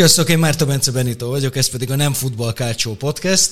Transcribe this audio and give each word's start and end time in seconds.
Sziasztok, 0.00 0.28
én 0.28 0.38
Márta 0.38 0.66
Bence 0.66 0.90
Benito 0.90 1.28
vagyok, 1.28 1.56
ez 1.56 1.68
pedig 1.68 1.90
a 1.90 1.96
Nem 1.96 2.12
Futball 2.12 2.52
Kácsó 2.52 2.94
Podcast. 2.94 3.50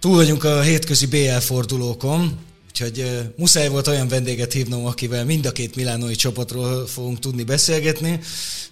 Túl 0.00 0.14
vagyunk 0.14 0.44
a 0.44 0.60
hétközi 0.60 1.06
BL 1.06 1.38
fordulókon, 1.38 2.38
úgyhogy 2.68 2.98
uh, 2.98 3.20
muszáj 3.36 3.68
volt 3.68 3.86
olyan 3.86 4.08
vendéget 4.08 4.52
hívnom, 4.52 4.86
akivel 4.86 5.24
mind 5.24 5.46
a 5.46 5.52
két 5.52 5.76
milánói 5.76 6.14
csapatról 6.14 6.86
fogunk 6.86 7.18
tudni 7.18 7.42
beszélgetni, 7.42 8.20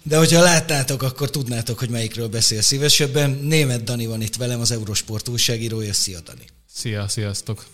de 0.03 0.17
hogyha 0.17 0.41
látnátok, 0.41 1.01
akkor 1.01 1.29
tudnátok, 1.29 1.79
hogy 1.79 1.89
melyikről 1.89 2.27
beszél 2.27 2.61
szívesebben. 2.61 3.39
Német 3.43 3.83
Dani 3.83 4.05
van 4.05 4.21
itt 4.21 4.35
velem, 4.35 4.59
az 4.59 4.71
Eurosport 4.71 5.27
újságírója. 5.27 5.93
Szia, 5.93 6.19
Dani! 6.19 6.45
Szia, 6.73 7.07
sziasztok! 7.07 7.65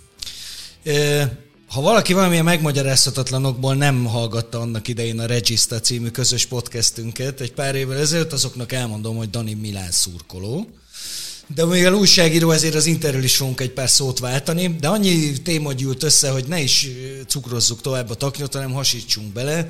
Uh, 0.85 1.23
ha 1.69 1.81
valaki 1.81 2.13
valamilyen 2.13 2.43
megmagyarázhatatlanokból 2.43 3.75
nem 3.75 4.05
hallgatta 4.05 4.59
annak 4.59 4.87
idején 4.87 5.19
a 5.19 5.25
Regista 5.25 5.79
című 5.79 6.09
közös 6.09 6.45
podcastünket 6.45 7.41
egy 7.41 7.53
pár 7.53 7.75
évvel 7.75 7.97
ezelőtt, 7.97 8.33
azoknak 8.33 8.71
elmondom, 8.71 9.15
hogy 9.15 9.29
Dani 9.29 9.53
Milán 9.53 9.91
szurkoló. 9.91 10.67
De 11.55 11.65
mivel 11.65 11.93
újságíró, 11.93 12.51
ezért 12.51 12.75
az 12.75 12.85
interről 12.85 13.23
is 13.23 13.35
fogunk 13.35 13.61
egy 13.61 13.71
pár 13.71 13.89
szót 13.89 14.19
váltani, 14.19 14.75
de 14.79 14.87
annyi 14.87 15.31
téma 15.31 15.73
gyűlt 15.73 16.03
össze, 16.03 16.29
hogy 16.29 16.45
ne 16.47 16.59
is 16.59 16.87
cukrozzuk 17.27 17.81
tovább 17.81 18.09
a 18.09 18.15
taknyot, 18.15 18.53
hanem 18.53 18.71
hasítsunk 18.71 19.33
bele. 19.33 19.67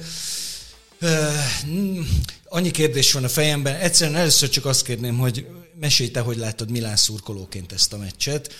Annyi 2.45 2.71
kérdés 2.71 3.13
van 3.13 3.23
a 3.23 3.29
fejemben. 3.29 3.75
Egyszerűen 3.75 4.17
először 4.19 4.49
csak 4.49 4.66
azt 4.66 4.83
kérném, 4.83 5.17
hogy 5.17 5.45
mesélj 5.79 6.11
te, 6.11 6.19
hogy 6.19 6.38
láttad 6.38 6.71
Milán 6.71 6.95
szurkolóként 6.95 7.71
ezt 7.71 7.93
a 7.93 7.97
meccset 7.97 8.53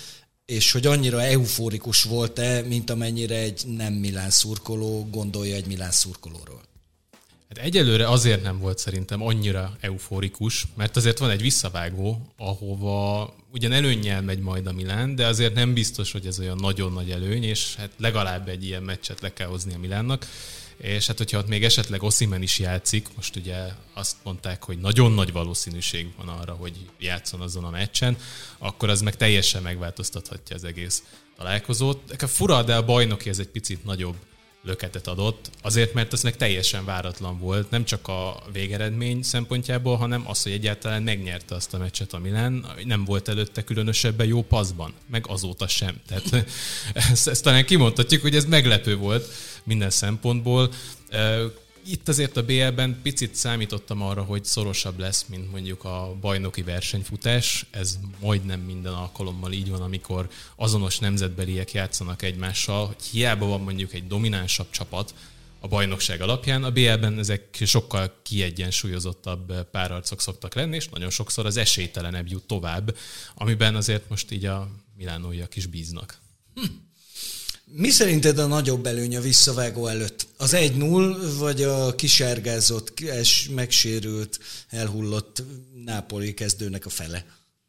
és 0.50 0.72
hogy 0.72 0.86
annyira 0.86 1.22
eufórikus 1.22 2.04
volt-e, 2.04 2.62
mint 2.62 2.90
amennyire 2.90 3.36
egy 3.36 3.64
nem 3.68 3.94
Milán 3.94 4.30
szurkoló 4.30 5.08
gondolja 5.12 5.56
egy 5.56 5.66
Milán 5.66 5.92
szurkolóról? 5.92 6.62
Hát 7.50 7.58
egyelőre 7.58 8.10
azért 8.10 8.44
nem 8.44 8.60
volt 8.60 8.78
szerintem 8.78 9.22
annyira 9.22 9.78
eufórikus, 9.80 10.66
mert 10.76 10.96
azért 10.96 11.18
van 11.18 11.30
egy 11.30 11.42
visszavágó, 11.42 12.34
ahova 12.38 13.34
ugyan 13.52 13.72
előnnyel 13.72 14.22
megy 14.22 14.40
majd 14.40 14.68
a 14.68 14.72
Milán, 14.72 15.16
de 15.16 15.26
azért 15.26 15.54
nem 15.54 15.74
biztos, 15.74 16.12
hogy 16.12 16.26
ez 16.26 16.40
olyan 16.40 16.58
nagyon 16.62 16.94
nagy 16.94 17.12
előny, 17.12 17.44
és 17.44 17.76
hát 17.76 17.92
legalább 17.98 18.48
egy 18.48 18.66
ilyen 18.66 18.84
meccset 18.84 19.22
le 19.22 19.34
kell 19.34 19.48
hozni 19.48 19.74
a 19.74 19.80
Milánnak 19.80 20.26
és 20.82 21.08
hát 21.08 21.18
hogyha 21.18 21.38
ott 21.38 21.48
még 21.48 21.64
esetleg 21.64 22.04
Oszimen 22.04 22.42
is 22.42 22.60
játszik, 22.60 23.08
most 23.16 23.36
ugye 23.36 23.58
azt 23.94 24.16
mondták, 24.24 24.64
hogy 24.64 24.78
nagyon 24.78 25.12
nagy 25.12 25.32
valószínűség 25.32 26.08
van 26.18 26.28
arra, 26.28 26.54
hogy 26.54 26.90
játszon 27.00 27.42
azon 27.42 27.64
a 27.64 27.70
meccsen, 27.70 28.18
akkor 28.58 28.90
az 28.90 29.02
meg 29.02 29.16
teljesen 29.16 29.62
megváltoztathatja 29.62 30.56
az 30.56 30.64
egész 30.64 31.04
találkozót. 31.38 32.16
Fura, 32.28 32.64
de 32.64 32.76
a 32.76 32.86
bajnoki 32.86 33.30
ez 33.30 33.40
egy 33.40 33.48
picit 33.48 33.84
nagyobb 33.84 34.16
löketet 34.64 35.08
adott, 35.08 35.50
azért 35.62 35.94
mert 35.94 36.14
ez 36.14 36.24
meg 36.24 36.36
teljesen 36.36 36.86
váratlan 36.86 37.40
volt, 37.40 37.70
nem 37.70 37.86
csak 37.86 38.08
a 38.08 38.44
végeredmény 38.52 39.22
szempontjából, 39.22 39.96
hanem 39.98 40.24
az, 40.28 40.44
hogy 40.44 40.52
egyáltalán 40.52 41.04
megnyerte 41.04 41.56
azt 41.56 41.74
a 41.74 41.78
meccset 41.78 42.14
a 42.14 42.20
Milán, 42.20 42.66
nem 42.84 43.06
volt 43.06 43.28
előtte 43.28 43.64
különösebben 43.64 44.28
jó 44.28 44.44
paszban, 44.44 44.94
meg 45.08 45.26
azóta 45.28 45.68
sem. 45.68 45.96
Tehát 46.08 46.46
ezt, 47.12 47.28
ezt 47.28 47.44
talán 47.44 47.66
kimondhatjuk, 47.66 48.22
hogy 48.22 48.36
ez 48.36 48.46
meglepő 48.46 48.96
volt 48.96 49.28
minden 49.64 49.90
szempontból 49.90 50.72
itt 51.86 52.08
azért 52.08 52.38
a 52.38 52.46
BL-ben 52.46 53.00
picit 53.04 53.36
számítottam 53.36 54.02
arra, 54.02 54.24
hogy 54.24 54.46
szorosabb 54.46 55.00
lesz, 55.00 55.26
mint 55.30 55.52
mondjuk 55.52 55.84
a 55.84 56.16
bajnoki 56.22 56.62
versenyfutás. 56.62 57.66
Ez 57.72 58.00
majdnem 58.20 58.60
minden 58.60 58.94
alkalommal 58.94 59.52
így 59.52 59.70
van, 59.70 59.82
amikor 59.82 60.30
azonos 60.56 61.00
nemzetbeliek 61.00 61.72
játszanak 61.72 62.22
egymással, 62.22 62.86
hogy 62.86 63.04
hiába 63.12 63.46
van 63.46 63.62
mondjuk 63.62 63.94
egy 63.94 64.08
dominánsabb 64.08 64.70
csapat, 64.70 65.14
a 65.60 65.68
bajnokság 65.68 66.22
alapján. 66.22 66.64
A 66.64 66.72
BL-ben 66.72 67.20
ezek 67.20 67.58
sokkal 67.66 68.20
kiegyensúlyozottabb 68.24 69.70
párharcok 69.72 70.22
szoktak 70.22 70.54
lenni, 70.54 70.76
és 70.76 70.90
nagyon 70.90 71.10
sokszor 71.10 71.46
az 71.46 71.58
esélytelenebb 71.58 72.28
jut 72.28 72.48
tovább, 72.48 72.96
amiben 73.36 73.76
azért 73.76 74.10
most 74.10 74.32
így 74.32 74.46
a 74.46 74.70
milánóiak 74.98 75.56
is 75.56 75.66
bíznak. 75.66 76.20
Hm. 76.56 76.66
Mi 77.72 77.90
szerinted 77.90 78.38
a 78.38 78.48
nagyobb 78.48 78.86
előny 78.86 79.18
a 79.18 79.22
visszavágó 79.22 79.88
előtt? 79.88 80.28
Az 80.38 80.56
1-0, 80.58 81.34
vagy 81.38 81.64
a 81.64 81.96
kisárgázott, 81.96 82.94
megsérült, 83.54 84.40
elhullott 84.70 85.44
Nápoli 85.86 86.34
kezdőnek 86.34 86.86
a 86.86 86.90
fele? 86.90 87.26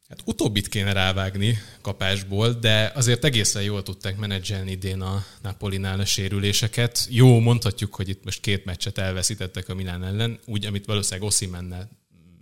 Hát 0.09 0.23
utóbbit 0.25 0.69
kéne 0.69 0.93
rávágni 0.93 1.59
kapásból, 1.81 2.53
de 2.53 2.93
azért 2.95 3.25
egészen 3.25 3.63
jól 3.63 3.83
tudták 3.83 4.17
menedzselni 4.17 4.71
idén 4.71 5.01
a 5.01 5.25
Napolinál 5.43 6.01
a 6.01 6.05
sérüléseket. 6.05 7.07
Jó, 7.09 7.39
mondhatjuk, 7.39 7.95
hogy 7.95 8.09
itt 8.09 8.25
most 8.25 8.41
két 8.41 8.65
meccset 8.65 8.99
elveszítettek 8.99 9.69
a 9.69 9.75
Milán 9.75 10.05
ellen, 10.05 10.39
úgy, 10.47 10.67
amit 10.67 10.87
valószínűleg 10.87 11.29
Osimennel 11.29 11.91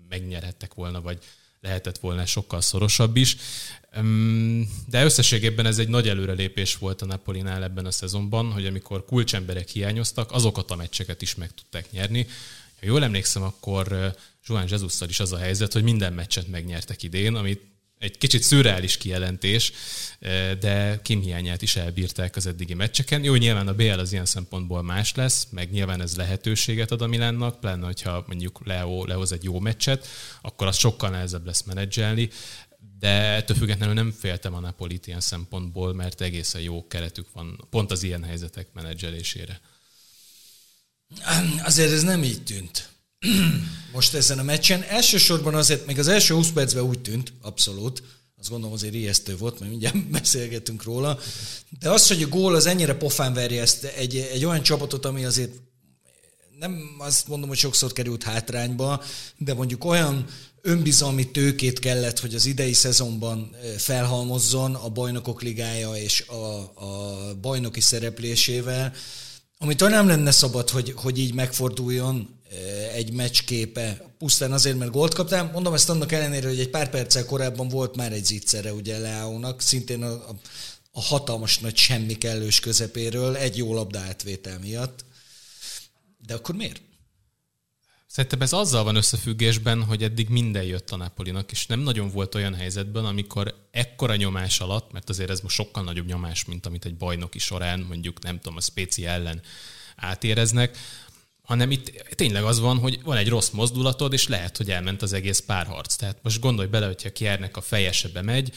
megnyerhettek 0.09 0.75
volna, 0.75 1.01
vagy 1.01 1.19
lehetett 1.61 1.99
volna 1.99 2.27
sokkal 2.27 2.61
szorosabb 2.61 3.17
is. 3.17 3.37
De 4.87 5.05
összességében 5.05 5.67
ez 5.67 5.79
egy 5.79 5.89
nagy 5.89 6.09
előrelépés 6.09 6.77
volt 6.77 7.03
a 7.03 7.07
Napolinál 7.07 7.63
ebben 7.63 7.87
a 7.87 7.91
szezonban, 7.91 8.53
hogy 8.53 8.67
amikor 8.67 9.05
kulcsemberek 9.05 9.69
hiányoztak, 9.69 10.33
azokat 10.33 10.71
a 10.71 10.77
meccseket 10.77 11.23
is 11.23 11.35
meg 11.35 11.51
tudták 11.55 11.91
nyerni. 11.91 12.27
Ha 12.81 12.87
jól 12.87 13.05
emlékszem, 13.05 13.43
akkor 13.43 14.15
Joan 14.47 14.67
jesus 14.69 15.01
is 15.09 15.21
az 15.21 15.33
a 15.33 15.39
helyzet, 15.39 15.73
hogy 15.73 15.83
minden 15.83 16.13
meccset 16.13 16.49
megnyertek 16.49 17.03
idén, 17.03 17.35
amit 17.35 17.61
egy 17.99 18.19
kicsit 18.19 18.43
szürreális 18.43 18.97
kijelentés, 18.97 19.73
de 20.61 21.01
Kim 21.03 21.21
hiányát 21.21 21.63
is 21.63 21.77
elbírták 21.77 22.37
az 22.37 22.47
eddigi 22.47 22.75
meccseken. 22.75 23.25
Jó, 23.25 23.35
nyilván 23.35 23.69
a 23.69 23.75
BL 23.75 23.99
az 23.99 24.13
ilyen 24.13 24.27
szempontból 24.27 24.83
más 24.83 25.15
lesz, 25.15 25.47
meg 25.51 25.71
nyilván 25.71 26.01
ez 26.01 26.17
lehetőséget 26.17 26.91
ad 26.91 27.03
a 27.03 27.07
Milánnak, 27.07 27.61
pláne, 27.61 27.85
hogyha 27.85 28.25
mondjuk 28.27 28.61
Leo 28.65 29.05
lehoz 29.07 29.33
egy 29.33 29.45
jó 29.45 29.61
meccset, 29.61 30.07
akkor 30.43 30.67
az 30.67 30.77
sokkal 30.77 31.11
nehezebb 31.11 31.47
lesz 31.47 31.63
menedzselni, 31.63 32.31
de 32.99 33.09
ettől 33.09 33.57
függetlenül 33.57 33.95
nem 33.95 34.13
féltem 34.19 34.55
a 34.55 34.61
Napolit 34.61 35.07
ilyen 35.07 35.21
szempontból, 35.21 35.95
mert 35.95 36.21
egészen 36.21 36.61
jó 36.61 36.87
keretük 36.87 37.33
van 37.33 37.67
pont 37.71 37.91
az 37.91 38.03
ilyen 38.03 38.25
helyzetek 38.25 38.69
menedzselésére. 38.73 39.61
Azért 41.63 41.93
ez 41.93 42.03
nem 42.03 42.23
így 42.23 42.43
tűnt. 42.43 42.89
Most 43.93 44.15
ezen 44.15 44.39
a 44.39 44.43
meccsen. 44.43 44.83
Elsősorban 44.83 45.55
azért, 45.55 45.87
még 45.87 45.99
az 45.99 46.09
első 46.09 46.35
20 46.35 46.51
percben 46.51 46.83
úgy 46.83 47.01
tűnt, 47.01 47.33
abszolút, 47.43 48.03
azt 48.39 48.51
gondolom 48.51 48.75
azért 48.75 48.95
ijesztő 48.95 49.37
volt, 49.37 49.59
mert 49.59 49.71
mindjárt 49.71 50.11
beszélgetünk 50.21 50.83
róla. 50.83 51.19
De 51.81 51.91
az, 51.91 52.09
hogy 52.09 52.23
a 52.23 52.29
gól 52.29 52.55
az 52.55 52.67
ennyire 52.67 52.95
pofán 52.95 53.35
verje 53.35 53.61
ezt 53.61 53.85
egy, 53.85 54.17
egy 54.17 54.45
olyan 54.45 54.63
csapatot, 54.63 55.05
ami 55.05 55.25
azért 55.25 55.53
nem 56.59 56.97
azt 56.99 57.29
mondom, 57.29 57.49
hogy 57.49 57.59
sokszor 57.59 57.93
került 57.93 58.23
hátrányba, 58.23 59.03
de 59.37 59.55
mondjuk 59.55 59.85
olyan 59.85 60.27
önbizalmi 60.63 61.31
tőkét 61.31 61.79
kellett, 61.79 62.19
hogy 62.19 62.35
az 62.35 62.47
idei 62.47 62.73
szezonban 62.73 63.57
felhalmozzon 63.77 64.75
a 64.75 64.89
bajnokok 64.89 65.43
ligája 65.43 65.95
és 65.95 66.21
a, 66.21 66.59
a 66.59 67.35
bajnoki 67.41 67.81
szereplésével, 67.81 68.93
amit 69.59 69.81
nem 69.81 70.07
lenne 70.07 70.31
szabad, 70.31 70.71
hogy, 70.71 70.93
hogy 70.97 71.19
így 71.19 71.35
megforduljon 71.35 72.38
egy 72.93 73.13
meccsképe, 73.13 74.15
pusztán 74.19 74.53
azért, 74.53 74.79
mert 74.79 74.91
gólt 74.91 75.15
kaptál. 75.15 75.51
Mondom 75.53 75.75
ezt 75.75 75.89
annak 75.89 76.13
ellenére, 76.13 76.49
hogy 76.49 76.61
egy 76.61 76.71
pár 76.71 76.91
perccel 76.91 77.25
korábban 77.25 77.69
volt 77.69 77.97
már 77.97 78.13
egy 78.13 78.25
zicsere 78.25 78.73
ugye 78.73 78.99
Leáónak, 78.99 79.61
szintén 79.61 80.03
a, 80.03 80.13
a, 80.13 80.35
a 80.93 81.01
hatalmas 81.01 81.59
nagy 81.59 81.77
semmi 81.77 82.15
kellős 82.15 82.61
közepéről, 82.61 83.37
egy 83.37 83.57
jó 83.57 83.75
labda 83.75 83.99
átvétel 83.99 84.59
miatt. 84.59 85.05
De 86.27 86.35
akkor 86.35 86.55
miért? 86.55 86.81
Szerintem 88.07 88.41
ez 88.41 88.53
azzal 88.53 88.85
van 88.85 88.97
összefüggésben, 88.97 89.83
hogy 89.85 90.03
eddig 90.03 90.29
minden 90.29 90.63
jött 90.63 90.91
a 90.91 90.97
Napolinak, 90.97 91.51
és 91.51 91.67
nem 91.67 91.81
nagyon 91.81 92.11
volt 92.11 92.35
olyan 92.35 92.55
helyzetben, 92.55 93.05
amikor 93.05 93.69
ekkora 93.71 94.17
nyomás 94.17 94.61
alatt, 94.61 94.93
mert 94.93 95.09
azért 95.09 95.31
ez 95.31 95.41
most 95.41 95.55
sokkal 95.55 95.83
nagyobb 95.83 96.07
nyomás, 96.07 96.45
mint 96.45 96.67
amit 96.67 96.85
egy 96.85 96.97
bajnoki 96.97 97.39
során, 97.39 97.81
mondjuk 97.81 98.23
nem 98.23 98.37
tudom, 98.37 98.57
a 98.57 98.61
Spéci 98.61 99.07
ellen 99.07 99.43
átéreznek, 99.97 100.79
hanem 101.49 101.71
itt 101.71 101.91
tényleg 102.15 102.45
az 102.45 102.61
van, 102.61 102.79
hogy 102.79 103.01
van 103.05 103.17
egy 103.17 103.29
rossz 103.29 103.51
mozdulatod, 103.51 104.13
és 104.13 104.29
lehet, 104.29 104.57
hogy 104.57 104.71
elment 104.71 105.03
az 105.03 105.13
egész 105.13 105.39
párharc. 105.39 105.95
Tehát 105.95 106.17
most 106.23 106.41
gondolj 106.41 106.69
bele, 106.69 106.87
hogyha 106.87 107.13
Kiernek 107.13 107.57
a 107.57 107.61
fejesebe 107.61 108.23
megy, 108.23 108.53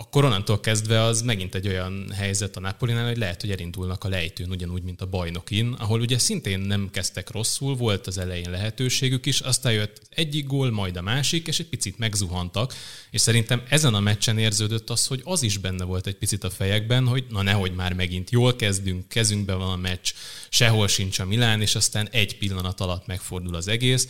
akkor 0.00 0.24
onnantól 0.24 0.60
kezdve 0.60 1.02
az 1.02 1.22
megint 1.22 1.54
egy 1.54 1.68
olyan 1.68 2.12
helyzet 2.16 2.56
a 2.56 2.60
Napolinál, 2.60 3.06
hogy 3.06 3.16
lehet, 3.16 3.40
hogy 3.40 3.50
elindulnak 3.50 4.04
a 4.04 4.08
lejtőn, 4.08 4.50
ugyanúgy, 4.50 4.82
mint 4.82 5.00
a 5.00 5.06
bajnokin, 5.06 5.72
ahol 5.72 6.00
ugye 6.00 6.18
szintén 6.18 6.60
nem 6.60 6.88
kezdtek 6.92 7.30
rosszul, 7.30 7.76
volt 7.76 8.06
az 8.06 8.18
elején 8.18 8.50
lehetőségük 8.50 9.26
is, 9.26 9.40
aztán 9.40 9.72
jött 9.72 10.00
egyik 10.10 10.46
gól, 10.46 10.70
majd 10.70 10.96
a 10.96 11.02
másik, 11.02 11.46
és 11.46 11.58
egy 11.58 11.66
picit 11.66 11.98
megzuhantak, 11.98 12.74
és 13.10 13.20
szerintem 13.20 13.62
ezen 13.68 13.94
a 13.94 14.00
meccsen 14.00 14.38
érződött 14.38 14.90
az, 14.90 15.06
hogy 15.06 15.20
az 15.24 15.42
is 15.42 15.56
benne 15.58 15.84
volt 15.84 16.06
egy 16.06 16.16
picit 16.16 16.44
a 16.44 16.50
fejekben, 16.50 17.06
hogy 17.06 17.24
na 17.30 17.42
nehogy 17.42 17.74
már 17.74 17.92
megint 17.92 18.30
jól 18.30 18.56
kezdünk, 18.56 19.08
kezünkben 19.08 19.58
van 19.58 19.70
a 19.70 19.76
meccs, 19.76 20.12
sehol 20.48 20.88
sincs 20.88 21.18
a 21.18 21.24
Milán, 21.24 21.60
és 21.60 21.74
aztán 21.74 22.08
egy 22.10 22.38
pillanat 22.38 22.80
alatt 22.80 23.06
megfordul 23.06 23.54
az 23.54 23.68
egész 23.68 24.08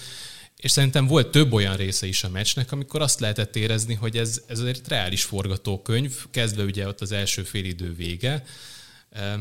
és 0.60 0.70
szerintem 0.70 1.06
volt 1.06 1.30
több 1.30 1.52
olyan 1.52 1.76
része 1.76 2.06
is 2.06 2.24
a 2.24 2.28
meccsnek, 2.28 2.72
amikor 2.72 3.02
azt 3.02 3.20
lehetett 3.20 3.56
érezni, 3.56 3.94
hogy 3.94 4.16
ez, 4.16 4.42
ez 4.46 4.60
egy 4.60 4.80
reális 4.88 5.24
forgatókönyv, 5.24 6.26
kezdve 6.30 6.62
ugye 6.62 6.86
ott 6.86 7.00
az 7.00 7.12
első 7.12 7.42
félidő 7.42 7.94
vége, 7.94 8.44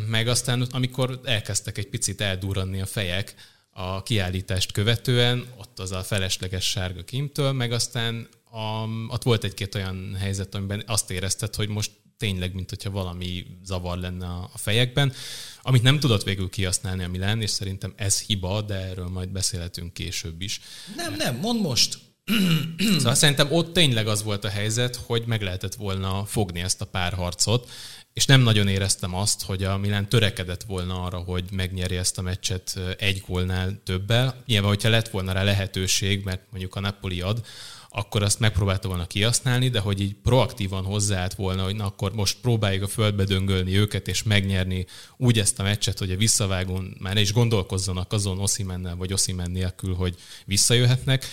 meg 0.07 0.27
aztán 0.27 0.61
amikor 0.61 1.19
elkezdtek 1.23 1.77
egy 1.77 1.87
picit 1.87 2.21
eldurranni 2.21 2.81
a 2.81 2.85
fejek, 2.85 3.35
a 3.71 4.03
kiállítást 4.03 4.71
követően, 4.71 5.45
ott 5.57 5.79
az 5.79 5.91
a 5.91 6.03
felesleges 6.03 6.69
sárga 6.69 7.03
kimtől, 7.03 7.51
meg 7.51 7.71
aztán 7.71 8.27
a, 8.51 8.87
ott 9.07 9.23
volt 9.23 9.43
egy-két 9.43 9.75
olyan 9.75 10.15
helyzet, 10.19 10.55
amiben 10.55 10.83
azt 10.85 11.11
érezted, 11.11 11.55
hogy 11.55 11.67
most 11.67 11.91
tényleg, 12.19 12.53
mint 12.53 12.69
hogyha 12.69 12.89
valami 12.89 13.45
zavar 13.63 13.97
lenne 13.97 14.25
a 14.27 14.51
fejekben, 14.55 15.13
amit 15.61 15.81
nem 15.81 15.99
tudott 15.99 16.23
végül 16.23 16.49
kihasználni 16.49 17.03
a 17.03 17.09
Milán, 17.09 17.41
és 17.41 17.49
szerintem 17.49 17.93
ez 17.95 18.21
hiba, 18.21 18.61
de 18.61 18.75
erről 18.75 19.07
majd 19.07 19.29
beszélhetünk 19.29 19.93
később 19.93 20.41
is. 20.41 20.61
Nem, 20.95 21.15
nem, 21.15 21.35
mondd 21.35 21.59
most. 21.59 21.97
Szóval 22.97 23.15
szerintem 23.15 23.51
ott 23.51 23.73
tényleg 23.73 24.07
az 24.07 24.23
volt 24.23 24.43
a 24.43 24.49
helyzet, 24.49 24.95
hogy 24.95 25.23
meg 25.25 25.41
lehetett 25.41 25.75
volna 25.75 26.25
fogni 26.25 26.59
ezt 26.59 26.81
a 26.81 26.85
párharcot, 26.85 27.69
és 28.13 28.25
nem 28.25 28.41
nagyon 28.41 28.67
éreztem 28.67 29.15
azt, 29.15 29.43
hogy 29.43 29.63
a 29.63 29.77
Milán 29.77 30.09
törekedett 30.09 30.63
volna 30.63 31.03
arra, 31.03 31.17
hogy 31.17 31.43
megnyerje 31.51 31.99
ezt 31.99 32.17
a 32.17 32.21
meccset 32.21 32.79
egy 32.97 33.23
gólnál 33.27 33.81
többel. 33.83 34.43
Nyilván, 34.45 34.69
hogyha 34.69 34.89
lett 34.89 35.09
volna 35.09 35.31
rá 35.31 35.43
lehetőség, 35.43 36.23
mert 36.23 36.41
mondjuk 36.49 36.75
a 36.75 36.79
Napoli 36.79 37.21
ad, 37.21 37.45
akkor 37.89 38.23
azt 38.23 38.39
megpróbálta 38.39 38.87
volna 38.87 39.05
kihasználni, 39.05 39.69
de 39.69 39.79
hogy 39.79 40.01
így 40.01 40.15
proaktívan 40.23 40.83
hozzáállt 40.83 41.33
volna, 41.33 41.63
hogy 41.63 41.75
na 41.75 41.85
akkor 41.85 42.13
most 42.13 42.37
próbáljuk 42.41 42.83
a 42.83 42.87
földbe 42.87 43.23
döngölni 43.23 43.77
őket, 43.77 44.07
és 44.07 44.23
megnyerni 44.23 44.85
úgy 45.17 45.39
ezt 45.39 45.59
a 45.59 45.63
meccset, 45.63 45.99
hogy 45.99 46.11
a 46.11 46.17
visszavágón 46.17 46.97
már 46.99 47.13
ne 47.13 47.21
is 47.21 47.33
gondolkozzanak 47.33 48.13
azon 48.13 48.39
Oszimennel 48.39 48.95
vagy 48.95 49.13
Oszimen 49.13 49.51
nélkül, 49.51 49.93
hogy 49.93 50.15
visszajöhetnek 50.45 51.25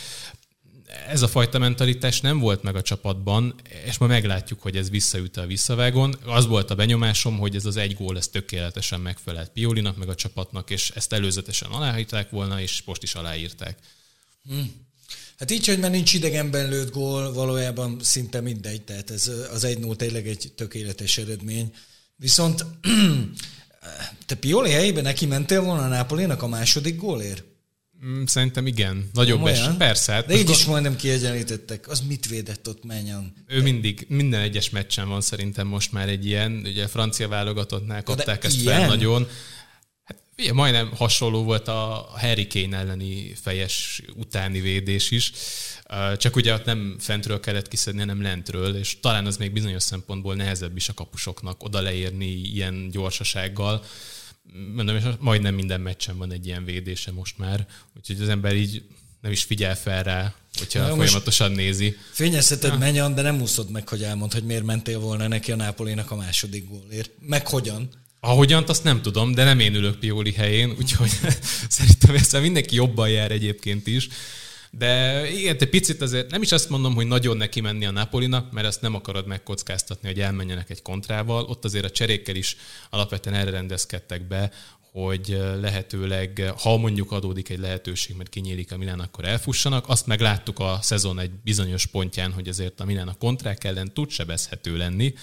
ez 1.09 1.23
a 1.23 1.29
fajta 1.29 1.59
mentalitás 1.59 2.21
nem 2.21 2.39
volt 2.39 2.63
meg 2.63 2.77
a 2.77 2.83
csapatban, 2.83 3.55
és 3.85 3.99
ma 3.99 4.07
meglátjuk, 4.07 4.63
hogy 4.63 4.77
ez 4.77 4.91
visszaüt 4.91 5.37
a 5.37 5.47
visszavágon. 5.47 6.15
Az 6.25 6.47
volt 6.47 6.71
a 6.71 6.75
benyomásom, 6.75 7.39
hogy 7.39 7.57
ez 7.57 7.65
az 7.65 7.77
egy 7.77 7.95
gól 7.95 8.17
ez 8.17 8.29
tökéletesen 8.29 9.01
megfelelt 9.01 9.51
Piolinak, 9.51 9.97
meg 9.97 10.09
a 10.09 10.15
csapatnak, 10.15 10.71
és 10.71 10.91
ezt 10.91 11.13
előzetesen 11.13 11.71
aláírták 11.71 12.31
volna, 12.31 12.61
és 12.61 12.83
most 12.85 13.03
is 13.03 13.15
aláírták. 13.15 13.79
Hmm. 14.49 14.87
Hát 15.39 15.51
így, 15.51 15.67
hogy 15.67 15.79
már 15.79 15.91
nincs 15.91 16.13
idegenben 16.13 16.69
lőtt 16.69 16.93
gól, 16.93 17.33
valójában 17.33 17.97
szinte 18.03 18.41
mindegy, 18.41 18.83
tehát 18.83 19.11
ez 19.11 19.31
az 19.53 19.65
egy 19.65 19.79
0 19.79 19.97
tényleg 19.97 20.29
egy 20.29 20.53
tökéletes 20.57 21.19
eredmény. 21.19 21.73
Viszont 22.17 22.65
te 24.27 24.35
Pioli 24.35 24.71
helyében 24.71 25.03
neki 25.03 25.27
mentél 25.27 25.63
volna 25.63 25.83
a 25.85 25.89
Nápolénak 25.89 26.43
a 26.43 26.47
második 26.47 26.97
gólért? 26.97 27.45
Mm, 28.05 28.25
szerintem 28.25 28.67
igen. 28.67 29.11
Nagyobb 29.13 29.47
es. 29.47 29.61
Persze. 29.79 30.13
Hát 30.13 30.27
De 30.27 30.37
így 30.37 30.51
is 30.51 30.65
majdnem 30.65 30.97
kiegyenlítettek. 30.97 31.89
Az 31.89 32.01
mit 32.01 32.27
védett 32.29 32.69
ott 32.69 32.85
menjen? 32.85 33.33
Ő 33.47 33.63
mindig, 33.63 34.07
minden 34.09 34.41
egyes 34.41 34.71
meccsen 34.71 35.09
van 35.09 35.21
szerintem 35.21 35.67
most 35.67 35.93
már 35.93 36.09
egy 36.09 36.27
ilyen. 36.27 36.63
Ugye 36.65 36.87
francia 36.87 37.29
válogatottnál 37.29 38.03
kapták 38.03 38.41
De 38.41 38.47
ezt 38.47 38.61
ilyen? 38.61 38.79
fel 38.79 38.87
nagyon. 38.87 39.29
Ugye, 40.39 40.53
majdnem 40.53 40.91
hasonló 40.97 41.43
volt 41.45 41.69
a 41.69 42.11
Harry 42.17 42.47
Kane 42.47 42.77
elleni 42.77 43.35
fejes 43.35 44.03
utáni 44.15 44.61
védés 44.61 45.11
is. 45.11 45.33
Csak 46.17 46.37
ugye 46.37 46.55
ott 46.55 46.65
nem 46.65 46.97
fentről 46.99 47.41
kellett 47.41 47.69
kiszedni, 47.69 48.01
hanem 48.01 48.23
lentről, 48.23 48.77
és 48.77 49.01
talán 49.01 49.27
az 49.27 49.37
még 49.37 49.53
bizonyos 49.53 49.83
szempontból 49.83 50.35
nehezebb 50.35 50.77
is 50.77 50.89
a 50.89 50.95
kapusoknak 50.95 51.63
oda 51.63 51.81
leérni 51.81 52.27
ilyen 52.27 52.91
gyorsasággal 52.91 53.85
mondom, 54.75 54.97
és 54.97 55.03
majdnem 55.19 55.55
minden 55.55 55.81
meccsen 55.81 56.19
van 56.19 56.33
egy 56.33 56.47
ilyen 56.47 56.65
védése 56.65 57.13
most 57.13 57.39
már, 57.39 57.67
úgyhogy 57.97 58.21
az 58.21 58.29
ember 58.29 58.55
így 58.55 58.83
nem 59.21 59.33
is 59.33 59.43
figyel 59.43 59.77
fel 59.77 60.03
rá, 60.03 60.35
hogyha 60.59 60.81
Na, 60.81 60.95
folyamatosan 60.95 61.53
nézi. 61.53 61.97
Fényezheted 62.13 62.73
ja. 62.73 62.79
menjen, 62.79 63.15
de 63.15 63.23
nem 63.23 63.41
úszod 63.41 63.71
meg, 63.71 63.89
hogy 63.89 64.03
elmond, 64.03 64.33
hogy 64.33 64.45
miért 64.45 64.65
mentél 64.65 64.99
volna 64.99 65.29
neki 65.29 65.53
a 65.53 65.57
Nápolénak 65.57 66.11
a 66.11 66.17
második 66.17 66.69
gólért. 66.69 67.11
Meg 67.21 67.49
hogyan? 67.49 67.89
Ahogyan, 68.21 68.65
azt 68.67 68.85
nem 68.85 69.03
tudom, 69.03 69.33
de 69.33 69.45
nem 69.45 69.61
én 69.61 69.75
ülök 69.75 69.99
Pioli 69.99 70.33
helyén, 70.33 70.75
úgyhogy 70.79 71.11
szerintem 71.69 72.15
ezt 72.15 72.41
mindenki 72.41 72.75
jobban 72.75 73.09
jár 73.09 73.31
egyébként 73.31 73.87
is. 73.87 74.09
De 74.71 75.23
igen, 75.31 75.57
egy 75.59 75.69
picit 75.69 76.03
azért 76.03 76.31
nem 76.31 76.43
is 76.43 76.53
azt 76.53 76.69
mondom, 76.69 76.95
hogy 76.95 77.07
nagyon 77.07 77.37
neki 77.37 77.61
menni 77.61 77.87
a 77.87 77.91
Napolinak, 77.91 78.53
mert 78.53 78.67
ezt 78.67 78.81
nem 78.81 78.95
akarod 78.95 79.27
megkockáztatni, 79.27 80.09
hogy 80.09 80.21
elmenjenek 80.21 80.71
egy 80.71 80.83
kontrával. 80.83 81.45
Ott 81.45 81.65
azért 81.65 81.85
a 81.85 81.91
cserékkel 81.91 82.35
is 82.35 82.57
alapvetően 82.91 83.37
erre 83.37 83.51
rendezkedtek 83.51 84.27
be, 84.27 84.51
hogy 84.93 85.39
lehetőleg, 85.61 86.53
ha 86.59 86.77
mondjuk 86.77 87.13
adódik 87.13 87.49
egy 87.49 87.59
lehetőség, 87.59 88.17
mert 88.17 88.29
kinyílik 88.29 88.73
a 88.73 88.77
Milán, 88.77 89.01
akkor 89.01 89.25
elfussanak. 89.25 89.89
Azt 89.89 90.07
megláttuk 90.07 90.59
a 90.59 90.79
szezon 90.83 91.19
egy 91.19 91.31
bizonyos 91.31 91.87
pontján, 91.87 92.33
hogy 92.33 92.49
azért 92.49 92.81
a 92.81 92.85
Milán 92.85 93.09
a 93.09 93.15
kontrák 93.15 93.65
ellen 93.65 93.93
tud 93.95 94.11
sebezhető 94.11 94.77
lenni. 94.77 95.15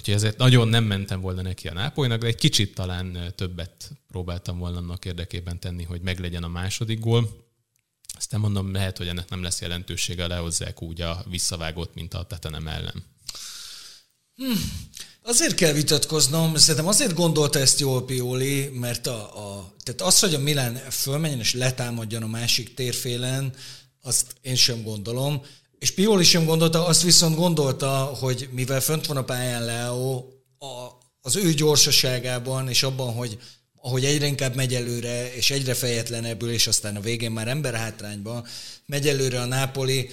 Úgyhogy 0.00 0.14
ezért 0.14 0.36
nagyon 0.36 0.68
nem 0.68 0.84
mentem 0.84 1.20
volna 1.20 1.42
neki 1.42 1.68
a 1.68 1.72
Nápolynak, 1.72 2.20
de 2.20 2.26
egy 2.26 2.36
kicsit 2.36 2.74
talán 2.74 3.32
többet 3.36 3.90
próbáltam 4.08 4.58
volna 4.58 4.76
annak 4.76 5.04
érdekében 5.04 5.60
tenni, 5.60 5.84
hogy 5.84 6.00
meglegyen 6.00 6.42
a 6.42 6.48
második 6.48 6.98
gól. 6.98 7.46
Aztán 8.16 8.40
mondom, 8.40 8.72
lehet, 8.72 8.96
hogy 8.96 9.08
ennek 9.08 9.28
nem 9.28 9.42
lesz 9.42 9.60
jelentősége, 9.60 10.26
lehozzák 10.26 10.82
úgy 10.82 11.00
a 11.00 11.24
visszavágót, 11.28 11.94
mint 11.94 12.14
a 12.14 12.22
tetenem 12.22 12.68
ellen. 12.68 13.04
Hmm. 14.36 14.72
Azért 15.22 15.54
kell 15.54 15.72
vitatkoznom, 15.72 16.56
szerintem 16.56 16.88
azért 16.88 17.14
gondolta 17.14 17.58
ezt 17.58 17.80
jól 17.80 18.04
Pioli, 18.04 18.68
mert 18.68 19.06
a, 19.06 19.56
a, 19.56 19.74
tehát 19.82 20.00
az, 20.00 20.18
hogy 20.18 20.34
a 20.34 20.38
Milán 20.38 20.74
fölmenjen 20.74 21.38
és 21.38 21.54
letámadjon 21.54 22.22
a 22.22 22.26
másik 22.26 22.74
térfélen, 22.74 23.54
azt 24.02 24.34
én 24.40 24.56
sem 24.56 24.82
gondolom. 24.82 25.42
És 25.80 25.90
Pioli 25.90 26.24
sem 26.24 26.44
gondolta, 26.44 26.86
azt 26.86 27.02
viszont 27.02 27.36
gondolta, 27.36 27.88
hogy 28.04 28.48
mivel 28.52 28.80
fönt 28.80 29.06
van 29.06 29.16
a 29.16 29.24
pályán 29.24 29.64
Leo, 29.64 30.24
a, 30.58 30.88
az 31.20 31.36
ő 31.36 31.52
gyorsaságában 31.52 32.68
és 32.68 32.82
abban, 32.82 33.12
hogy 33.12 33.38
ahogy 33.82 34.04
egyre 34.04 34.26
inkább 34.26 34.54
megy 34.54 34.74
előre, 34.74 35.34
és 35.34 35.50
egyre 35.50 35.74
fejetlenebbül, 35.74 36.50
és 36.50 36.66
aztán 36.66 36.96
a 36.96 37.00
végén 37.00 37.30
már 37.30 37.48
ember 37.48 37.74
hátrányban 37.74 38.46
megy 38.86 39.08
előre 39.08 39.40
a 39.40 39.44
Nápoli, 39.44 40.08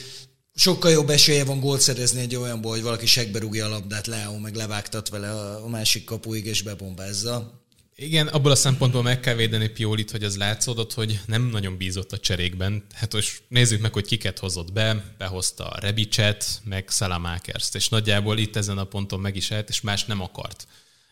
sokkal 0.53 0.91
jobb 0.91 1.09
esélye 1.09 1.43
van 1.43 1.59
gólt 1.59 1.81
szerezni 1.81 2.21
egy 2.21 2.35
olyanból, 2.35 2.71
hogy 2.71 2.81
valaki 2.81 3.05
segbe 3.05 3.39
rúgja 3.39 3.65
a 3.65 3.69
labdát, 3.69 4.07
Leo 4.07 4.39
meg 4.39 4.55
levágtat 4.55 5.09
vele 5.09 5.31
a 5.55 5.67
másik 5.67 6.03
kapuig, 6.03 6.45
és 6.45 6.61
bebombázza. 6.61 7.65
Igen, 7.99 8.27
abból 8.27 8.51
a 8.51 8.55
szempontból 8.55 9.01
meg 9.01 9.19
kell 9.19 9.35
védeni 9.35 9.67
Piolit, 9.67 10.11
hogy 10.11 10.23
az 10.23 10.37
látszódott, 10.37 10.93
hogy 10.93 11.19
nem 11.25 11.41
nagyon 11.43 11.77
bízott 11.77 12.11
a 12.11 12.17
cserékben. 12.17 12.85
Hát 12.93 13.13
most 13.13 13.41
nézzük 13.47 13.81
meg, 13.81 13.93
hogy 13.93 14.05
kiket 14.05 14.39
hozott 14.39 14.73
be. 14.73 15.15
Behozta 15.17 15.67
a 15.67 15.79
Rebicset, 15.79 16.61
meg 16.63 16.89
Salamákerst, 16.89 17.75
és 17.75 17.89
nagyjából 17.89 18.37
itt 18.37 18.55
ezen 18.55 18.77
a 18.77 18.83
ponton 18.83 19.19
meg 19.19 19.35
is 19.35 19.51
állt, 19.51 19.69
és 19.69 19.81
más 19.81 20.05
nem 20.05 20.21
akart. 20.21 20.67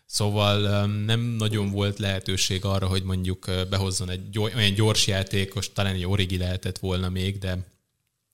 Szóval 0.06 0.86
nem 0.86 1.20
nagyon 1.20 1.72
volt 1.72 2.00
lehetőség 2.00 2.66
arra, 2.66 2.88
hogy 2.88 3.04
mondjuk 3.04 3.52
behozzon 3.70 4.10
egy 4.10 4.40
olyan 4.40 4.74
gyors 4.74 5.08
játékos, 5.08 5.74
talán 5.74 5.96
egy 5.96 6.06
origi 6.06 6.38
lehetett 6.38 6.78
volna 6.78 7.10
még, 7.10 7.38
de 7.38 7.58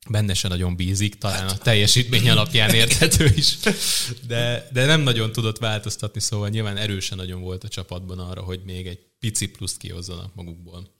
benne 0.10 0.34
se 0.34 0.48
nagyon 0.48 0.75
bízik, 0.75 1.17
talán 1.17 1.48
a 1.48 1.58
teljesítmény 1.58 2.29
alapján 2.29 2.74
érthető 2.74 3.34
is, 3.36 3.58
de, 4.27 4.70
de 4.74 4.86
nem 4.86 5.01
nagyon 5.01 5.31
tudott 5.31 5.58
változtatni, 5.58 6.20
szóval 6.20 6.50
nyilván 6.50 6.77
erősen 6.77 7.17
nagyon 7.17 7.41
volt 7.41 7.63
a 7.63 7.67
csapatban 7.67 8.20
arra, 8.20 8.41
hogy 8.41 8.62
még 8.65 8.88
egy 8.88 9.00
pici 9.20 9.48
pluszt 9.48 9.77
kihozzanak 9.77 10.36
magukból. 10.36 10.96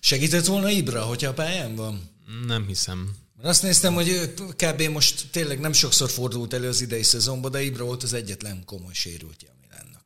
Segített 0.00 0.46
volna 0.46 0.70
Ibra, 0.70 1.02
hogyha 1.02 1.28
a 1.28 1.34
pályán 1.34 1.74
van? 1.74 2.10
Nem 2.46 2.66
hiszem. 2.66 3.10
Azt 3.42 3.62
néztem, 3.62 3.94
hogy 3.94 4.34
kb. 4.56 4.82
most 4.82 5.26
tényleg 5.30 5.60
nem 5.60 5.72
sokszor 5.72 6.10
fordult 6.10 6.52
elő 6.52 6.68
az 6.68 6.80
idei 6.80 7.02
szezonban, 7.02 7.50
de 7.50 7.62
Ibra 7.62 7.84
volt 7.84 8.02
az 8.02 8.12
egyetlen 8.12 8.62
komoly 8.64 8.92
sérültje 8.92 9.48
a 9.48 9.54
Milánnak. 9.60 10.02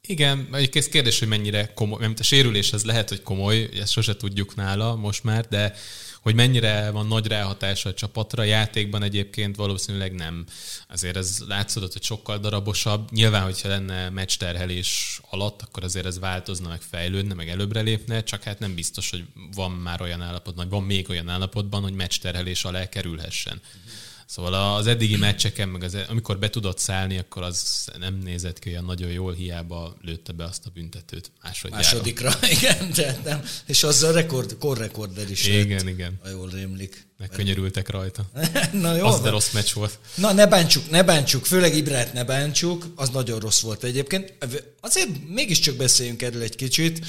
Igen, 0.00 0.48
egyébként 0.52 0.88
kérdés, 0.88 1.18
hogy 1.18 1.28
mennyire 1.28 1.72
komoly, 1.74 2.00
mert 2.00 2.20
a 2.20 2.22
sérülés 2.22 2.72
ez 2.72 2.84
lehet, 2.84 3.08
hogy 3.08 3.22
komoly, 3.22 3.68
ezt 3.80 3.92
sose 3.92 4.16
tudjuk 4.16 4.54
nála 4.54 4.96
most 4.96 5.24
már, 5.24 5.46
de 5.48 5.74
hogy 6.22 6.34
mennyire 6.34 6.90
van 6.90 7.06
nagy 7.06 7.26
ráhatása 7.26 7.88
a 7.88 7.94
csapatra, 7.94 8.42
játékban 8.42 9.02
egyébként 9.02 9.56
valószínűleg 9.56 10.12
nem. 10.14 10.46
Azért 10.88 11.16
ez 11.16 11.38
látszódott, 11.48 11.92
hogy 11.92 12.02
sokkal 12.02 12.38
darabosabb. 12.38 13.10
Nyilván, 13.10 13.42
hogyha 13.42 13.68
lenne 13.68 14.10
meccs 14.10 14.36
terhelés 14.36 15.20
alatt, 15.30 15.62
akkor 15.62 15.84
azért 15.84 16.06
ez 16.06 16.18
változna, 16.18 16.68
meg 16.68 16.80
fejlődne, 16.80 17.34
meg 17.34 17.48
előbbre 17.48 17.80
lépne, 17.80 18.22
csak 18.22 18.42
hát 18.42 18.58
nem 18.58 18.74
biztos, 18.74 19.10
hogy 19.10 19.24
van 19.54 19.70
már 19.70 20.00
olyan 20.00 20.22
állapotban, 20.22 20.68
vagy 20.68 20.78
van 20.78 20.86
még 20.86 21.08
olyan 21.08 21.28
állapotban, 21.28 21.82
hogy 21.82 21.94
meccs 21.94 22.18
terhelés 22.18 22.64
alá 22.64 22.88
kerülhessen. 22.88 23.60
Uh-huh. 23.64 24.01
Szóval 24.32 24.76
az 24.76 24.86
eddigi 24.86 25.16
meccseken, 25.16 25.68
meg 25.68 25.82
az, 25.82 25.96
amikor 26.08 26.38
be 26.38 26.50
tudott 26.50 26.78
szállni, 26.78 27.18
akkor 27.18 27.42
az 27.42 27.88
nem 27.98 28.14
nézett 28.14 28.58
ki 28.58 28.68
olyan 28.68 28.84
nagyon 28.84 29.10
jól, 29.10 29.32
hiába 29.32 29.96
lőtte 30.00 30.32
be 30.32 30.44
azt 30.44 30.66
a 30.66 30.70
büntetőt 30.74 31.32
másodjára. 31.42 31.82
Másodikra, 31.82 32.32
igen, 32.58 32.92
de 32.94 33.20
nem. 33.24 33.44
És 33.66 33.82
az 33.82 34.02
a 34.02 34.12
rekord, 34.12 34.56
korrekorder 34.58 35.30
is 35.30 35.46
Igen, 35.46 35.76
lett, 35.76 35.88
igen. 35.88 36.18
Ha 36.22 36.28
jól 36.28 36.48
rémlik. 36.50 37.06
Megkönyörültek 37.18 37.90
rajta. 37.90 38.30
Na 38.72 38.96
jó. 38.96 39.06
Az 39.06 39.20
de 39.20 39.30
rossz 39.30 39.52
meccs 39.52 39.72
volt. 39.72 39.98
Na 40.14 40.32
ne 40.32 40.46
bántsuk, 40.46 40.90
ne 40.90 41.02
bántsuk, 41.02 41.46
főleg 41.46 41.76
Ibrát 41.76 42.12
ne 42.12 42.24
bántsuk, 42.24 42.86
az 42.96 43.10
nagyon 43.10 43.38
rossz 43.38 43.60
volt 43.60 43.84
egyébként. 43.84 44.34
Azért 44.80 45.28
mégiscsak 45.28 45.74
beszéljünk 45.76 46.22
erről 46.22 46.42
egy 46.42 46.56
kicsit, 46.56 47.06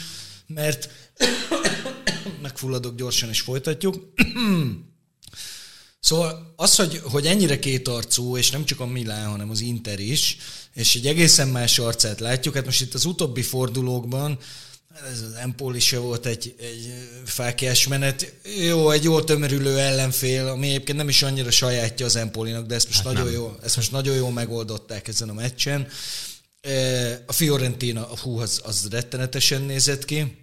mert 0.48 0.90
megfulladok 2.42 2.96
gyorsan 2.96 3.30
és 3.30 3.42
folytatjuk. 3.42 4.14
Szóval 6.04 6.54
az, 6.56 6.76
hogy, 6.76 7.02
hogy 7.04 7.26
ennyire 7.26 7.60
kétarcú, 7.60 8.38
és 8.38 8.52
nem 8.52 8.66
csak 8.66 8.80
a 8.80 8.86
Milán, 8.86 9.30
hanem 9.30 9.50
az 9.50 9.62
Inter 9.62 10.00
is, 10.00 10.38
és 10.74 10.96
egy 10.96 11.08
egészen 11.08 11.48
más 11.48 11.80
arcát 11.80 12.20
látjuk, 12.20 12.56
hát 12.56 12.66
most 12.66 12.82
itt 12.82 12.94
az 12.94 13.06
utóbbi 13.06 13.42
fordulókban 13.42 14.40
ez 15.12 15.22
az 15.22 15.34
Empoli 15.34 15.80
se 15.80 15.98
volt 15.98 16.26
egy, 16.26 16.56
egy 16.60 16.94
fákjás 17.26 17.88
menet. 17.88 18.34
Jó, 18.60 18.90
egy 18.90 19.04
jól 19.04 19.24
tömörülő 19.24 19.80
ellenfél, 19.80 20.48
ami 20.48 20.68
egyébként 20.68 20.98
nem 20.98 21.10
is 21.10 21.22
annyira 21.22 21.52
sajátja 21.52 22.06
az 22.06 22.16
Empolinak, 22.16 22.66
de 22.66 22.76
ezt 22.76 22.88
most, 22.88 23.04
hát 23.04 23.14
nagyon, 23.14 23.32
jó, 23.32 23.56
ezt 23.64 23.76
most 23.76 23.92
nagyon 23.92 24.16
jól 24.16 24.32
megoldották 24.32 25.08
ezen 25.08 25.30
a 25.30 25.34
meccsen. 25.34 25.88
A 27.26 27.34
Fiorentina, 27.34 28.08
hú, 28.22 28.40
az, 28.40 28.62
az 28.64 28.88
rettenetesen 28.92 29.62
nézett 29.62 30.06
ki. 30.06 30.43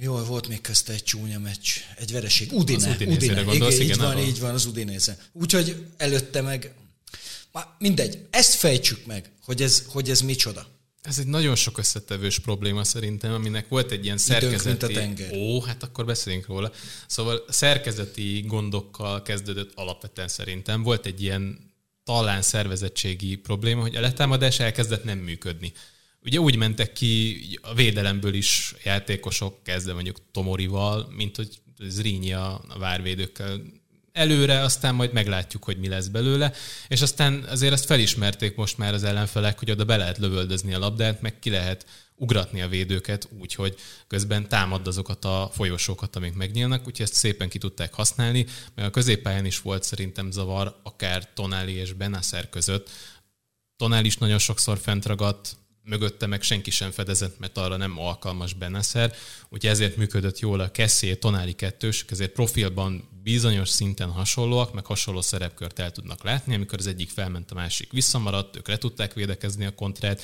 Jól 0.00 0.24
volt 0.24 0.48
még 0.48 0.60
közte 0.60 0.92
egy 0.92 1.02
csúnya 1.02 1.38
meccs, 1.38 1.68
egy 1.96 2.12
vereség. 2.12 2.52
Udine, 2.52 2.88
az 2.88 2.94
Udine. 2.94 3.42
Gondolsz, 3.42 3.74
igen, 3.74 3.84
igen, 3.84 3.90
így 3.90 3.96
van, 3.96 4.18
így 4.18 4.40
van, 4.40 4.54
az 4.54 4.66
Udinéze. 4.66 5.18
Úgyhogy 5.32 5.86
előtte 5.96 6.40
meg, 6.40 6.74
mindegy, 7.78 8.26
ezt 8.30 8.54
fejtsük 8.54 9.06
meg, 9.06 9.30
hogy 9.44 9.62
ez, 9.62 9.84
hogy 9.86 10.10
ez 10.10 10.20
micsoda. 10.20 10.66
Ez 11.02 11.18
egy 11.18 11.26
nagyon 11.26 11.54
sok 11.54 11.78
összetevős 11.78 12.38
probléma 12.38 12.84
szerintem, 12.84 13.32
aminek 13.32 13.68
volt 13.68 13.90
egy 13.90 14.04
ilyen 14.04 14.18
szerkezeti... 14.18 14.92
tenger. 14.92 15.32
Ó, 15.32 15.60
hát 15.60 15.82
akkor 15.82 16.04
beszéljünk 16.04 16.46
róla. 16.46 16.72
Szóval 17.06 17.44
szerkezeti 17.48 18.44
gondokkal 18.46 19.22
kezdődött 19.22 19.72
alapvetően 19.74 20.28
szerintem. 20.28 20.82
Volt 20.82 21.06
egy 21.06 21.22
ilyen 21.22 21.72
talán 22.04 22.42
szervezettségi 22.42 23.36
probléma, 23.36 23.80
hogy 23.80 23.96
a 23.96 24.00
letámadás 24.00 24.60
elkezdett 24.60 25.04
nem 25.04 25.18
működni. 25.18 25.72
Ugye 26.28 26.40
úgy 26.40 26.56
mentek 26.56 26.92
ki 26.92 27.38
a 27.62 27.74
védelemből 27.74 28.34
is 28.34 28.74
játékosok, 28.84 29.62
kezdve 29.62 29.92
mondjuk 29.92 30.20
Tomorival, 30.32 31.12
mint 31.16 31.36
hogy 31.36 31.48
Zrínyi 31.78 32.32
a 32.32 32.60
várvédőkkel 32.78 33.60
előre, 34.12 34.60
aztán 34.60 34.94
majd 34.94 35.12
meglátjuk, 35.12 35.64
hogy 35.64 35.78
mi 35.78 35.88
lesz 35.88 36.06
belőle, 36.06 36.52
és 36.88 37.02
aztán 37.02 37.44
azért 37.48 37.72
ezt 37.72 37.84
felismerték 37.84 38.56
most 38.56 38.78
már 38.78 38.94
az 38.94 39.04
ellenfelek, 39.04 39.58
hogy 39.58 39.70
oda 39.70 39.84
be 39.84 39.96
lehet 39.96 40.18
lövöldözni 40.18 40.74
a 40.74 40.78
labdát, 40.78 41.20
meg 41.20 41.38
ki 41.38 41.50
lehet 41.50 41.86
ugratni 42.14 42.60
a 42.60 42.68
védőket 42.68 43.28
úgy, 43.38 43.54
hogy 43.54 43.74
közben 44.06 44.48
támad 44.48 44.86
azokat 44.86 45.24
a 45.24 45.50
folyosókat, 45.52 46.16
amik 46.16 46.34
megnyílnak, 46.34 46.86
úgyhogy 46.86 47.06
ezt 47.06 47.14
szépen 47.14 47.48
ki 47.48 47.58
tudták 47.58 47.94
használni, 47.94 48.46
mert 48.74 48.88
a 48.88 48.90
középpályán 48.90 49.44
is 49.44 49.60
volt 49.60 49.82
szerintem 49.82 50.30
zavar, 50.30 50.80
akár 50.82 51.32
Tonali 51.34 51.72
és 51.72 51.92
Benasser 51.92 52.48
között. 52.48 52.90
Tonál 53.76 54.04
is 54.04 54.16
nagyon 54.16 54.38
sokszor 54.38 54.78
fent 54.78 55.06
ragadt, 55.06 55.56
mögötte 55.88 56.26
meg 56.26 56.42
senki 56.42 56.70
sem 56.70 56.90
fedezett, 56.90 57.38
mert 57.38 57.58
arra 57.58 57.76
nem 57.76 57.98
alkalmas 57.98 58.52
Beneszer, 58.52 59.14
úgyhogy 59.48 59.70
ezért 59.70 59.96
működött 59.96 60.38
jól 60.38 60.60
a 60.60 60.70
Kessé, 60.70 61.14
Tonáli 61.14 61.52
kettős, 61.52 62.04
ezért 62.08 62.32
profilban 62.32 63.08
bizonyos 63.22 63.68
szinten 63.68 64.10
hasonlóak, 64.10 64.72
meg 64.72 64.86
hasonló 64.86 65.20
szerepkört 65.20 65.78
el 65.78 65.90
tudnak 65.90 66.24
látni, 66.24 66.54
amikor 66.54 66.78
az 66.78 66.86
egyik 66.86 67.10
felment, 67.10 67.50
a 67.50 67.54
másik 67.54 67.92
visszamaradt, 67.92 68.56
ők 68.56 68.68
le 68.68 68.78
tudták 68.78 69.14
védekezni 69.14 69.64
a 69.64 69.74
kontrát, 69.74 70.22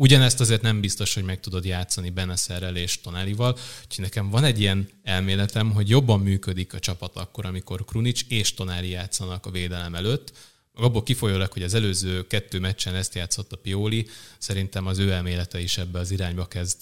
Ugyanezt 0.00 0.40
azért 0.40 0.62
nem 0.62 0.80
biztos, 0.80 1.14
hogy 1.14 1.24
meg 1.24 1.40
tudod 1.40 1.64
játszani 1.64 2.10
Beneszerrel 2.10 2.76
és 2.76 3.00
Tonelival, 3.00 3.58
úgyhogy 3.84 4.04
nekem 4.04 4.30
van 4.30 4.44
egy 4.44 4.60
ilyen 4.60 4.88
elméletem, 5.02 5.72
hogy 5.72 5.88
jobban 5.88 6.20
működik 6.20 6.74
a 6.74 6.78
csapat 6.78 7.16
akkor, 7.16 7.46
amikor 7.46 7.84
Krunic 7.84 8.20
és 8.28 8.54
Tonali 8.54 8.88
játszanak 8.88 9.46
a 9.46 9.50
védelem 9.50 9.94
előtt, 9.94 10.32
abból 10.82 11.02
kifolyólag, 11.02 11.52
hogy 11.52 11.62
az 11.62 11.74
előző 11.74 12.26
kettő 12.26 12.58
meccsen 12.58 12.94
ezt 12.94 13.14
játszott 13.14 13.52
a 13.52 13.56
Pioli, 13.56 14.06
szerintem 14.38 14.86
az 14.86 14.98
ő 14.98 15.10
elmélete 15.10 15.60
is 15.60 15.78
ebbe 15.78 15.98
az 15.98 16.10
irányba 16.10 16.46
kezd 16.46 16.76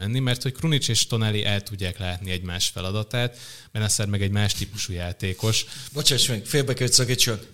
menni, 0.00 0.18
mert 0.18 0.42
hogy 0.42 0.52
Krunic 0.52 0.88
és 0.88 1.06
Tonelli 1.06 1.44
el 1.44 1.62
tudják 1.62 1.98
látni 1.98 2.30
egymás 2.30 2.68
feladatát, 2.68 3.38
Beneszer 3.72 4.06
meg 4.06 4.22
egy 4.22 4.30
más 4.30 4.54
típusú 4.54 4.92
játékos. 4.92 5.64
Bocsáss 5.92 6.28
meg, 6.28 6.44
félbe 6.44 6.74
kell 6.74 6.88
szakítsak. 6.88 7.46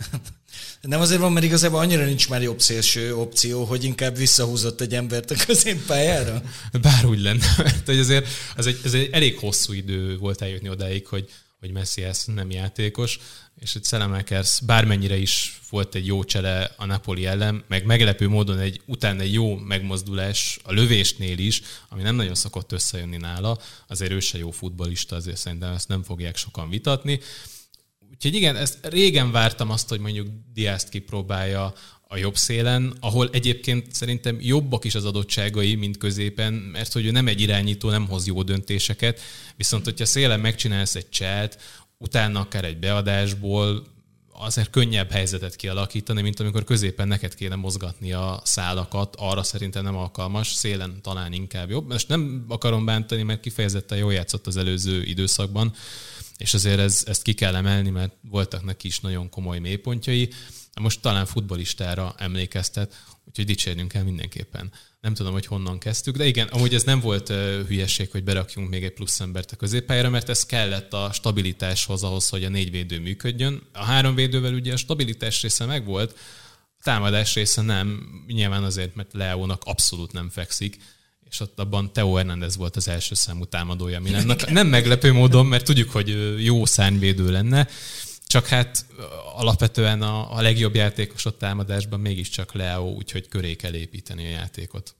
Nem 0.80 1.00
azért 1.00 1.20
van, 1.20 1.32
mert 1.32 1.44
igazából 1.44 1.78
annyira 1.78 2.04
nincs 2.04 2.28
már 2.28 2.42
jobb 2.42 2.60
szélső 2.60 3.16
opció, 3.16 3.64
hogy 3.64 3.84
inkább 3.84 4.16
visszahúzott 4.16 4.80
egy 4.80 4.94
embert 4.94 5.30
a 5.30 5.34
középpályára? 5.46 6.42
Bár 6.80 7.04
úgy 7.04 7.20
lenne, 7.20 7.54
mert 7.56 7.86
hogy 7.86 7.98
azért 7.98 8.28
az 8.56 8.66
egy, 8.66 8.80
ez 8.84 8.94
egy 8.94 9.08
elég 9.12 9.38
hosszú 9.38 9.72
idő 9.72 10.16
volt 10.16 10.42
eljutni 10.42 10.68
odáig, 10.68 11.06
hogy, 11.06 11.30
hogy 11.58 11.70
Messi 11.70 12.02
ez 12.02 12.24
nem 12.26 12.50
játékos 12.50 13.18
és 13.60 13.72
hogy 13.72 13.84
Selemakers 13.84 14.60
bármennyire 14.60 15.16
is 15.16 15.60
volt 15.70 15.94
egy 15.94 16.06
jó 16.06 16.24
csele 16.24 16.74
a 16.76 16.84
Napoli 16.84 17.26
ellen, 17.26 17.64
meg 17.68 17.84
meglepő 17.84 18.28
módon 18.28 18.58
egy 18.58 18.80
utána 18.86 19.20
egy 19.20 19.32
jó 19.32 19.56
megmozdulás 19.56 20.58
a 20.62 20.72
lövésnél 20.72 21.38
is, 21.38 21.62
ami 21.88 22.02
nem 22.02 22.14
nagyon 22.14 22.34
szokott 22.34 22.72
összejönni 22.72 23.16
nála, 23.16 23.58
azért 23.86 24.10
ő 24.12 24.20
se 24.20 24.38
jó 24.38 24.50
futbolista, 24.50 25.16
azért 25.16 25.36
szerintem 25.36 25.72
ezt 25.72 25.88
nem 25.88 26.02
fogják 26.02 26.36
sokan 26.36 26.68
vitatni. 26.68 27.20
Úgyhogy 28.10 28.34
igen, 28.34 28.56
ezt 28.56 28.78
régen 28.86 29.30
vártam 29.30 29.70
azt, 29.70 29.88
hogy 29.88 30.00
mondjuk 30.00 30.28
Diázt 30.52 30.88
kipróbálja 30.88 31.72
a 32.08 32.16
jobb 32.16 32.36
szélen, 32.36 32.96
ahol 33.00 33.28
egyébként 33.32 33.94
szerintem 33.94 34.38
jobbak 34.40 34.84
is 34.84 34.94
az 34.94 35.04
adottságai, 35.04 35.74
mint 35.74 35.96
középen, 35.96 36.52
mert 36.52 36.92
hogy 36.92 37.06
ő 37.06 37.10
nem 37.10 37.28
egy 37.28 37.40
irányító, 37.40 37.90
nem 37.90 38.08
hoz 38.08 38.26
jó 38.26 38.42
döntéseket, 38.42 39.20
viszont 39.56 39.84
hogyha 39.84 40.04
szélen 40.04 40.40
megcsinálsz 40.40 40.94
egy 40.94 41.08
cselt, 41.08 41.58
utána 41.98 42.40
akár 42.40 42.64
egy 42.64 42.78
beadásból 42.78 43.86
azért 44.38 44.70
könnyebb 44.70 45.10
helyzetet 45.10 45.56
kialakítani, 45.56 46.22
mint 46.22 46.40
amikor 46.40 46.64
középen 46.64 47.08
neked 47.08 47.34
kéne 47.34 47.54
mozgatni 47.54 48.12
a 48.12 48.40
szálakat, 48.44 49.16
arra 49.18 49.42
szerintem 49.42 49.84
nem 49.84 49.96
alkalmas, 49.96 50.48
szélen 50.48 50.98
talán 51.02 51.32
inkább 51.32 51.70
jobb. 51.70 51.88
Most 51.88 52.08
nem 52.08 52.44
akarom 52.48 52.84
bántani, 52.84 53.22
mert 53.22 53.40
kifejezetten 53.40 53.98
jól 53.98 54.12
játszott 54.12 54.46
az 54.46 54.56
előző 54.56 55.02
időszakban, 55.02 55.72
és 56.36 56.54
azért 56.54 56.78
ez, 56.78 57.02
ezt 57.06 57.22
ki 57.22 57.32
kell 57.32 57.54
emelni, 57.54 57.90
mert 57.90 58.12
voltak 58.30 58.64
neki 58.64 58.86
is 58.86 59.00
nagyon 59.00 59.28
komoly 59.28 59.58
mélypontjai. 59.58 60.28
Most 60.80 61.00
talán 61.00 61.26
futbolistára 61.26 62.14
emlékeztet, 62.18 63.04
úgyhogy 63.24 63.44
dicsérnünk 63.44 63.92
kell 63.92 64.02
mindenképpen. 64.02 64.72
Nem 65.00 65.14
tudom, 65.14 65.32
hogy 65.32 65.46
honnan 65.46 65.78
kezdtük, 65.78 66.16
de 66.16 66.26
igen, 66.26 66.46
amúgy 66.46 66.74
ez 66.74 66.82
nem 66.82 67.00
volt 67.00 67.28
hülyeség, 67.66 68.10
hogy 68.10 68.24
berakjunk 68.24 68.68
még 68.68 68.84
egy 68.84 68.92
plusz 68.92 69.20
embert 69.20 69.52
a 69.52 69.56
középpályára, 69.56 70.10
mert 70.10 70.28
ez 70.28 70.46
kellett 70.46 70.92
a 70.92 71.10
stabilitáshoz 71.12 72.02
ahhoz, 72.02 72.28
hogy 72.28 72.44
a 72.44 72.48
négy 72.48 72.70
védő 72.70 73.00
működjön. 73.00 73.62
A 73.72 73.84
három 73.84 74.14
védővel 74.14 74.54
ugye 74.54 74.72
a 74.72 74.76
stabilitás 74.76 75.42
része 75.42 75.64
megvolt, 75.64 76.18
a 76.78 76.82
támadás 76.82 77.34
része 77.34 77.62
nem, 77.62 78.08
nyilván 78.26 78.64
azért, 78.64 78.94
mert 78.94 79.12
Leónak 79.12 79.62
abszolút 79.64 80.12
nem 80.12 80.30
fekszik, 80.30 80.78
és 81.30 81.40
ott 81.40 81.58
abban 81.58 81.92
Teo 81.92 82.14
Hernández 82.14 82.56
volt 82.56 82.76
az 82.76 82.88
első 82.88 83.14
számú 83.14 83.44
támadója 83.44 84.00
Milánnak. 84.00 84.50
Nem 84.50 84.66
meglepő 84.66 85.12
módon, 85.12 85.46
mert 85.46 85.64
tudjuk, 85.64 85.90
hogy 85.90 86.36
jó 86.44 86.64
szárnyvédő 86.64 87.30
lenne, 87.30 87.68
csak 88.26 88.46
hát 88.46 88.86
alapvetően 89.34 90.02
a, 90.02 90.36
a 90.36 90.42
legjobb 90.42 90.74
játékos 90.74 91.24
ott 91.24 91.38
támadásban 91.38 92.00
mégiscsak 92.00 92.54
Leo, 92.54 92.84
úgyhogy 92.84 93.28
köré 93.28 93.54
kell 93.54 93.74
építeni 93.74 94.26
a 94.26 94.30
játékot. 94.30 94.94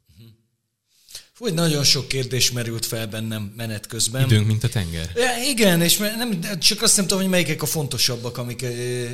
Fúj, 1.32 1.50
nagyon 1.50 1.84
sok 1.84 2.08
kérdés 2.08 2.50
merült 2.50 2.86
fel 2.86 3.06
bennem 3.06 3.52
menet 3.56 3.86
közben. 3.86 4.24
Időnk, 4.24 4.46
mint 4.46 4.64
a 4.64 4.68
tenger. 4.68 5.12
Ja, 5.14 5.30
igen, 5.50 5.82
és 5.82 5.96
nem, 5.96 6.40
csak 6.58 6.82
azt 6.82 6.96
nem 6.96 7.06
tudom, 7.06 7.22
hogy 7.22 7.30
melyikek 7.30 7.62
a 7.62 7.66
fontosabbak, 7.66 8.38
amik, 8.38 8.62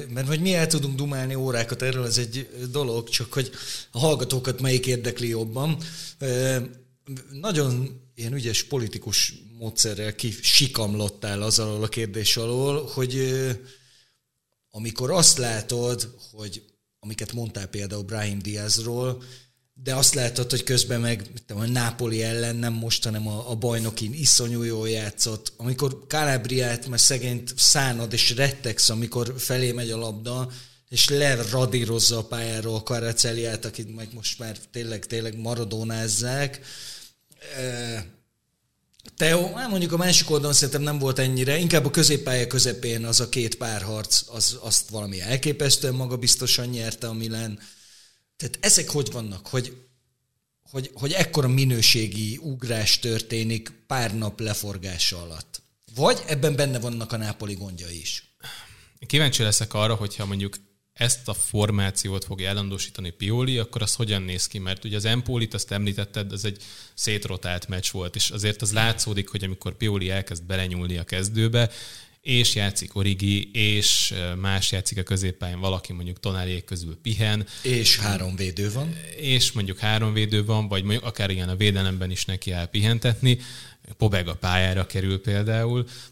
mert 0.09 0.27
hogy 0.27 0.41
mi 0.41 0.55
el 0.55 0.67
tudunk 0.67 0.97
dumálni 0.97 1.35
órákat 1.35 1.83
erről, 1.83 2.07
ez 2.07 2.19
egy 2.19 2.49
dolog, 2.71 3.09
csak 3.09 3.33
hogy 3.33 3.51
a 3.91 3.99
hallgatókat 3.99 4.61
melyik 4.61 4.87
érdekli 4.87 5.29
jobban. 5.29 5.77
Nagyon 7.31 8.01
ilyen 8.15 8.35
ügyes 8.35 8.65
politikus 8.65 9.35
módszerrel 9.59 10.15
kisikamlottál 10.15 11.43
az 11.43 11.59
alól 11.59 11.83
a 11.83 11.89
kérdés 11.89 12.37
alól, 12.37 12.91
hogy 12.95 13.41
amikor 14.75 15.11
azt 15.11 15.39
látod, 15.39 16.15
hogy 16.33 16.63
amiket 16.99 17.33
mondtál 17.33 17.67
például 17.67 18.03
Brahim 18.03 18.39
Diazról, 18.39 19.23
de 19.75 19.95
azt 19.95 20.15
látod, 20.15 20.51
hogy 20.51 20.63
közben 20.63 21.01
meg 21.01 21.31
a 21.49 21.65
Nápoli 21.65 22.23
ellen 22.23 22.57
nem 22.57 22.73
most, 22.73 23.05
hanem 23.05 23.29
a, 23.29 23.51
a 23.51 23.55
bajnokin 23.55 24.13
iszonyú 24.13 24.63
jól 24.63 24.89
játszott. 24.89 25.53
Amikor 25.57 26.05
Calabriát, 26.09 26.89
mert 26.89 27.03
szegényt 27.03 27.55
szánad 27.57 28.13
és 28.13 28.37
rettegsz, 28.37 28.89
amikor 28.89 29.35
felé 29.39 29.73
megy 29.73 29.91
a 29.91 29.97
labda, 29.97 30.51
és 30.89 31.09
leradírozza 31.09 32.19
a 32.19 32.25
pályáról 32.25 32.83
Karaceliát, 32.83 33.65
akit 33.65 33.95
meg 33.95 34.09
most 34.15 34.39
már 34.39 34.59
tényleg, 34.71 35.07
tényleg 35.07 35.39
maradónázzák. 35.39 36.61
Teo, 39.17 39.53
hát 39.53 39.71
mondjuk 39.71 39.93
a 39.93 39.97
másik 39.97 40.31
oldalon 40.31 40.55
szerintem 40.55 40.83
nem 40.83 40.99
volt 40.99 41.19
ennyire, 41.19 41.59
inkább 41.59 41.85
a 41.85 41.91
középpálya 41.91 42.47
közepén 42.47 43.05
az 43.05 43.21
a 43.21 43.29
két 43.29 43.55
párharc, 43.55 44.23
az, 44.29 44.59
azt 44.61 44.89
valami 44.89 45.21
elképesztően 45.21 45.95
magabiztosan 45.95 46.69
nyerte 46.69 47.09
a 47.09 47.13
Milan. 47.13 47.59
Tehát 48.37 48.59
ezek 48.61 48.89
hogy 48.91 49.13
vannak, 49.13 49.47
hogy, 49.47 49.77
hogy, 50.71 50.91
hogy 50.95 51.13
ekkora 51.13 51.49
minőségi 51.49 52.37
ugrás 52.37 52.99
történik 52.99 53.73
pár 53.87 54.17
nap 54.17 54.41
leforgása 54.41 55.23
alatt? 55.23 55.63
Vagy 55.95 56.23
ebben 56.27 56.57
benne 56.57 56.79
vannak 56.79 57.13
a 57.13 57.17
nápoli 57.17 57.55
gondja 57.55 57.91
is? 57.91 58.37
Kíváncsi 59.07 59.43
leszek 59.43 59.75
arra, 59.75 59.95
hogyha 59.95 60.27
mondjuk 60.27 60.57
ezt 60.93 61.29
a 61.29 61.35
formációt 61.35 62.25
fogja 62.25 62.49
ellandósítani 62.49 63.11
Pioli, 63.11 63.59
akkor 63.59 63.83
az 63.83 63.95
hogyan 63.95 64.23
néz 64.23 64.47
ki? 64.47 64.59
Mert 64.59 64.85
ugye 64.85 64.97
az 64.97 65.05
Empolit, 65.05 65.55
azt 65.55 65.73
említetted, 65.73 66.33
az 66.33 66.45
egy 66.45 66.63
szétrotált 66.95 67.69
meccs 67.69 67.91
volt, 67.91 68.17
és 68.17 68.31
azért 68.31 68.63
az 68.63 68.73
látszódik, 68.73 69.29
hogy 69.29 69.45
amikor 69.45 69.77
Pioli 69.77 70.11
elkezd 70.11 70.45
belenyúlni 70.45 70.97
a 70.97 71.05
kezdőbe, 71.05 71.71
és 72.21 72.55
játszik 72.55 72.97
Origi, 72.97 73.51
és 73.53 74.15
más 74.41 74.73
játszik 74.73 74.99
a 74.99 75.03
középpályán, 75.03 75.61
valaki 75.61 75.93
mondjuk 75.93 76.21
Tonáriék 76.21 76.65
közül 76.65 76.99
pihen. 77.03 77.47
És 77.63 77.99
három 77.99 78.37
védő 78.37 78.73
van. 78.73 78.97
És 79.17 79.53
mondjuk 79.53 79.79
három 79.79 80.13
védő 80.13 80.45
van, 80.45 80.69
vagy 80.69 80.83
mondjuk 80.83 81.05
akár 81.05 81.31
igen 81.31 81.49
a 81.49 81.57
védelemben 81.57 82.11
is 82.11 82.25
neki 82.25 82.51
áll 82.51 82.67
pihentetni. 82.67 83.39
Pobega 83.97 84.35
pályára 84.35 84.87
kerül 84.87 85.21
például 85.21 85.87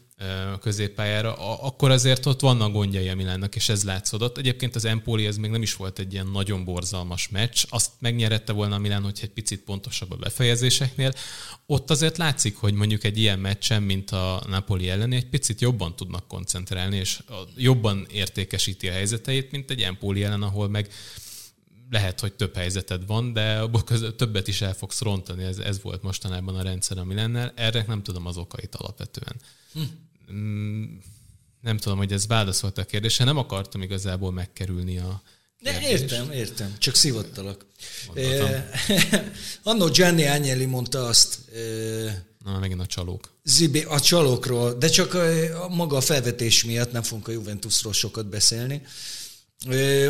középpályára, 0.59 1.59
akkor 1.59 1.91
azért 1.91 2.25
ott 2.25 2.39
vannak 2.39 2.71
gondjai 2.71 3.09
a 3.09 3.15
Milánnak, 3.15 3.55
és 3.55 3.69
ez 3.69 3.83
látszódott. 3.83 4.37
Egyébként 4.37 4.75
az 4.75 4.85
Empoli 4.85 5.25
ez 5.25 5.37
még 5.37 5.51
nem 5.51 5.61
is 5.61 5.75
volt 5.75 5.99
egy 5.99 6.13
ilyen 6.13 6.27
nagyon 6.27 6.63
borzalmas 6.63 7.29
meccs, 7.29 7.63
azt 7.69 7.91
megnyerette 7.99 8.53
volna 8.53 8.75
a 8.75 8.79
Milán, 8.79 9.03
hogy 9.03 9.19
egy 9.21 9.29
picit 9.29 9.63
pontosabb 9.63 10.11
a 10.11 10.15
befejezéseknél. 10.15 11.13
Ott 11.65 11.89
azért 11.89 12.17
látszik, 12.17 12.55
hogy 12.55 12.73
mondjuk 12.73 13.03
egy 13.03 13.17
ilyen 13.17 13.39
meccsen, 13.39 13.83
mint 13.83 14.11
a 14.11 14.43
Napoli 14.47 14.89
elleni, 14.89 15.15
egy 15.15 15.29
picit 15.29 15.61
jobban 15.61 15.95
tudnak 15.95 16.27
koncentrálni, 16.27 16.97
és 16.97 17.19
jobban 17.55 18.07
értékesíti 18.11 18.87
a 18.89 18.91
helyzeteit, 18.91 19.51
mint 19.51 19.71
egy 19.71 19.81
Empoli 19.81 20.23
ellen, 20.23 20.43
ahol 20.43 20.69
meg 20.69 20.89
lehet, 21.89 22.19
hogy 22.19 22.33
több 22.33 22.55
helyzeted 22.55 23.05
van, 23.05 23.33
de 23.33 23.59
abból 23.59 23.83
között 23.83 24.17
többet 24.17 24.47
is 24.47 24.61
el 24.61 24.73
fogsz 24.73 25.01
rontani. 25.01 25.43
Ez, 25.43 25.57
ez 25.57 25.81
volt 25.81 26.03
mostanában 26.03 26.55
a 26.55 26.61
rendszer 26.61 26.97
a 26.97 27.03
Milennel. 27.03 27.53
Erre 27.55 27.83
nem 27.87 28.03
tudom 28.03 28.25
az 28.25 28.37
okait 28.37 28.75
alapvetően. 28.75 29.35
Hm 29.73 29.81
nem 31.61 31.77
tudom, 31.77 31.97
hogy 31.97 32.11
ez 32.11 32.27
válaszolt 32.27 32.77
a 32.77 32.85
kérdésre, 32.85 33.25
nem 33.25 33.37
akartam 33.37 33.81
igazából 33.81 34.31
megkerülni 34.31 34.97
a 34.97 35.21
de 35.61 35.81
értem, 35.81 36.31
értem, 36.31 36.75
csak 36.77 36.95
szívottalak. 36.95 37.65
Eh, 38.13 38.65
Annó 39.63 39.87
Gianni 39.87 40.25
Agnelli 40.25 40.65
mondta 40.65 41.05
azt. 41.05 41.39
Eh, 41.55 42.15
Na, 42.43 42.59
megint 42.59 42.81
a 42.81 42.85
csalók. 42.85 43.29
Zibi, 43.43 43.81
a 43.81 43.99
csalókról, 43.99 44.73
de 44.73 44.89
csak 44.89 45.13
a, 45.13 45.63
a 45.63 45.67
maga 45.67 45.97
a 45.97 46.01
felvetés 46.01 46.63
miatt 46.63 46.91
nem 46.91 47.01
fogunk 47.01 47.27
a 47.27 47.31
Juventusról 47.31 47.93
sokat 47.93 48.27
beszélni. 48.27 48.81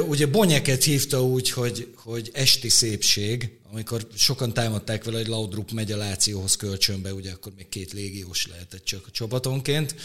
Ugye 0.08 0.28
Bonyeket 0.28 0.84
hívta 0.84 1.24
úgy, 1.24 1.50
hogy, 1.50 1.94
hogy 1.96 2.30
esti 2.34 2.70
szépség, 2.70 3.52
amikor 3.72 4.08
sokan 4.16 4.54
támadták 4.54 5.04
vele, 5.04 5.18
hogy 5.18 5.28
Laudrup 5.28 5.72
megy 5.72 5.92
a 5.92 5.98
Lációhoz 5.98 6.56
kölcsönbe, 6.56 7.14
ugye 7.14 7.32
akkor 7.32 7.52
még 7.56 7.70
két 7.70 7.94
légiós 7.94 8.48
lehetett 8.48 8.84
csak 8.84 9.06
a 9.08 9.12
csapatonként, 9.12 9.96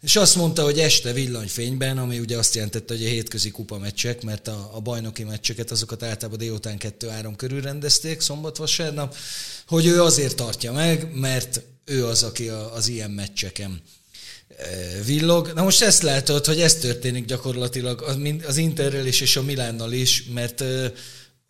és 0.00 0.16
azt 0.16 0.36
mondta, 0.36 0.62
hogy 0.62 0.78
este 0.78 1.12
villanyfényben, 1.12 1.98
ami 1.98 2.18
ugye 2.18 2.38
azt 2.38 2.54
jelentette, 2.54 2.94
hogy 2.94 3.04
a 3.04 3.08
hétközi 3.08 3.50
kupa 3.50 3.78
meccsek, 3.78 4.22
mert 4.22 4.48
a, 4.48 4.70
a 4.74 4.80
bajnoki 4.80 5.24
meccseket 5.24 5.70
azokat 5.70 6.02
általában 6.02 6.38
délután 6.38 6.76
2-3 6.80 7.32
körül 7.36 7.60
rendezték, 7.60 8.20
szombat-vasárnap, 8.20 9.16
hogy 9.66 9.86
ő 9.86 10.02
azért 10.02 10.36
tartja 10.36 10.72
meg, 10.72 11.14
mert 11.14 11.62
ő 11.84 12.06
az, 12.06 12.22
aki 12.22 12.48
a, 12.48 12.74
az 12.74 12.88
ilyen 12.88 13.10
meccseken 13.10 13.82
villog. 15.04 15.52
Na 15.54 15.62
most 15.62 15.82
ezt 15.82 16.02
látod, 16.02 16.44
hogy 16.44 16.60
ez 16.60 16.74
történik 16.74 17.24
gyakorlatilag 17.24 18.02
az 18.46 18.56
Interrel 18.56 19.06
is 19.06 19.20
és 19.20 19.36
a 19.36 19.42
Milánnal 19.42 19.92
is, 19.92 20.24
mert 20.24 20.60
e, 20.60 20.92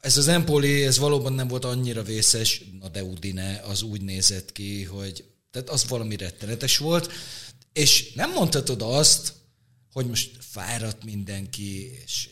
ez 0.00 0.16
az 0.16 0.28
Empoli, 0.28 0.84
ez 0.84 0.98
valóban 0.98 1.32
nem 1.32 1.48
volt 1.48 1.64
annyira 1.64 2.02
vészes, 2.02 2.62
na 2.80 2.88
de 2.88 3.04
Udine 3.04 3.62
az 3.66 3.82
úgy 3.82 4.00
nézett 4.00 4.52
ki, 4.52 4.84
hogy 4.84 5.24
tehát 5.50 5.70
az 5.70 5.88
valami 5.88 6.16
rettenetes 6.16 6.78
volt, 6.78 7.12
és 7.72 8.12
nem 8.12 8.30
mondhatod 8.32 8.82
azt, 8.82 9.32
hogy 9.92 10.06
most 10.06 10.30
fáradt 10.40 11.04
mindenki, 11.04 12.00
és 12.04 12.28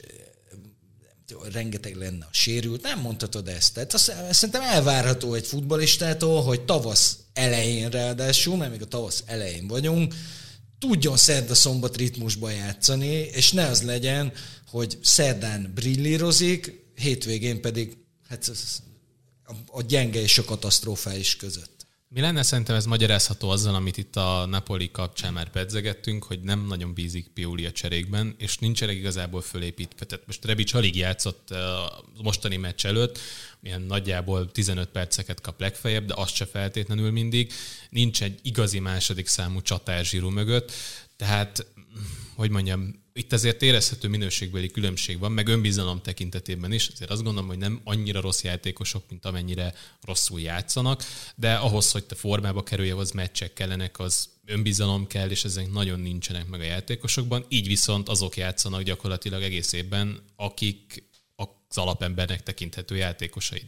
rengeteg 1.53 1.97
lenne 1.97 2.25
a 2.25 2.35
sérült, 2.35 2.83
nem 2.83 3.01
mondhatod 3.01 3.49
ezt. 3.49 3.75
Tehát 3.75 3.95
azt, 3.95 4.13
szerintem 4.31 4.63
elvárható 4.63 5.35
egy 5.35 5.47
futbalistától, 5.47 6.43
hogy 6.43 6.61
tavasz 6.61 7.17
elején 7.33 7.91
ráadásul, 7.91 8.57
mert 8.57 8.71
még 8.71 8.83
a 8.83 8.87
tavasz 8.87 9.23
elején 9.27 9.67
vagyunk, 9.67 10.15
tudjon 10.81 11.17
szerda 11.17 11.55
szombat 11.55 11.97
ritmusba 11.97 12.51
játszani, 12.51 13.07
és 13.07 13.53
ne 13.53 13.67
az 13.67 13.83
legyen, 13.83 14.33
hogy 14.67 14.99
szerdán 15.03 15.73
brillírozik, 15.75 16.85
hétvégén 16.95 17.61
pedig 17.61 17.97
hát 18.29 18.51
a 19.67 19.83
gyenge 19.83 20.21
és 20.21 20.39
a 20.39 20.45
katasztrófális 20.45 21.37
között. 21.37 21.81
Mi 22.09 22.21
lenne 22.21 22.43
szerintem 22.43 22.77
ez 22.77 22.85
magyarázható 22.87 23.49
azzal, 23.49 23.75
amit 23.75 23.97
itt 23.97 24.17
a 24.17 24.47
Napoli 24.47 24.91
kapcsán 24.91 25.33
már 25.33 25.51
pedzegettünk, 25.51 26.25
hogy 26.25 26.41
nem 26.41 26.67
nagyon 26.67 26.95
bízik 26.95 27.29
Pioli 27.35 27.67
a 27.67 27.73
cserékben, 27.73 28.35
és 28.39 28.59
nincs 28.59 28.83
elég 28.83 28.99
igazából 28.99 29.41
fölépítve. 29.41 30.07
Tehát 30.07 30.27
most 30.27 30.45
Rebic 30.45 30.75
alig 30.75 30.97
játszott 30.97 31.51
a 31.51 32.05
mostani 32.23 32.57
meccs 32.57 32.87
előtt, 32.87 33.19
ilyen 33.63 33.83
nagyjából 33.83 34.51
15 34.51 34.89
perceket 34.89 35.41
kap 35.41 35.61
legfeljebb, 35.61 36.07
de 36.07 36.15
azt 36.17 36.35
se 36.35 36.47
feltétlenül 36.47 37.11
mindig. 37.11 37.53
Nincs 37.91 38.23
egy 38.23 38.39
igazi 38.43 38.79
második 38.79 39.27
számú 39.27 39.63
csatár 39.63 40.05
zsíru 40.05 40.31
mögött, 40.31 40.73
tehát 41.17 41.67
hogy 42.35 42.51
mondjam, 42.51 43.01
itt 43.13 43.33
azért 43.33 43.63
érezhető 43.63 44.09
minőségbeli 44.09 44.71
különbség 44.71 45.19
van, 45.19 45.33
meg 45.33 45.47
önbizalom 45.47 46.03
tekintetében 46.03 46.73
is. 46.73 46.89
Azért 46.89 47.11
azt 47.11 47.23
gondolom, 47.23 47.49
hogy 47.49 47.59
nem 47.59 47.81
annyira 47.85 48.21
rossz 48.21 48.43
játékosok, 48.43 49.05
mint 49.09 49.25
amennyire 49.25 49.75
rosszul 50.01 50.41
játszanak, 50.41 51.05
de 51.37 51.55
ahhoz, 51.55 51.91
hogy 51.91 52.05
te 52.05 52.15
formába 52.15 52.63
kerülj, 52.63 52.91
az 52.91 53.11
meccsek 53.11 53.53
kellenek, 53.53 53.99
az 53.99 54.29
önbizalom 54.45 55.07
kell, 55.07 55.31
és 55.31 55.45
ezek 55.45 55.71
nagyon 55.73 56.01
nincsenek 56.01 56.47
meg 56.47 56.61
a 56.61 56.65
játékosokban. 56.65 57.45
Így 57.49 57.67
viszont 57.67 58.09
azok 58.09 58.37
játszanak 58.37 58.83
gyakorlatilag 58.83 59.43
egész 59.43 59.73
évben, 59.73 60.23
akik 60.37 61.10
az 61.71 61.79
alapembernek 61.79 62.43
tekinthető 62.43 62.97
játékosaid. 62.97 63.67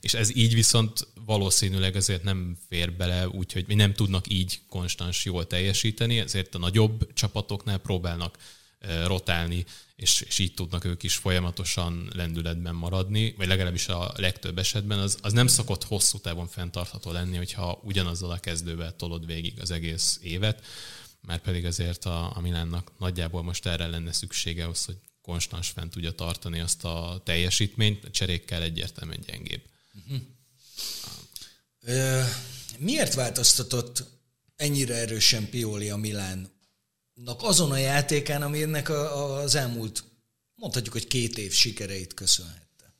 És 0.00 0.14
ez 0.14 0.36
így 0.36 0.54
viszont 0.54 1.08
valószínűleg 1.24 1.96
azért 1.96 2.22
nem 2.22 2.58
fér 2.68 2.92
bele, 2.92 3.28
úgyhogy 3.28 3.64
mi 3.66 3.74
nem 3.74 3.94
tudnak 3.94 4.28
így 4.28 4.60
konstans 4.68 5.24
jól 5.24 5.46
teljesíteni, 5.46 6.18
ezért 6.18 6.54
a 6.54 6.58
nagyobb 6.58 7.12
csapatoknál 7.12 7.78
próbálnak 7.78 8.38
rotálni, 9.06 9.64
és, 9.96 10.20
és 10.20 10.38
így 10.38 10.54
tudnak 10.54 10.84
ők 10.84 11.02
is 11.02 11.16
folyamatosan 11.16 12.10
lendületben 12.14 12.74
maradni, 12.74 13.34
vagy 13.36 13.46
legalábbis 13.46 13.88
a 13.88 14.12
legtöbb 14.16 14.58
esetben, 14.58 14.98
az, 14.98 15.18
az 15.22 15.32
nem 15.32 15.46
szokott 15.46 15.84
hosszú 15.84 16.18
távon 16.18 16.46
fenntartható 16.46 17.12
lenni, 17.12 17.36
hogyha 17.36 17.80
ugyanazzal 17.82 18.30
a 18.30 18.38
kezdővel 18.38 18.96
tolod 18.96 19.26
végig 19.26 19.60
az 19.60 19.70
egész 19.70 20.18
évet, 20.22 20.64
már 21.20 21.38
pedig 21.38 21.64
azért 21.64 22.04
a, 22.04 22.36
a 22.36 22.40
Milánnak 22.40 22.92
nagyjából 22.98 23.42
most 23.42 23.66
erre 23.66 23.86
lenne 23.86 24.12
szüksége 24.12 24.64
ahhoz, 24.64 24.84
hogy 24.84 24.96
konstans 25.28 25.68
fent 25.68 25.90
tudja 25.90 26.10
tartani 26.10 26.60
azt 26.60 26.84
a 26.84 27.20
teljesítményt, 27.24 28.04
a 28.04 28.10
cserékkel 28.10 28.62
egyértelműen 28.62 29.20
gyengébb. 29.26 29.62
Uh-huh. 29.94 30.20
Miért 32.78 33.14
változtatott 33.14 34.04
ennyire 34.56 34.94
erősen 34.94 35.50
Pioli 35.50 35.90
a 35.90 35.96
Milán 35.96 36.50
azon 37.24 37.70
a 37.70 37.76
játékán, 37.76 38.42
aminek 38.42 38.88
az 38.88 39.54
elmúlt, 39.54 40.04
mondhatjuk, 40.54 40.92
hogy 40.92 41.06
két 41.06 41.38
év 41.38 41.52
sikereit 41.52 42.14
köszönhette. 42.14 42.94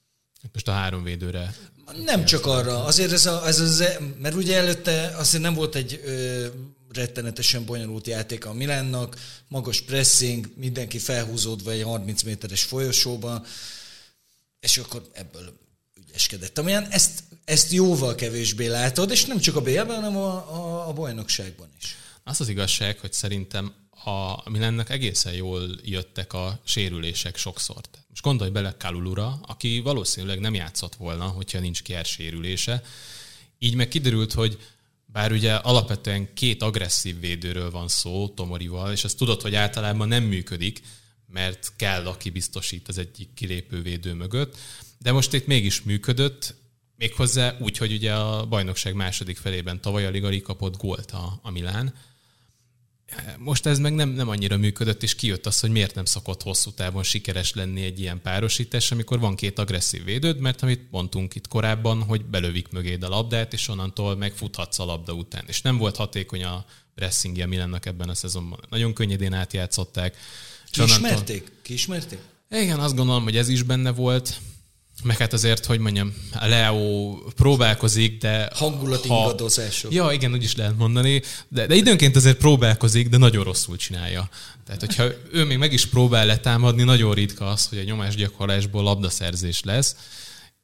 Most 0.53 0.69
a 0.69 0.73
három 0.73 1.03
védőre. 1.03 1.57
Nem 2.05 2.25
csak 2.25 2.47
arra, 2.47 2.85
azért 2.85 3.13
ez, 3.13 3.27
a, 3.27 3.47
ez 3.47 3.61
az, 3.61 3.85
mert 4.19 4.35
ugye 4.35 4.57
előtte 4.57 5.17
azért 5.17 5.43
nem 5.43 5.55
volt 5.55 5.75
egy 5.75 6.01
ö, 6.05 6.47
rettenetesen 6.93 7.65
bonyolult 7.65 8.07
játék 8.07 8.47
a 8.47 8.53
Milánnak, 8.53 9.19
magas 9.49 9.81
pressing, 9.81 10.51
mindenki 10.57 10.99
felhúzódva 10.99 11.71
egy 11.71 11.83
30 11.83 12.23
méteres 12.23 12.63
folyosóba, 12.63 13.45
és 14.61 14.79
akkor 14.79 15.09
ebből 15.13 15.59
ügyeskedett. 16.09 16.59
Amilyen 16.59 16.87
ezt, 16.91 17.23
ezt 17.45 17.73
jóval 17.73 18.15
kevésbé 18.15 18.67
látod, 18.67 19.11
és 19.11 19.25
nem 19.25 19.39
csak 19.39 19.57
a 19.57 19.61
BL-ben, 19.61 19.95
hanem 19.95 20.17
a, 20.17 20.35
a, 20.35 20.89
a 20.89 20.93
bajnokságban 20.93 21.69
is. 21.79 21.97
Az 22.25 22.41
az 22.41 22.49
igazság, 22.49 22.99
hogy 22.99 23.13
szerintem 23.13 23.75
a 24.05 24.51
Milánnak 24.51 24.91
egészen 24.91 25.33
jól 25.33 25.71
jöttek 25.85 26.33
a 26.33 26.61
sérülések 26.65 27.37
sokszor. 27.37 27.81
Most 28.09 28.23
gondolj 28.23 28.51
bele 28.51 28.75
Kalulura, 28.79 29.41
aki 29.43 29.81
valószínűleg 29.81 30.41
nem 30.41 30.55
játszott 30.55 30.95
volna, 30.95 31.27
hogyha 31.27 31.59
nincs 31.59 31.83
kiár 31.83 32.05
sérülése. 32.05 32.83
Így 33.59 33.75
meg 33.75 33.89
kiderült, 33.89 34.33
hogy 34.33 34.59
bár 35.13 35.33
ugye 35.33 35.55
alapvetően 35.55 36.35
két 36.35 36.63
agresszív 36.63 37.21
védőről 37.21 37.71
van 37.71 37.89
szó 37.89 38.29
Tomorival, 38.29 38.93
és 38.93 39.05
ezt 39.05 39.17
tudod, 39.17 39.43
hogy 39.43 39.55
általában 39.55 40.09
nem 40.09 40.25
működik, 40.25 40.81
mert 41.27 41.73
kell, 41.77 42.07
aki 42.07 42.31
biztosít 42.31 42.89
az 42.89 42.99
egyik 42.99 43.35
kilépő 43.35 43.83
védő 43.83 44.13
mögött, 44.13 44.57
de 44.99 45.13
most 45.13 45.33
itt 45.33 45.47
mégis 45.47 45.83
működött, 45.83 46.55
méghozzá 46.97 47.57
úgy, 47.61 47.77
hogy 47.77 47.93
ugye 47.93 48.15
a 48.15 48.47
bajnokság 48.47 48.95
második 48.95 49.37
felében 49.37 49.81
tavaly 49.81 50.07
a 50.07 50.11
Ligari 50.11 50.41
kapott 50.41 50.77
gólt 50.77 51.11
a, 51.11 51.39
a 51.43 51.51
Milán, 51.51 51.95
most 53.39 53.67
ez 53.67 53.79
meg 53.79 53.95
nem, 53.95 54.09
nem 54.09 54.29
annyira 54.29 54.57
működött, 54.57 55.03
és 55.03 55.15
kijött 55.15 55.47
az, 55.47 55.61
hogy 55.61 55.71
miért 55.71 55.95
nem 55.95 56.05
szokott 56.05 56.43
hosszú 56.43 56.71
távon 56.71 57.03
sikeres 57.03 57.55
lenni 57.55 57.83
egy 57.83 58.01
ilyen 58.01 58.21
párosítás, 58.23 58.91
amikor 58.91 59.19
van 59.19 59.37
két 59.37 59.59
agresszív 59.59 60.05
védőd, 60.05 60.39
mert 60.39 60.63
amit 60.63 60.91
mondtunk 60.91 61.35
itt 61.35 61.49
korábban, 61.49 62.03
hogy 62.03 62.25
belövik 62.25 62.69
mögéd 62.69 63.03
a 63.03 63.09
labdát, 63.09 63.53
és 63.53 63.69
onnantól 63.69 64.17
megfuthatsz 64.17 64.79
a 64.79 64.85
labda 64.85 65.13
után. 65.13 65.45
És 65.47 65.63
nem 65.63 65.77
volt 65.77 65.97
hatékony 65.97 66.45
a 66.45 66.65
pressingje 66.95 67.47
Milannak 67.47 67.87
ebben 67.87 68.09
a 68.09 68.15
szezonban. 68.15 68.61
Nagyon 68.71 68.93
könnyedén 68.93 69.33
átjátszották. 69.33 70.17
Kismerték? 70.71 71.53
Kismerték? 71.63 72.19
Igen, 72.51 72.81
azt 72.81 72.97
gondolom, 72.97 73.23
hogy 73.23 73.37
ez 73.37 73.49
is 73.49 73.63
benne 73.63 73.91
volt. 73.91 74.41
Meg 75.03 75.17
hát 75.17 75.33
azért, 75.33 75.65
hogy 75.65 75.79
mondjam, 75.79 76.15
a 76.33 76.47
Leo 76.47 77.15
próbálkozik, 77.37 78.21
de... 78.21 78.51
Hangulati 78.55 79.09
ha... 79.09 79.17
ingadozások. 79.17 79.93
Ja, 79.93 80.13
igen, 80.13 80.33
úgy 80.33 80.43
is 80.43 80.57
lehet 80.57 80.77
mondani, 80.77 81.23
de, 81.49 81.67
de 81.67 81.75
időnként 81.75 82.17
azért 82.17 82.37
próbálkozik, 82.37 83.09
de 83.09 83.17
nagyon 83.17 83.45
rosszul 83.45 83.77
csinálja. 83.77 84.29
Tehát, 84.67 84.81
hogyha 84.81 85.05
ő 85.33 85.45
még 85.45 85.59
meg 85.59 85.73
is 85.73 85.87
próbál 85.87 86.27
letámadni, 86.27 86.83
nagyon 86.83 87.15
ritka 87.15 87.47
az, 87.47 87.67
hogy 87.67 87.79
a 87.79 87.83
nyomásgyakorlásból 87.83 88.83
labdaszerzés 88.83 89.63
lesz, 89.63 89.97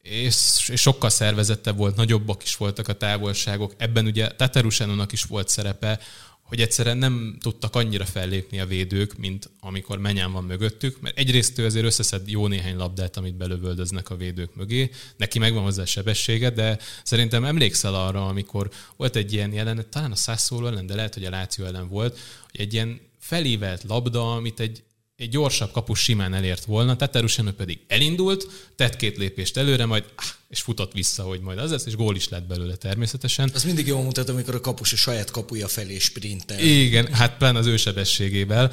és, 0.03 0.37
és 0.67 0.81
sokkal 0.81 1.11
szervezettebb 1.11 1.77
volt, 1.77 1.97
nagyobbak 1.97 2.43
is 2.43 2.57
voltak 2.57 2.89
a 2.89 2.93
távolságok. 2.93 3.75
Ebben 3.77 4.07
ugye 4.07 4.29
Tatarusánónak 4.29 5.13
is 5.13 5.23
volt 5.23 5.49
szerepe, 5.49 6.01
hogy 6.45 6.61
egyszerűen 6.61 6.97
nem 6.97 7.37
tudtak 7.41 7.77
annyira 7.77 8.05
fellépni 8.05 8.61
a 8.61 8.67
védők, 8.67 9.17
mint 9.17 9.51
amikor 9.61 9.99
menyán 9.99 10.33
van 10.33 10.45
mögöttük, 10.45 11.01
mert 11.01 11.19
egyrészt 11.19 11.59
ő 11.59 11.65
azért 11.65 11.85
összeszed 11.85 12.29
jó 12.29 12.47
néhány 12.47 12.77
labdát, 12.77 13.17
amit 13.17 13.37
belövöldöznek 13.37 14.11
a 14.11 14.17
védők 14.17 14.55
mögé, 14.55 14.91
neki 15.17 15.39
megvan 15.39 15.63
hozzá 15.63 15.83
a 15.83 15.87
sebessége, 15.87 16.51
de 16.51 16.79
szerintem 17.03 17.45
emlékszel 17.45 17.95
arra, 17.95 18.27
amikor 18.27 18.71
volt 18.97 19.17
egy 19.17 19.33
ilyen 19.33 19.53
jelenet, 19.53 19.87
talán 19.87 20.13
a 20.13 20.17
Szászóló 20.17 20.67
ellen, 20.67 20.87
de 20.87 20.95
lehet, 20.95 21.15
hogy 21.15 21.25
a 21.25 21.31
Láció 21.31 21.65
ellen 21.65 21.89
volt, 21.89 22.19
hogy 22.51 22.61
egy 22.61 22.73
ilyen 22.73 23.01
felívelt 23.19 23.83
labda, 23.83 24.35
amit 24.35 24.61
egy 24.61 24.83
egy 25.17 25.29
gyorsabb 25.29 25.73
kapus 25.73 26.03
simán 26.03 26.35
elért 26.35 26.65
volna, 26.65 26.97
Tatarusanu 26.97 27.53
pedig 27.53 27.79
elindult, 27.87 28.49
tett 28.77 28.97
két 28.97 29.17
lépést 29.17 29.57
előre, 29.57 29.87
majd 29.87 30.05
ah, 30.17 30.25
és 30.49 30.61
futott 30.61 30.93
vissza, 30.93 31.23
hogy 31.23 31.41
majd 31.41 31.59
az 31.59 31.71
lesz, 31.71 31.87
és 31.87 31.97
gól 31.97 32.17
is 32.17 32.29
lett 32.29 32.47
belőle 32.47 32.77
természetesen. 32.77 33.51
Az 33.55 33.65
mindig 33.65 33.87
jól 33.87 34.03
mutat, 34.03 34.29
amikor 34.29 34.55
a 34.55 34.61
kapus 34.61 34.93
a 34.93 34.97
saját 34.97 35.31
kapuja 35.31 35.69
felé 35.69 35.99
sprintel. 35.99 36.61
Igen, 36.61 37.13
hát 37.13 37.37
pláne 37.37 37.59
az 37.59 37.67
ő 37.67 37.77
sebességével. 37.77 38.73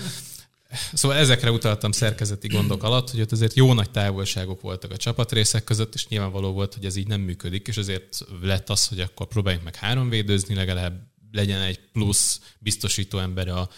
Szóval 0.93 1.17
ezekre 1.17 1.51
utaltam 1.51 1.91
szerkezeti 1.91 2.47
gondok 2.47 2.84
alatt, 2.84 3.10
hogy 3.10 3.21
ott 3.21 3.32
azért 3.32 3.56
jó 3.56 3.73
nagy 3.73 3.91
távolságok 3.91 4.62
voltak 4.62 4.91
a 4.91 4.97
csapatrészek 4.97 5.63
között, 5.63 5.93
és 5.93 6.08
nyilvánvaló 6.08 6.51
volt, 6.51 6.73
hogy 6.73 6.86
ez 6.86 6.95
így 6.95 7.08
nem 7.08 7.21
működik, 7.21 7.67
és 7.67 7.77
azért 7.77 8.19
lett 8.41 8.69
az, 8.69 8.88
hogy 8.88 8.99
akkor 8.99 9.27
próbáljunk 9.27 9.65
meg 9.65 9.75
három 9.75 10.10
védőzni, 10.10 10.56
legalább 10.56 11.01
legyen 11.32 11.62
egy 11.62 11.80
plusz 11.93 12.41
biztosító 12.60 13.19
ember 13.19 13.47
a 13.47 13.69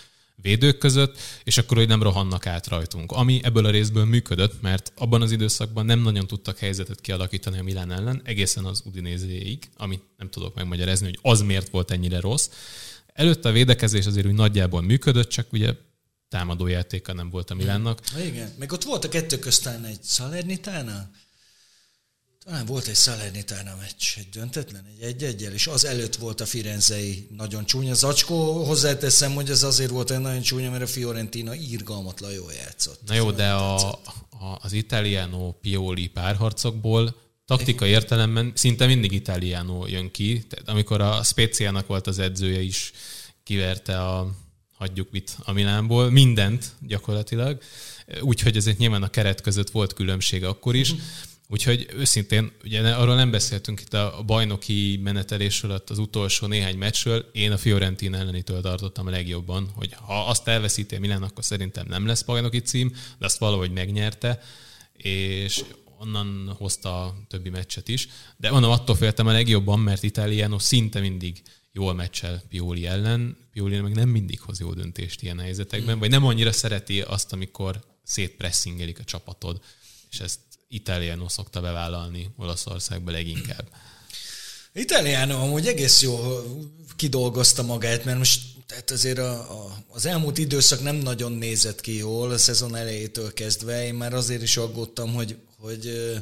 védők 0.43 0.77
között, 0.77 1.17
és 1.43 1.57
akkor 1.57 1.77
hogy 1.77 1.87
nem 1.87 2.03
rohannak 2.03 2.45
át 2.45 2.67
rajtunk. 2.67 3.11
Ami 3.11 3.39
ebből 3.43 3.65
a 3.65 3.69
részből 3.69 4.05
működött, 4.05 4.61
mert 4.61 4.91
abban 4.95 5.21
az 5.21 5.31
időszakban 5.31 5.85
nem 5.85 5.99
nagyon 5.99 6.27
tudtak 6.27 6.57
helyzetet 6.57 7.01
kialakítani 7.01 7.59
a 7.59 7.63
Milán 7.63 7.91
ellen, 7.91 8.21
egészen 8.23 8.65
az 8.65 8.81
Udinézéig, 8.85 9.69
amit 9.77 10.03
nem 10.17 10.29
tudok 10.29 10.55
megmagyarázni, 10.55 11.05
hogy 11.05 11.19
az 11.21 11.41
miért 11.41 11.69
volt 11.69 11.91
ennyire 11.91 12.19
rossz. 12.19 12.49
Előtte 13.13 13.49
a 13.49 13.51
védekezés 13.51 14.05
azért 14.05 14.25
úgy 14.25 14.33
nagyjából 14.33 14.81
működött, 14.81 15.29
csak 15.29 15.53
ugye 15.53 15.73
támadójátéka 16.29 17.13
nem 17.13 17.29
volt 17.29 17.49
a 17.49 17.55
Milánnak. 17.55 17.99
Igen, 18.25 18.53
meg 18.59 18.71
ott 18.71 18.83
volt 18.83 19.05
a 19.05 19.09
kettő 19.09 19.39
köztán 19.39 19.85
egy 19.85 19.99
Salernitánál, 20.03 21.11
talán 22.43 22.65
volt 22.65 22.87
egy 22.87 22.95
Salernitana 22.95 23.75
meccs, 23.79 24.17
egy 24.17 24.29
döntetlen, 24.31 24.85
egy 24.85 25.03
egy 25.03 25.23
egyel, 25.23 25.53
és 25.53 25.67
az 25.67 25.85
előtt 25.85 26.15
volt 26.15 26.41
a 26.41 26.45
Firenzei 26.45 27.27
nagyon 27.37 27.65
csúnya. 27.65 27.93
Zacskó, 27.93 28.63
hozzáteszem, 28.63 29.33
hogy 29.33 29.49
ez 29.49 29.63
azért 29.63 29.89
volt 29.89 30.11
egy 30.11 30.19
nagyon 30.19 30.41
csúnya, 30.41 30.69
mert 30.69 30.83
a 30.83 30.87
Fiorentina 30.87 31.55
írgalmatlan 31.55 32.31
jól 32.31 32.53
játszott. 32.53 32.99
Na 33.05 33.13
jó, 33.13 33.31
de 33.31 33.51
a, 33.51 33.91
a, 34.29 34.59
az 34.61 34.73
Italiano 34.73 35.51
Pioli 35.51 36.07
párharcokból 36.07 37.15
taktikai 37.45 37.89
értelemben 37.89 38.51
szinte 38.55 38.85
mindig 38.85 39.11
Italiano 39.11 39.87
jön 39.87 40.11
ki. 40.11 40.45
Tehát 40.49 40.69
amikor 40.69 41.01
a 41.01 41.23
Speciának 41.23 41.87
volt 41.87 42.07
az 42.07 42.19
edzője 42.19 42.61
is, 42.61 42.91
kiverte 43.43 44.01
a 44.01 44.31
hagyjuk 44.73 45.11
mit 45.11 45.37
a 45.43 45.51
Milánból, 45.51 46.11
mindent 46.11 46.71
gyakorlatilag. 46.79 47.61
Úgyhogy 48.21 48.57
ezért 48.57 48.77
nyilván 48.77 49.03
a 49.03 49.09
keret 49.09 49.41
között 49.41 49.69
volt 49.69 49.93
különbség 49.93 50.43
akkor 50.43 50.75
is. 50.75 50.93
Mm-hmm 50.93 51.03
Úgyhogy 51.53 51.87
őszintén, 51.95 52.51
ugye 52.63 52.95
arról 52.95 53.15
nem 53.15 53.31
beszéltünk 53.31 53.81
itt 53.81 53.93
a 53.93 54.23
bajnoki 54.25 54.99
menetelésről, 55.03 55.83
az 55.87 55.97
utolsó 55.97 56.47
néhány 56.47 56.77
meccsről, 56.77 57.29
én 57.31 57.51
a 57.51 57.57
Fiorentina 57.57 58.17
ellenitől 58.17 58.61
tartottam 58.61 59.07
a 59.07 59.09
legjobban, 59.09 59.69
hogy 59.75 59.93
ha 59.93 60.25
azt 60.27 60.47
elveszíti 60.47 60.97
Milán, 60.97 61.23
akkor 61.23 61.43
szerintem 61.43 61.85
nem 61.87 62.05
lesz 62.05 62.21
bajnoki 62.21 62.59
cím, 62.59 62.95
de 63.19 63.25
azt 63.25 63.37
valahogy 63.37 63.71
megnyerte, 63.71 64.41
és 64.93 65.63
onnan 65.99 66.55
hozta 66.57 67.03
a 67.03 67.15
többi 67.27 67.49
meccset 67.49 67.87
is. 67.87 68.07
De 68.37 68.51
mondom, 68.51 68.71
attól 68.71 68.95
féltem 68.95 69.27
a 69.27 69.31
legjobban, 69.31 69.79
mert 69.79 70.03
Italiano 70.03 70.59
szinte 70.59 70.99
mindig 70.99 71.41
jól 71.71 71.93
meccsel 71.93 72.43
Pioli 72.49 72.85
ellen, 72.85 73.37
Pioli 73.51 73.79
meg 73.79 73.95
nem 73.95 74.09
mindig 74.09 74.39
hoz 74.39 74.59
jó 74.59 74.73
döntést 74.73 75.21
ilyen 75.21 75.39
helyzetekben, 75.39 75.99
vagy 75.99 76.09
nem 76.09 76.25
annyira 76.25 76.51
szereti 76.51 77.01
azt, 77.01 77.33
amikor 77.33 77.83
szétpressingelik 78.03 78.99
a 78.99 79.03
csapatod, 79.03 79.61
és 80.11 80.19
ezt 80.19 80.39
Italiano 80.73 81.29
szokta 81.29 81.61
bevállalni 81.61 82.29
Olaszországban 82.37 83.13
leginkább. 83.13 83.67
Italiano 84.73 85.41
amúgy 85.41 85.67
egész 85.67 86.01
jó 86.01 86.43
kidolgozta 86.95 87.63
magát, 87.63 88.05
mert 88.05 88.17
most 88.17 88.41
tehát 88.65 88.91
azért 88.91 89.17
a, 89.17 89.31
a, 89.31 89.83
az 89.87 90.05
elmúlt 90.05 90.37
időszak 90.37 90.81
nem 90.81 90.95
nagyon 90.95 91.31
nézett 91.31 91.81
ki 91.81 91.97
jól, 91.97 92.31
a 92.31 92.37
szezon 92.37 92.75
elejétől 92.75 93.33
kezdve. 93.33 93.85
Én 93.85 93.93
már 93.93 94.13
azért 94.13 94.41
is 94.41 94.57
aggódtam, 94.57 95.13
hogy, 95.13 95.37
hogy, 95.57 96.13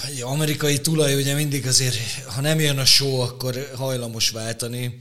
hogy 0.00 0.20
amerikai 0.20 0.80
tulaj 0.80 1.14
ugye 1.14 1.34
mindig 1.34 1.66
azért, 1.66 1.96
ha 2.24 2.40
nem 2.40 2.60
jön 2.60 2.78
a 2.78 2.84
show, 2.84 3.20
akkor 3.20 3.70
hajlamos 3.74 4.28
váltani. 4.28 5.00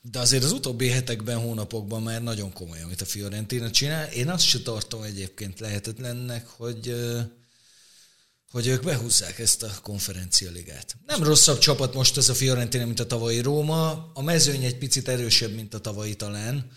De 0.00 0.18
azért 0.18 0.44
az 0.44 0.52
utóbbi 0.52 0.88
hetekben, 0.88 1.38
hónapokban 1.38 2.02
már 2.02 2.22
nagyon 2.22 2.52
komoly, 2.52 2.82
amit 2.82 3.00
a 3.00 3.04
Fiorentina 3.04 3.70
csinál. 3.70 4.12
Én 4.12 4.28
azt 4.28 4.44
se 4.44 4.60
tartom 4.60 5.02
egyébként 5.02 5.60
lehetetlennek, 5.60 6.46
hogy, 6.46 6.94
hogy 8.50 8.66
ők 8.66 8.82
behúzzák 8.82 9.38
ezt 9.38 9.62
a 9.62 9.70
konferencialigát. 9.82 10.96
Nem 11.06 11.22
rosszabb 11.22 11.58
csapat 11.58 11.94
most 11.94 12.16
ez 12.16 12.28
a 12.28 12.34
Fiorentina, 12.34 12.84
mint 12.84 13.00
a 13.00 13.06
tavalyi 13.06 13.40
Róma. 13.40 14.10
A 14.14 14.22
mezőny 14.22 14.64
egy 14.64 14.78
picit 14.78 15.08
erősebb, 15.08 15.54
mint 15.54 15.74
a 15.74 15.80
tavalyi 15.80 16.14
talán, 16.14 16.70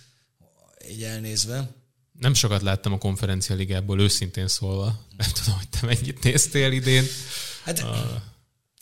így 0.90 1.04
elnézve. 1.04 1.76
Nem 2.20 2.34
sokat 2.34 2.62
láttam 2.62 2.94
a 2.94 2.98
konferencialigából, 2.98 4.02
őszintén 4.02 4.48
szólva. 4.48 5.06
Nem 5.18 5.30
tudom, 5.30 5.58
hogy 5.58 5.70
te 5.70 5.86
mennyit 5.86 6.24
néztél 6.24 6.72
idén. 6.72 7.04
Hát, 7.64 7.80
a 7.80 8.24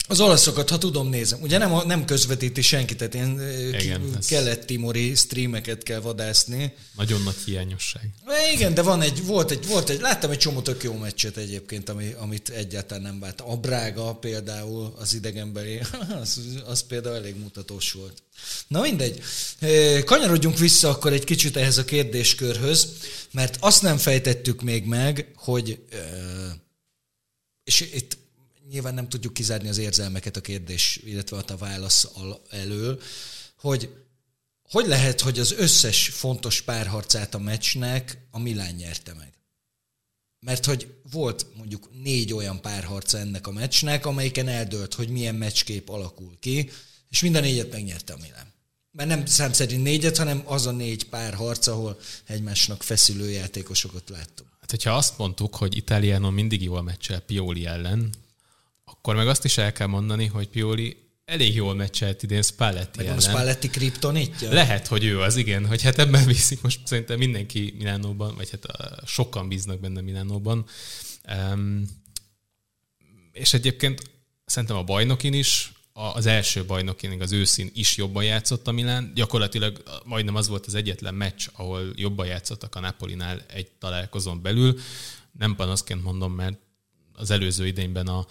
az 0.08 0.20
olaszokat, 0.20 0.70
ha 0.70 0.78
tudom, 0.78 1.10
nézem. 1.10 1.42
Ugye 1.42 1.58
nem, 1.58 1.72
nem 1.86 2.06
közvetíti 2.06 2.62
senki, 2.62 2.96
tehát 2.96 3.16
én 3.16 3.40
Igen, 3.80 4.18
kelet-timori 4.28 5.16
streameket 5.16 5.84
kell 5.84 6.00
vadászni. 6.00 6.74
Nagyon 6.96 7.22
nagy 7.22 7.36
hiányosság. 7.46 8.10
Igen, 8.54 8.74
de 8.74 8.82
van 8.82 9.02
egy, 9.02 9.26
volt 9.26 9.52
egy, 9.52 9.68
volt 9.68 9.90
egy, 9.90 10.00
láttam 10.00 10.32
egy 10.32 10.38
csomó 10.38 10.62
tök 10.62 10.84
jó 10.84 10.94
meccset 10.94 11.38
egyébként, 11.38 11.90
ami, 11.90 12.16
amit 12.18 12.50
egyáltalán 12.50 13.04
nem 13.04 13.20
vált. 13.20 13.42
A 13.42 13.56
Brága 13.56 14.14
például, 14.14 14.94
az 14.98 15.14
idegenbeli, 15.14 15.80
az, 16.22 16.40
az 16.66 16.82
például 16.82 17.16
elég 17.16 17.36
mutatós 17.36 17.92
volt. 17.92 18.24
Na 18.68 18.82
mindegy. 18.82 19.22
Kanyarodjunk 20.06 20.58
vissza 20.58 20.90
akkor 20.90 21.14
egy 21.14 21.24
kicsit 21.24 21.58
ehhez 21.58 21.78
a 21.78 21.86
kérdéskörhöz, 21.86 22.88
mert 23.32 23.58
azt 23.60 23.82
nem 23.82 23.98
fejtettük 23.98 24.62
még 24.62 24.86
meg, 24.86 25.32
hogy 25.36 25.80
és 27.64 27.82
itt 27.82 28.18
nyilván 28.70 28.94
nem 28.94 29.10
tudjuk 29.10 29.34
kizárni 29.34 29.68
az 29.70 29.78
érzelmeket 29.78 30.38
a 30.38 30.42
kérdés, 30.42 31.00
illetve 31.04 31.38
a 31.38 31.58
válasz 31.58 32.08
elől, 32.50 33.02
hogy 33.58 33.90
hogy 34.70 34.88
lehet, 34.88 35.22
hogy 35.22 35.40
az 35.40 35.52
összes 35.52 36.10
fontos 36.10 36.62
párharcát 36.62 37.34
a 37.34 37.40
meccsnek 37.40 38.18
a 38.32 38.40
Milán 38.40 38.74
nyerte 38.76 39.14
meg? 39.14 39.34
Mert 40.40 40.66
hogy 40.66 40.94
volt 41.12 41.46
mondjuk 41.58 41.90
négy 42.04 42.34
olyan 42.34 42.62
párharca 42.62 43.18
ennek 43.18 43.48
a 43.48 43.52
meccsnek, 43.52 44.06
amelyiken 44.06 44.48
eldőlt, 44.48 44.94
hogy 44.94 45.10
milyen 45.10 45.36
meccskép 45.36 45.90
alakul 45.90 46.38
ki, 46.40 46.70
és 47.10 47.22
minden 47.22 47.42
négyet 47.42 47.72
megnyerte 47.72 48.14
a 48.14 48.18
Milán. 48.22 48.54
Mert 48.92 49.10
nem 49.10 49.26
szám 49.26 49.54
szerint 49.54 49.84
négyet, 49.84 50.18
hanem 50.18 50.44
az 50.46 50.66
a 50.66 50.72
négy 50.72 51.10
párharc, 51.10 51.68
ahol 51.68 52.00
egymásnak 52.26 52.84
feszülő 52.84 53.30
játékosokat 53.30 54.10
láttunk. 54.10 54.50
Hát, 54.60 54.70
hogyha 54.70 54.96
azt 54.96 55.18
mondtuk, 55.18 55.56
hogy 55.56 55.76
Italiano 55.76 56.32
mindig 56.32 56.62
jól 56.62 56.82
meccsel 56.82 57.20
Pioli 57.20 57.66
ellen, 57.66 58.14
akkor 58.86 59.16
meg 59.16 59.28
azt 59.28 59.46
is 59.46 59.58
el 59.58 59.72
kell 59.72 59.88
mondani, 59.88 60.26
hogy 60.26 60.48
Pioli 60.48 60.98
elég 61.26 61.56
jól 61.56 61.76
meccselt 61.76 62.24
idén 62.24 62.42
Spalletti 62.42 62.98
Meg 62.98 63.06
ellen. 63.06 63.20
Spalletti 63.20 63.70
kriptonitja? 63.70 64.52
Lehet, 64.52 64.88
hogy 64.88 65.04
ő 65.04 65.22
az, 65.22 65.36
igen. 65.36 65.68
Hogy 65.68 65.82
hát 65.82 66.00
ebben 66.00 66.26
viszik 66.26 66.62
most 66.62 66.88
szerintem 66.88 67.18
mindenki 67.18 67.74
Milánóban, 67.78 68.36
vagy 68.36 68.50
hát 68.50 68.66
a, 68.66 69.06
sokan 69.06 69.48
bíznak 69.48 69.80
benne 69.80 70.02
Milánóban. 70.02 70.66
Um, 71.52 71.84
és 73.32 73.54
egyébként 73.54 74.02
szerintem 74.46 74.78
a 74.78 74.84
bajnokin 74.84 75.34
is, 75.34 75.74
az 75.94 76.26
első 76.26 76.66
bajnokin, 76.66 77.22
az 77.22 77.32
őszín 77.32 77.72
is 77.74 77.98
jobban 77.98 78.24
játszott 78.24 78.68
a 78.68 78.72
Milán. 78.72 79.12
Gyakorlatilag 79.16 79.84
majdnem 80.04 80.36
az 80.36 80.48
volt 80.48 80.66
az 80.66 80.74
egyetlen 80.74 81.14
meccs, 81.14 81.48
ahol 81.54 81.92
jobban 81.96 82.26
játszottak 82.26 82.76
a 82.76 82.80
Napolinál 82.80 83.46
egy 83.48 83.72
találkozón 83.72 84.42
belül. 84.42 84.80
Nem 85.32 85.56
panaszként 85.56 86.04
mondom, 86.04 86.34
mert 86.34 86.58
az 87.14 87.32
előző 87.32 87.68
idényben 87.68 88.08
a, 88.08 88.26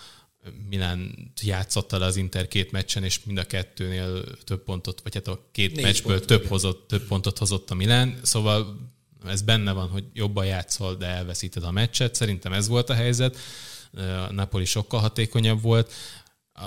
Milán 0.69 1.33
játszott 1.43 1.93
el 1.93 2.03
az 2.03 2.17
Inter 2.17 2.49
két 2.49 2.71
meccsen, 2.71 3.05
és 3.05 3.25
mind 3.25 3.39
a 3.39 3.45
kettőnél 3.45 4.25
több 4.45 4.65
pontot, 4.65 5.01
vagy 5.01 5.15
hát 5.15 5.29
a 5.29 5.49
két 5.53 5.75
Négy 5.75 5.85
meccsből 5.85 6.19
pontot, 6.19 6.39
több, 6.39 6.49
hozott, 6.49 6.89
több 6.89 7.07
pontot 7.07 7.39
hozott 7.39 7.71
a 7.71 7.75
Milán, 7.75 8.19
szóval 8.23 8.93
ez 9.27 9.43
benne 9.43 9.73
van, 9.73 9.89
hogy 9.89 10.05
jobban 10.13 10.47
játszol, 10.47 10.95
de 10.95 11.07
elveszíted 11.07 11.65
a 11.65 11.71
meccset. 11.71 12.15
Szerintem 12.15 12.53
ez 12.53 12.69
volt 12.69 12.91
a 12.91 12.95
helyzet. 12.95 13.37
a 14.29 14.33
Napoli 14.33 14.65
sokkal 14.65 15.01
hatékonyabb 15.01 15.63
volt. 15.63 15.93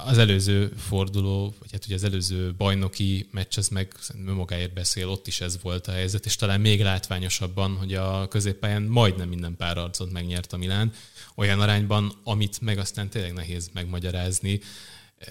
Az 0.05 0.17
előző 0.17 0.73
forduló, 0.77 1.55
vagy 1.59 1.71
hát 1.71 1.85
ugye 1.85 1.95
az 1.95 2.03
előző 2.03 2.53
bajnoki 2.53 3.29
meccs, 3.31 3.57
ez 3.57 3.67
meg 3.67 3.93
magáért 4.25 4.73
beszél, 4.73 5.09
ott 5.09 5.27
is 5.27 5.41
ez 5.41 5.61
volt 5.61 5.87
a 5.87 5.91
helyzet, 5.91 6.25
és 6.25 6.35
talán 6.35 6.61
még 6.61 6.81
látványosabban, 6.81 7.75
hogy 7.75 7.93
a 7.93 8.27
középpályán 8.27 8.81
majdnem 8.81 9.29
minden 9.29 9.55
párharcot 9.55 10.11
megnyert 10.11 10.53
a 10.53 10.57
Milán, 10.57 10.93
olyan 11.38 11.62
arányban, 11.62 12.19
amit 12.23 12.62
meg 12.62 12.78
aztán 12.78 13.10
tényleg 13.10 13.34
nehéz 13.34 13.69
megmagyarázni. 13.73 14.60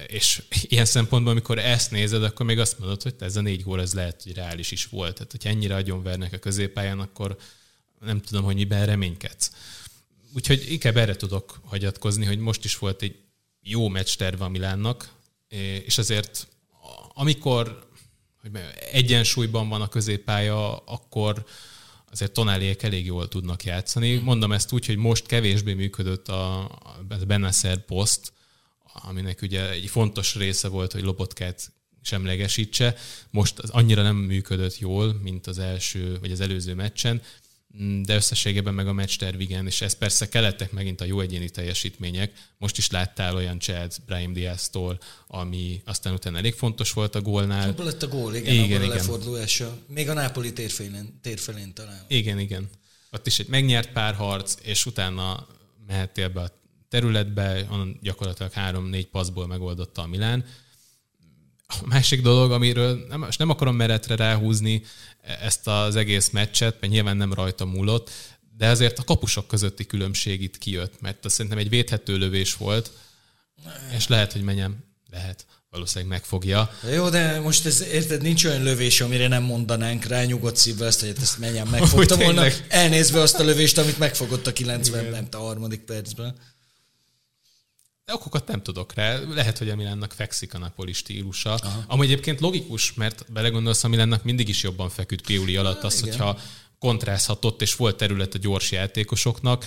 És 0.06 0.42
ilyen 0.62 0.84
szempontból, 0.84 1.32
amikor 1.32 1.58
ezt 1.58 1.90
nézed, 1.90 2.22
akkor 2.22 2.46
még 2.46 2.58
azt 2.58 2.78
mondod, 2.78 3.02
hogy 3.02 3.14
ez 3.18 3.36
a 3.36 3.40
négy 3.40 3.62
gól, 3.62 3.80
ez 3.80 3.94
lehet, 3.94 4.22
hogy 4.22 4.34
reális 4.34 4.70
is 4.70 4.86
volt. 4.86 5.14
Tehát, 5.14 5.30
hogyha 5.30 5.48
ennyire 5.48 5.74
agyonvernek 5.74 6.32
a 6.32 6.38
középpályán, 6.38 7.00
akkor 7.00 7.36
nem 8.00 8.20
tudom, 8.20 8.44
hogy 8.44 8.54
miben 8.54 8.86
reménykedsz. 8.86 9.50
Úgyhogy 10.34 10.64
inkább 10.68 10.96
erre 10.96 11.16
tudok 11.16 11.60
hagyatkozni, 11.64 12.24
hogy 12.24 12.38
most 12.38 12.64
is 12.64 12.78
volt 12.78 13.02
egy 13.02 13.16
jó 13.62 13.88
meccs 13.88 14.14
terve 14.14 14.44
a 14.44 14.48
Milánnak, 14.48 15.12
és 15.84 15.98
azért 15.98 16.48
amikor 17.14 17.84
hogy 18.40 18.50
egyensúlyban 18.92 19.68
van 19.68 19.80
a 19.80 19.88
középpálya, 19.88 20.76
akkor 20.76 21.46
azért 22.10 22.32
Tonáliek 22.32 22.82
elég 22.82 23.06
jól 23.06 23.28
tudnak 23.28 23.64
játszani. 23.64 24.14
Mondom 24.14 24.52
ezt 24.52 24.72
úgy, 24.72 24.86
hogy 24.86 24.96
most 24.96 25.26
kevésbé 25.26 25.74
működött 25.74 26.28
a, 26.28 26.64
a 26.64 26.98
Benasser 27.26 27.84
poszt, 27.84 28.32
aminek 28.92 29.42
ugye 29.42 29.70
egy 29.70 29.88
fontos 29.88 30.34
része 30.34 30.68
volt, 30.68 30.92
hogy 30.92 31.02
Lobotkát 31.02 31.72
semlegesítse. 32.02 32.96
Most 33.30 33.58
az 33.58 33.70
annyira 33.70 34.02
nem 34.02 34.16
működött 34.16 34.78
jól, 34.78 35.12
mint 35.22 35.46
az 35.46 35.58
első, 35.58 36.18
vagy 36.20 36.32
az 36.32 36.40
előző 36.40 36.74
meccsen, 36.74 37.22
de 38.02 38.14
összességében 38.14 38.74
meg 38.74 38.86
a 38.88 38.92
meccs 38.92 39.22
igen, 39.38 39.66
és 39.66 39.80
ez 39.80 39.92
persze 39.92 40.28
kelettek 40.28 40.72
megint 40.72 41.00
a 41.00 41.04
jó 41.04 41.20
egyéni 41.20 41.50
teljesítmények. 41.50 42.32
Most 42.58 42.78
is 42.78 42.90
láttál 42.90 43.34
olyan 43.34 43.58
Chad 43.58 43.92
Brahim 44.06 44.32
Diaz-tól, 44.32 44.98
ami 45.26 45.82
aztán 45.84 46.12
utána 46.12 46.38
elég 46.38 46.54
fontos 46.54 46.92
volt 46.92 47.14
a 47.14 47.20
gólnál. 47.20 47.68
Abban 47.68 47.86
lett 47.86 48.02
a 48.02 48.08
gól, 48.08 48.34
igen, 48.34 48.54
igen, 48.54 48.64
igen. 48.64 48.90
a 48.90 48.94
lefordulása. 48.94 49.78
Még 49.88 50.08
a 50.08 50.12
Nápoli 50.12 50.52
térfelén, 50.52 51.18
térfelén 51.22 51.74
talán. 51.74 52.04
Igen, 52.08 52.38
igen. 52.38 52.68
Ott 53.10 53.26
is 53.26 53.38
egy 53.38 53.48
megnyert 53.48 53.92
párharc, 53.92 54.54
és 54.62 54.86
utána 54.86 55.46
mehettél 55.86 56.28
be 56.28 56.40
a 56.40 56.60
területbe, 56.88 57.66
onnan 57.70 57.98
gyakorlatilag 58.02 58.52
három-négy 58.52 59.06
passzból 59.06 59.46
megoldotta 59.46 60.02
a 60.02 60.06
Milán. 60.06 60.44
A 61.66 61.86
másik 61.86 62.22
dolog, 62.22 62.52
amiről 62.52 63.06
nem, 63.08 63.20
most 63.20 63.38
nem 63.38 63.50
akarom 63.50 63.76
meretre 63.76 64.16
ráhúzni 64.16 64.82
ezt 65.40 65.66
az 65.66 65.96
egész 65.96 66.30
meccset, 66.30 66.76
mert 66.80 66.92
nyilván 66.92 67.16
nem 67.16 67.32
rajta 67.32 67.64
múlott, 67.64 68.10
de 68.56 68.68
azért 68.68 68.98
a 68.98 69.04
kapusok 69.04 69.46
közötti 69.46 69.86
különbség 69.86 70.42
itt 70.42 70.58
kijött, 70.58 71.00
mert 71.00 71.24
azt 71.24 71.34
szerintem 71.34 71.60
egy 71.60 71.68
védhető 71.68 72.16
lövés 72.16 72.54
volt, 72.54 72.90
és 73.96 74.08
lehet, 74.08 74.32
hogy 74.32 74.42
menjem, 74.42 74.84
lehet, 75.10 75.46
valószínűleg 75.70 76.10
megfogja. 76.10 76.70
Jó, 76.92 77.08
de 77.08 77.40
most 77.40 77.66
ez, 77.66 77.82
érted, 77.92 78.22
nincs 78.22 78.44
olyan 78.44 78.62
lövés, 78.62 79.00
amire 79.00 79.28
nem 79.28 79.42
mondanánk 79.42 80.04
rá 80.04 80.24
nyugodt 80.24 80.56
szívvel 80.56 80.86
ezt, 80.86 81.00
hogy 81.00 81.14
ezt 81.20 81.38
menjen 81.38 81.66
megfogta 81.76 82.16
volna, 82.16 82.46
elnézve 82.68 83.20
azt 83.20 83.38
a 83.38 83.44
lövést, 83.44 83.78
amit 83.78 83.98
megfogott 83.98 84.46
a 84.46 84.52
90 84.52 85.04
nem 85.04 85.26
a 85.30 85.36
harmadik 85.36 85.80
percben. 85.80 86.36
De 88.06 88.14
okokat 88.14 88.46
nem 88.46 88.62
tudok 88.62 88.94
rá. 88.94 89.18
Lehet, 89.18 89.58
hogy 89.58 89.68
a 89.68 89.76
Milánnak 89.76 90.12
fekszik 90.12 90.54
a 90.54 90.58
Napoli 90.58 90.92
stílusa. 90.92 91.54
Aha. 91.54 91.84
Ami 91.86 92.04
egyébként 92.04 92.40
logikus, 92.40 92.94
mert 92.94 93.32
belegondolsz, 93.32 93.84
a 93.84 93.88
Milánnak 93.88 94.24
mindig 94.24 94.48
is 94.48 94.62
jobban 94.62 94.88
feküdt 94.88 95.26
Piuli 95.26 95.56
alatt 95.56 95.82
az, 95.82 95.98
Igen. 95.98 96.10
hogyha 96.10 96.38
kontrázhatott, 96.78 97.62
és 97.62 97.74
volt 97.74 97.96
terület 97.96 98.34
a 98.34 98.38
gyors 98.38 98.70
játékosoknak, 98.70 99.64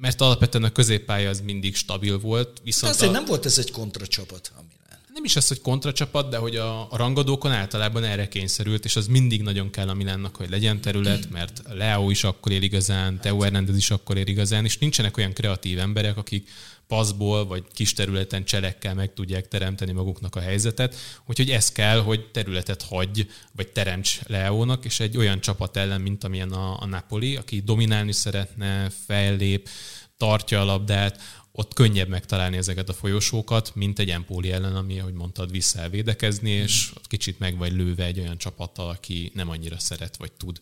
mert 0.00 0.20
alapvetően 0.20 0.64
a 0.64 0.70
középpálya 0.70 1.28
az 1.28 1.40
mindig 1.40 1.76
stabil 1.76 2.18
volt. 2.18 2.60
Viszont 2.62 2.92
De 2.92 2.98
azért 2.98 3.10
a... 3.10 3.18
nem 3.18 3.24
volt 3.24 3.46
ez 3.46 3.58
egy 3.58 3.70
kontracsapat, 3.70 4.52
ami 4.58 4.73
nem 5.14 5.24
is 5.24 5.36
az, 5.36 5.48
hogy 5.48 5.60
kontracsapat, 5.60 6.28
de 6.28 6.36
hogy 6.36 6.56
a, 6.56 6.80
a 6.92 6.96
rangadókon 6.96 7.52
általában 7.52 8.04
erre 8.04 8.28
kényszerült, 8.28 8.84
és 8.84 8.96
az 8.96 9.06
mindig 9.06 9.42
nagyon 9.42 9.70
kell 9.70 9.88
a 9.88 9.94
Milánnak, 9.94 10.36
hogy 10.36 10.50
legyen 10.50 10.80
terület, 10.80 11.30
mert 11.30 11.62
Leo 11.68 12.10
is 12.10 12.24
akkor 12.24 12.52
ér 12.52 12.62
igazán, 12.62 13.20
Teo 13.20 13.40
Hernández 13.40 13.76
is 13.76 13.90
akkor 13.90 14.16
ér 14.16 14.28
igazán, 14.28 14.64
és 14.64 14.78
nincsenek 14.78 15.16
olyan 15.16 15.32
kreatív 15.32 15.78
emberek, 15.78 16.16
akik 16.16 16.48
paszból 16.86 17.46
vagy 17.46 17.64
kis 17.72 17.92
területen 17.92 18.44
cselekkel 18.44 18.94
meg 18.94 19.12
tudják 19.12 19.48
teremteni 19.48 19.92
maguknak 19.92 20.36
a 20.36 20.40
helyzetet. 20.40 20.94
Úgyhogy 21.26 21.50
ez 21.50 21.72
kell, 21.72 22.00
hogy 22.00 22.30
területet 22.30 22.82
hagy, 22.82 23.30
vagy 23.52 23.68
teremts 23.68 24.20
Leónak, 24.26 24.84
és 24.84 25.00
egy 25.00 25.16
olyan 25.16 25.40
csapat 25.40 25.76
ellen, 25.76 26.00
mint 26.00 26.24
amilyen 26.24 26.52
a, 26.52 26.80
a 26.80 26.86
Napoli, 26.86 27.36
aki 27.36 27.60
dominálni 27.60 28.12
szeretne, 28.12 28.90
fellép, 29.06 29.68
tartja 30.16 30.60
a 30.60 30.64
labdát, 30.64 31.20
ott 31.56 31.74
könnyebb 31.74 32.08
megtalálni 32.08 32.56
ezeket 32.56 32.88
a 32.88 32.92
folyosókat, 32.92 33.74
mint 33.74 33.98
egy 33.98 34.10
Empoli 34.10 34.50
ellen, 34.50 34.76
ami, 34.76 35.00
ahogy 35.00 35.12
mondtad, 35.12 35.50
vissza 35.50 35.78
elvédekezni, 35.78 36.50
és 36.50 36.90
ott 36.96 37.06
kicsit 37.06 37.38
meg 37.38 37.56
vagy 37.56 37.72
lőve 37.72 38.04
egy 38.04 38.20
olyan 38.20 38.38
csapattal, 38.38 38.88
aki 38.88 39.30
nem 39.34 39.48
annyira 39.48 39.78
szeret 39.78 40.16
vagy 40.16 40.32
tud 40.32 40.58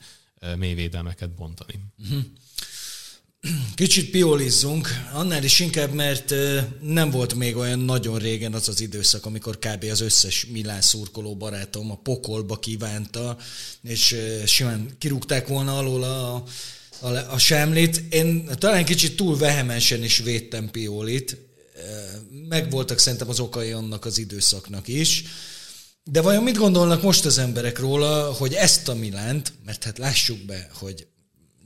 mély 0.57 0.75
védelmeket 0.75 1.31
bontani. 1.31 1.75
Uh-huh. 1.99 2.23
Kicsit 3.75 4.11
piolizzunk, 4.11 4.89
annál 5.13 5.45
is 5.45 5.61
inkább, 5.61 5.93
mert 5.93 6.35
nem 6.81 7.11
volt 7.11 7.35
még 7.35 7.57
olyan 7.57 7.79
nagyon 7.79 8.19
régen 8.19 8.55
az 8.55 8.69
az 8.69 8.81
időszak, 8.81 9.27
amikor 9.27 9.59
kb. 9.59 9.85
az 9.91 10.01
összes 10.01 10.47
Milán 10.47 10.81
szurkoló 10.81 11.37
barátom 11.37 11.91
a 11.91 11.97
pokolba 11.97 12.59
kívánta, 12.59 13.37
és 13.83 14.17
simán 14.47 14.97
kirúgták 14.99 15.47
volna 15.49 15.79
alól 15.79 16.03
a, 16.03 16.45
a, 17.03 17.33
a 17.33 17.39
semlit. 17.39 18.03
Én 18.11 18.49
talán 18.59 18.85
kicsit 18.85 19.17
túl 19.17 19.39
vehemensen 19.39 20.03
is 20.03 20.19
védtem 20.19 20.71
Piolit, 20.71 21.37
megvoltak 22.49 22.99
szerintem 22.99 23.29
az 23.29 23.41
okai 23.41 23.71
annak 23.71 24.05
az 24.05 24.19
időszaknak 24.19 24.89
is, 24.89 25.25
de 26.05 26.21
vajon 26.21 26.43
mit 26.43 26.57
gondolnak 26.57 27.03
most 27.03 27.25
az 27.25 27.39
emberek 27.39 27.79
róla, 27.79 28.33
hogy 28.33 28.55
ezt 28.55 28.89
a 28.89 28.95
Milánt, 28.95 29.53
mert 29.65 29.85
hát 29.85 29.99
lássuk 29.99 30.39
be, 30.39 30.71
hogy 30.73 31.07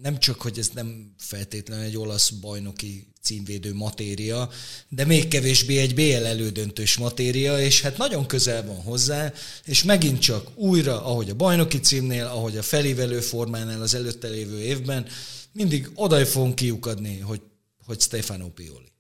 nem 0.02 0.18
csak, 0.18 0.40
hogy 0.40 0.58
ez 0.58 0.68
nem 0.74 1.14
feltétlenül 1.18 1.84
egy 1.84 1.96
olasz 1.96 2.30
bajnoki 2.30 3.12
címvédő 3.26 3.74
matéria, 3.74 4.50
de 4.88 5.04
még 5.04 5.28
kevésbé 5.28 5.78
egy 5.78 5.94
BL 5.94 6.26
elődöntős 6.26 6.96
matéria, 6.96 7.60
és 7.60 7.80
hát 7.80 7.96
nagyon 7.96 8.26
közel 8.26 8.66
van 8.66 8.82
hozzá, 8.82 9.32
és 9.64 9.82
megint 9.82 10.20
csak 10.20 10.58
újra, 10.58 11.04
ahogy 11.04 11.30
a 11.30 11.34
bajnoki 11.34 11.80
címnél, 11.80 12.26
ahogy 12.26 12.56
a 12.56 12.62
felévelő 12.62 13.20
formánál 13.20 13.82
az 13.82 13.94
előtte 13.94 14.28
lévő 14.28 14.60
évben, 14.60 15.06
mindig 15.52 15.90
oda 15.94 16.26
fogunk 16.26 16.54
kiukadni, 16.54 17.18
hogy, 17.18 17.40
hogy 17.84 18.00
Stefano 18.00 18.48
Pioli. 18.48 18.92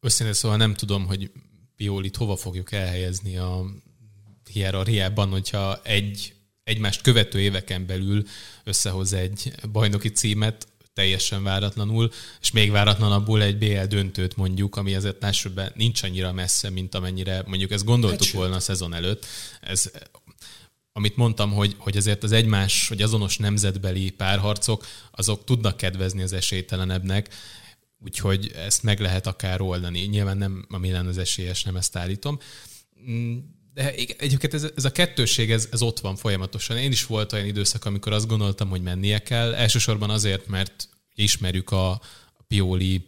Összintén 0.00 0.34
szóval 0.34 0.56
nem 0.56 0.74
tudom, 0.74 1.06
hogy 1.06 1.30
Piolit 1.76 2.16
hova 2.16 2.36
fogjuk 2.36 2.72
elhelyezni 2.72 3.36
a 3.36 3.64
hierarchiában, 4.52 5.28
hogyha 5.28 5.80
egy 5.82 6.34
egymást 6.64 7.02
követő 7.02 7.40
éveken 7.40 7.86
belül 7.86 8.24
összehoz 8.64 9.12
egy 9.12 9.52
bajnoki 9.72 10.08
címet, 10.08 10.68
teljesen 10.92 11.42
váratlanul, 11.42 12.10
és 12.40 12.50
még 12.50 12.70
váratlanabbul 12.70 13.42
egy 13.42 13.58
BL 13.58 13.84
döntőt 13.84 14.36
mondjuk, 14.36 14.76
ami 14.76 14.94
azért 14.94 15.20
másodban 15.20 15.72
nincs 15.74 16.02
annyira 16.02 16.32
messze, 16.32 16.70
mint 16.70 16.94
amennyire 16.94 17.42
mondjuk 17.46 17.70
ezt 17.70 17.84
gondoltuk 17.84 18.26
hát, 18.26 18.34
volna 18.34 18.54
a 18.54 18.60
szezon 18.60 18.94
előtt. 18.94 19.26
Ez, 19.60 19.90
amit 20.92 21.16
mondtam, 21.16 21.52
hogy, 21.52 21.74
hogy 21.78 21.96
ezért 21.96 22.22
az 22.22 22.32
egymás, 22.32 22.88
vagy 22.88 23.02
azonos 23.02 23.38
nemzetbeli 23.38 24.10
párharcok, 24.10 24.86
azok 25.10 25.44
tudnak 25.44 25.76
kedvezni 25.76 26.22
az 26.22 26.32
esélytelenebbnek, 26.32 27.34
úgyhogy 28.04 28.52
ezt 28.54 28.82
meg 28.82 29.00
lehet 29.00 29.26
akár 29.26 29.60
oldani. 29.60 30.00
Nyilván 30.00 30.36
nem 30.36 30.66
a 30.68 30.78
Milán 30.78 31.06
az 31.06 31.18
esélyes, 31.18 31.62
nem 31.62 31.76
ezt 31.76 31.96
állítom 31.96 32.38
mm, 33.10 33.38
de 33.74 33.94
egyébként 34.18 34.54
ez, 34.54 34.66
ez 34.76 34.84
a 34.84 34.92
kettőség, 34.92 35.50
ez, 35.50 35.68
ez 35.72 35.82
ott 35.82 36.00
van 36.00 36.16
folyamatosan. 36.16 36.76
Én 36.76 36.90
is 36.90 37.06
volt 37.06 37.32
olyan 37.32 37.46
időszak, 37.46 37.84
amikor 37.84 38.12
azt 38.12 38.26
gondoltam, 38.26 38.68
hogy 38.68 38.82
mennie 38.82 39.18
kell. 39.18 39.54
Elsősorban 39.54 40.10
azért, 40.10 40.46
mert 40.46 40.88
ismerjük 41.14 41.70
a, 41.70 41.90
a 41.90 42.42
Pioli 42.48 43.06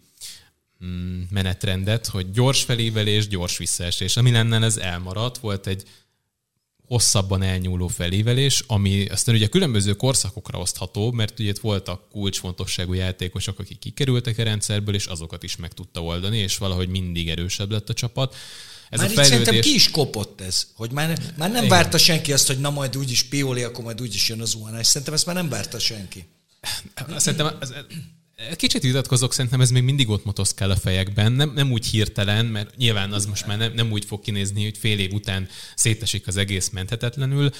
mm, 0.85 1.22
menetrendet, 1.31 2.07
hogy 2.07 2.31
gyors 2.31 2.62
felévelés, 2.62 3.29
gyors 3.29 3.59
visszaesés. 3.59 4.16
Ami 4.16 4.31
lenne, 4.31 4.64
ez 4.64 4.77
elmaradt. 4.77 5.38
Volt 5.38 5.66
egy 5.66 5.83
hosszabban 6.87 7.42
elnyúló 7.42 7.87
felévelés, 7.87 8.64
ami 8.66 9.07
aztán 9.07 9.35
ugye 9.35 9.46
különböző 9.46 9.94
korszakokra 9.94 10.59
osztható, 10.59 11.12
mert 11.12 11.38
ugye 11.38 11.48
itt 11.48 11.59
voltak 11.59 12.11
kulcsfontosságú 12.11 12.92
játékosok, 12.92 13.59
akik 13.59 13.79
kikerültek 13.79 14.38
a 14.38 14.42
rendszerből, 14.42 14.94
és 14.94 15.07
azokat 15.07 15.42
is 15.42 15.57
meg 15.57 15.72
tudta 15.72 16.03
oldani, 16.03 16.38
és 16.38 16.59
valahogy 16.59 16.88
mindig 16.88 17.29
erősebb 17.29 17.70
lett 17.70 17.88
a 17.88 17.94
csapat 17.94 18.37
ez 18.90 18.99
már 18.99 19.09
a 19.09 19.12
fejlődés... 19.12 19.27
szerintem 19.27 19.61
ki 19.61 19.75
is 19.75 19.90
kopott 19.90 20.40
ez, 20.40 20.66
hogy 20.75 20.90
már, 20.90 21.09
már 21.37 21.51
nem 21.51 21.64
Igen. 21.64 21.68
várta 21.68 21.99
senki 21.99 22.33
azt, 22.33 22.47
hogy 22.47 22.59
na 22.59 22.70
majd 22.70 22.97
úgyis 22.97 23.23
Pioli, 23.23 23.62
akkor 23.62 23.85
majd 23.85 24.01
úgyis 24.01 24.29
jön 24.29 24.40
az 24.40 24.51
zuhanás. 24.51 24.87
Szerintem 24.87 25.14
ezt 25.14 25.27
már 25.27 25.35
nem 25.35 25.49
várta 25.49 25.79
senki. 25.79 26.27
Szerintem 27.16 27.57
ez, 27.61 27.73
Kicsit 28.57 28.83
vitatkozok, 28.83 29.33
szerintem 29.33 29.61
ez 29.61 29.70
még 29.70 29.83
mindig 29.83 30.09
ott 30.09 30.25
motoszkál 30.25 30.70
a 30.70 30.77
fejekben, 30.77 31.33
nem, 31.33 31.53
nem 31.55 31.73
úgy 31.73 31.87
hirtelen, 31.87 32.47
mert 32.47 32.77
nyilván 32.77 33.12
az 33.12 33.27
most 33.27 33.47
már 33.47 33.59
nem, 33.59 33.73
nem 33.73 33.90
úgy 33.90 34.05
fog 34.05 34.20
kinézni, 34.20 34.64
hogy 34.64 34.79
fél 34.79 34.99
év 34.99 35.12
után 35.12 35.49
szétesik 35.75 36.27
az 36.27 36.37
egész 36.37 36.70
menthetetlenül, 36.70 37.51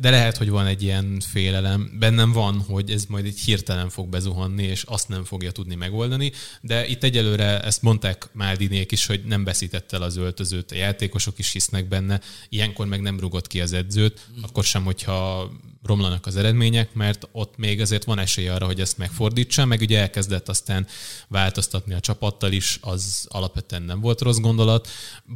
de 0.00 0.10
lehet, 0.10 0.36
hogy 0.36 0.48
van 0.48 0.66
egy 0.66 0.82
ilyen 0.82 1.20
félelem. 1.30 1.96
Bennem 1.98 2.32
van, 2.32 2.60
hogy 2.60 2.90
ez 2.90 3.04
majd 3.04 3.24
egy 3.24 3.38
hirtelen 3.38 3.88
fog 3.88 4.08
bezuhanni, 4.08 4.62
és 4.62 4.82
azt 4.82 5.08
nem 5.08 5.24
fogja 5.24 5.50
tudni 5.50 5.74
megoldani, 5.74 6.32
de 6.60 6.86
itt 6.86 7.04
egyelőre 7.04 7.62
ezt 7.62 7.82
mondták 7.82 8.28
Máldinék 8.32 8.92
is, 8.92 9.06
hogy 9.06 9.24
nem 9.24 9.44
veszített 9.44 9.92
el 9.92 10.02
az 10.02 10.16
öltözőt, 10.16 10.72
a 10.72 10.76
játékosok 10.76 11.38
is 11.38 11.52
hisznek 11.52 11.88
benne, 11.88 12.20
ilyenkor 12.48 12.86
meg 12.86 13.00
nem 13.00 13.20
rugott 13.20 13.46
ki 13.46 13.60
az 13.60 13.72
edzőt, 13.72 14.28
akkor 14.42 14.64
sem, 14.64 14.84
hogyha 14.84 15.50
romlanak 15.84 16.26
az 16.26 16.36
eredmények, 16.36 16.94
mert 16.94 17.28
ott 17.32 17.56
még 17.56 17.80
azért 17.80 18.04
van 18.04 18.18
esély 18.18 18.48
arra, 18.48 18.66
hogy 18.66 18.80
ezt 18.80 18.98
megfordítsa, 18.98 19.64
meg 19.64 19.80
ugye 19.80 20.00
elkezdett 20.00 20.48
aztán 20.48 20.86
változtatni 21.28 21.94
a 21.94 22.00
csapattal 22.00 22.52
is, 22.52 22.78
az 22.80 23.26
alapvetően 23.28 23.82
nem 23.82 24.00
volt 24.00 24.20
rossz 24.20 24.38
gondolat. 24.38 24.88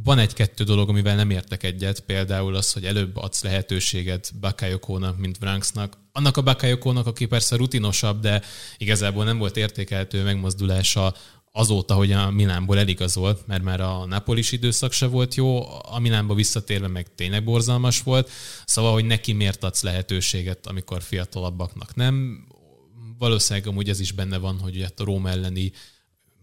Van 0.03 0.19
egy-kettő 0.19 0.63
dolog, 0.63 0.89
amivel 0.89 1.15
nem 1.15 1.29
értek 1.29 1.63
egyet, 1.63 1.99
például 1.99 2.55
az, 2.55 2.73
hogy 2.73 2.85
előbb 2.85 3.17
adsz 3.17 3.43
lehetőséget 3.43 4.31
Bakayokónak, 4.39 5.17
mint 5.17 5.39
Branksnak. 5.39 5.97
Annak 6.11 6.37
a 6.37 6.41
Bakayokónak, 6.41 7.07
aki 7.07 7.25
persze 7.25 7.55
rutinosabb, 7.55 8.21
de 8.21 8.41
igazából 8.77 9.23
nem 9.23 9.37
volt 9.37 9.57
értékelhető 9.57 10.23
megmozdulása 10.23 11.15
azóta, 11.51 11.93
hogy 11.93 12.11
a 12.11 12.31
Milánból 12.31 12.77
eligazolt, 12.77 13.47
mert 13.47 13.63
már 13.63 13.81
a 13.81 14.05
Napolis 14.05 14.51
időszak 14.51 14.91
se 14.91 15.05
volt 15.05 15.35
jó, 15.35 15.65
a 15.81 15.99
Milánba 15.99 16.33
visszatérve 16.33 16.87
meg 16.87 17.15
tényleg 17.15 17.43
borzalmas 17.43 18.01
volt, 18.01 18.29
szóval, 18.65 18.93
hogy 18.93 19.05
neki 19.05 19.33
miért 19.33 19.63
adsz 19.63 19.81
lehetőséget, 19.81 20.67
amikor 20.67 21.01
fiatalabbaknak 21.01 21.95
nem. 21.95 22.47
Valószínűleg 23.17 23.67
amúgy 23.67 23.89
ez 23.89 23.99
is 23.99 24.11
benne 24.11 24.37
van, 24.37 24.59
hogy 24.59 24.81
a 24.81 25.03
Róma 25.03 25.29
elleni 25.29 25.71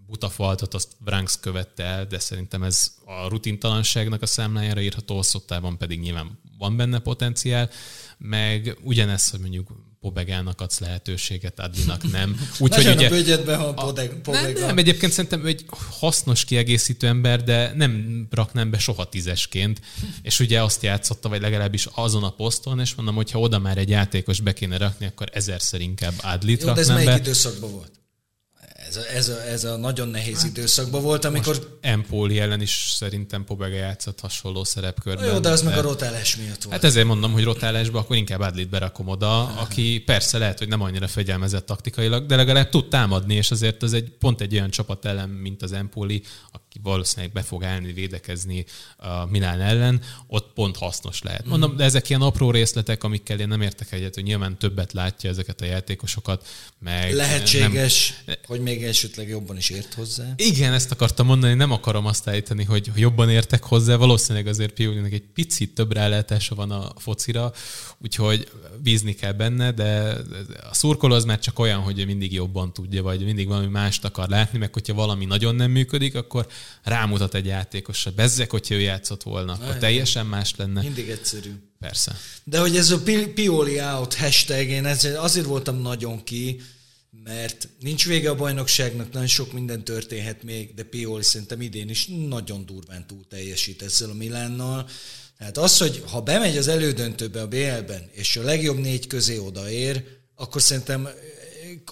butafaltot 0.06 0.74
azt 0.74 0.96
Branks 0.98 1.40
követte 1.40 1.82
el, 1.82 2.06
de 2.06 2.18
szerintem 2.18 2.62
ez 2.62 2.94
a 3.04 3.28
rutintalanságnak 3.28 4.22
a 4.22 4.26
számlájára 4.26 4.80
írható, 4.80 5.22
szottában 5.22 5.78
pedig 5.78 6.00
nyilván 6.00 6.38
van 6.58 6.76
benne 6.76 6.98
potenciál, 6.98 7.70
meg 8.18 8.78
ugyanez, 8.82 9.30
hogy 9.30 9.40
mondjuk 9.40 9.70
Pobegának 10.06 10.60
adsz 10.60 10.78
lehetőséget, 10.78 11.60
Adlinak 11.60 12.10
nem. 12.10 12.40
Úgyhogy 12.58 12.86
ugye... 12.86 13.06
a 13.06 13.08
bőgyedbe, 13.08 13.56
ha 13.56 13.72
Pobega. 14.22 14.58
Nem, 14.58 14.66
nem, 14.66 14.78
egyébként 14.78 15.12
szerintem 15.12 15.46
egy 15.46 15.64
hasznos 15.90 16.44
kiegészítő 16.44 17.06
ember, 17.06 17.44
de 17.44 17.72
nem 17.74 18.26
raknám 18.30 18.70
be 18.70 18.78
soha 18.78 19.08
tízesként, 19.08 19.80
és 20.22 20.40
ugye 20.40 20.62
azt 20.62 20.82
játszotta, 20.82 21.28
vagy 21.28 21.40
legalábbis 21.40 21.88
azon 21.94 22.24
a 22.24 22.30
poszton, 22.30 22.80
és 22.80 22.94
mondom, 22.94 23.14
hogy 23.14 23.30
ha 23.30 23.38
oda 23.38 23.58
már 23.58 23.78
egy 23.78 23.88
játékos 23.88 24.40
be 24.40 24.52
kéne 24.52 24.76
rakni, 24.76 25.06
akkor 25.06 25.28
ezerszer 25.32 25.80
inkább 25.80 26.14
Adlit 26.22 26.60
Jó, 26.60 26.66
raknám 26.66 26.84
de 26.86 26.92
ez 26.92 26.98
be. 26.98 27.04
melyik 27.04 27.20
időszakban 27.20 27.70
volt? 27.70 27.92
Ez 28.88 28.96
a, 28.96 29.00
ez, 29.14 29.28
a, 29.28 29.42
ez 29.42 29.64
a 29.64 29.76
nagyon 29.76 30.08
nehéz 30.08 30.36
hát, 30.36 30.46
időszakban 30.46 31.02
volt, 31.02 31.24
amikor... 31.24 31.78
Empoli 31.80 32.38
ellen 32.38 32.60
is 32.60 32.92
szerintem 32.94 33.44
Pobega 33.44 33.76
játszott 33.76 34.20
hasonló 34.20 34.64
szerepkörben. 34.64 35.26
Jó, 35.32 35.38
de 35.38 35.48
az 35.48 35.62
meg 35.62 35.78
a 35.78 35.80
rotálás 35.80 36.36
miatt 36.36 36.62
volt. 36.62 36.74
Hát 36.74 36.84
ezért 36.84 37.06
mondom, 37.06 37.32
hogy 37.32 37.44
rotálásban 37.44 38.02
akkor 38.02 38.16
inkább 38.16 38.40
Adlit 38.40 38.68
berakom 38.68 39.08
oda, 39.08 39.46
aki 39.46 40.02
persze 40.06 40.38
lehet, 40.38 40.58
hogy 40.58 40.68
nem 40.68 40.80
annyira 40.80 41.08
fegyelmezett 41.08 41.66
taktikailag, 41.66 42.26
de 42.26 42.36
legalább 42.36 42.68
tud 42.68 42.88
támadni, 42.88 43.34
és 43.34 43.50
azért 43.50 43.82
az 43.82 43.92
egy 43.92 44.10
pont 44.18 44.40
egy 44.40 44.54
olyan 44.54 44.70
csapat 44.70 45.04
ellen, 45.04 45.28
mint 45.28 45.62
az 45.62 45.72
Empoli, 45.72 46.22
aki 46.76 46.88
valószínűleg 46.88 47.32
be 47.32 47.42
fog 47.42 47.64
állni, 47.64 47.92
védekezni 47.92 48.64
a 48.96 49.24
Milán 49.26 49.60
ellen, 49.60 50.00
ott 50.26 50.52
pont 50.54 50.76
hasznos 50.76 51.22
lehet. 51.22 51.40
Hmm. 51.40 51.50
Mondom, 51.50 51.76
de 51.76 51.84
ezek 51.84 52.08
ilyen 52.08 52.20
apró 52.20 52.50
részletek, 52.50 53.04
amikkel 53.04 53.40
én 53.40 53.48
nem 53.48 53.60
értek 53.60 53.92
egyet, 53.92 54.14
hogy 54.14 54.22
nyilván 54.22 54.58
többet 54.58 54.92
látja 54.92 55.30
ezeket 55.30 55.60
a 55.60 55.64
játékosokat, 55.64 56.46
meg 56.78 57.14
Lehetséges, 57.14 58.22
nem, 58.26 58.36
hogy 58.46 58.60
még 58.60 58.84
esetleg 58.84 59.28
jobban 59.28 59.56
is 59.56 59.70
ért 59.70 59.94
hozzá. 59.94 60.24
Igen, 60.36 60.72
ezt 60.72 60.90
akartam 60.90 61.26
mondani, 61.26 61.54
nem 61.54 61.70
akarom 61.70 62.06
azt 62.06 62.28
állítani, 62.28 62.64
hogy 62.64 62.90
jobban 62.94 63.30
értek 63.30 63.62
hozzá, 63.62 63.96
valószínűleg 63.96 64.46
azért 64.46 64.72
Piolinak 64.72 65.12
egy 65.12 65.24
picit 65.34 65.74
több 65.74 65.92
rálátása 65.92 66.54
van 66.54 66.70
a 66.70 66.92
focira, 66.96 67.52
úgyhogy 68.02 68.48
bízni 68.82 69.14
kell 69.14 69.32
benne, 69.32 69.72
de 69.72 70.16
a 70.70 70.74
szurkoló 70.74 71.14
az 71.14 71.24
már 71.24 71.38
csak 71.38 71.58
olyan, 71.58 71.80
hogy 71.80 72.06
mindig 72.06 72.32
jobban 72.32 72.72
tudja, 72.72 73.02
vagy 73.02 73.24
mindig 73.24 73.46
valami 73.46 73.66
mást 73.66 74.04
akar 74.04 74.28
látni, 74.28 74.58
meg 74.58 74.72
hogyha 74.72 74.94
valami 74.94 75.24
nagyon 75.24 75.54
nem 75.54 75.70
működik, 75.70 76.14
akkor 76.14 76.46
rámutat 76.82 77.34
egy 77.34 77.46
játékosra. 77.46 78.10
Bezzek, 78.10 78.50
hogyha 78.50 78.74
ő 78.74 78.80
játszott 78.80 79.22
volna, 79.22 79.52
akkor 79.52 79.76
teljesen 79.76 80.26
más 80.26 80.54
lenne. 80.56 80.80
Mindig 80.80 81.08
egyszerű. 81.08 81.50
Persze. 81.78 82.16
De 82.44 82.58
hogy 82.58 82.76
ez 82.76 82.90
a 82.90 83.02
Pioli 83.34 83.80
out 83.80 84.14
hashtag, 84.14 84.68
én 84.68 84.84
azért 85.16 85.46
voltam 85.46 85.80
nagyon 85.80 86.24
ki, 86.24 86.60
mert 87.24 87.68
nincs 87.80 88.06
vége 88.06 88.30
a 88.30 88.34
bajnokságnak, 88.34 89.12
nagyon 89.12 89.28
sok 89.28 89.52
minden 89.52 89.84
történhet 89.84 90.42
még, 90.42 90.74
de 90.74 90.82
Pioli 90.82 91.22
szerintem 91.22 91.60
idén 91.60 91.88
is 91.88 92.06
nagyon 92.28 92.66
durván 92.66 93.06
túl 93.06 93.24
teljesít 93.28 93.82
ezzel 93.82 94.10
a 94.10 94.14
Milánnal. 94.14 94.88
Tehát 95.38 95.58
az, 95.58 95.78
hogy 95.78 96.02
ha 96.06 96.20
bemegy 96.20 96.56
az 96.56 96.68
elődöntőbe 96.68 97.40
a 97.40 97.48
BL-ben, 97.48 98.08
és 98.12 98.36
a 98.36 98.42
legjobb 98.42 98.78
négy 98.78 99.06
közé 99.06 99.38
odaér, 99.38 100.04
akkor 100.34 100.62
szerintem 100.62 101.08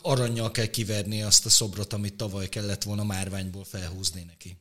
aranyjal 0.03 0.51
kell 0.51 0.67
kiverni 0.67 1.23
azt 1.23 1.47
a 1.47 1.51
szobrot, 1.51 1.93
amit 1.93 2.15
tavaly 2.15 2.49
kellett 2.49 2.83
volna 2.83 3.05
márványból 3.05 3.65
felhúzni 3.65 4.25
neki. 4.27 4.57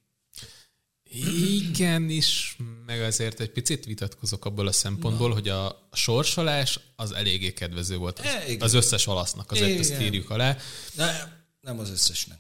Igen 1.14 2.10
is, 2.10 2.58
meg 2.86 3.02
azért 3.02 3.40
egy 3.40 3.50
picit 3.50 3.86
vitatkozok 3.86 4.46
abból 4.46 4.68
a 4.68 4.72
szempontból, 4.72 5.28
Na. 5.28 5.34
hogy 5.34 5.50
a 5.50 5.90
sorsolás 5.92 6.80
az 6.96 7.12
eléggé 7.12 7.54
kedvező 7.54 7.98
volt 7.98 8.20
az, 8.20 8.26
e, 8.26 8.56
az 8.60 8.74
összes 8.74 9.08
olasznak, 9.08 9.52
azért 9.52 9.70
igen. 9.70 9.80
ezt 9.80 10.02
írjuk 10.02 10.30
alá. 10.30 10.58
Ne, 10.96 11.12
nem 11.62 11.80
az 11.80 11.90
összesnek. 11.90 12.38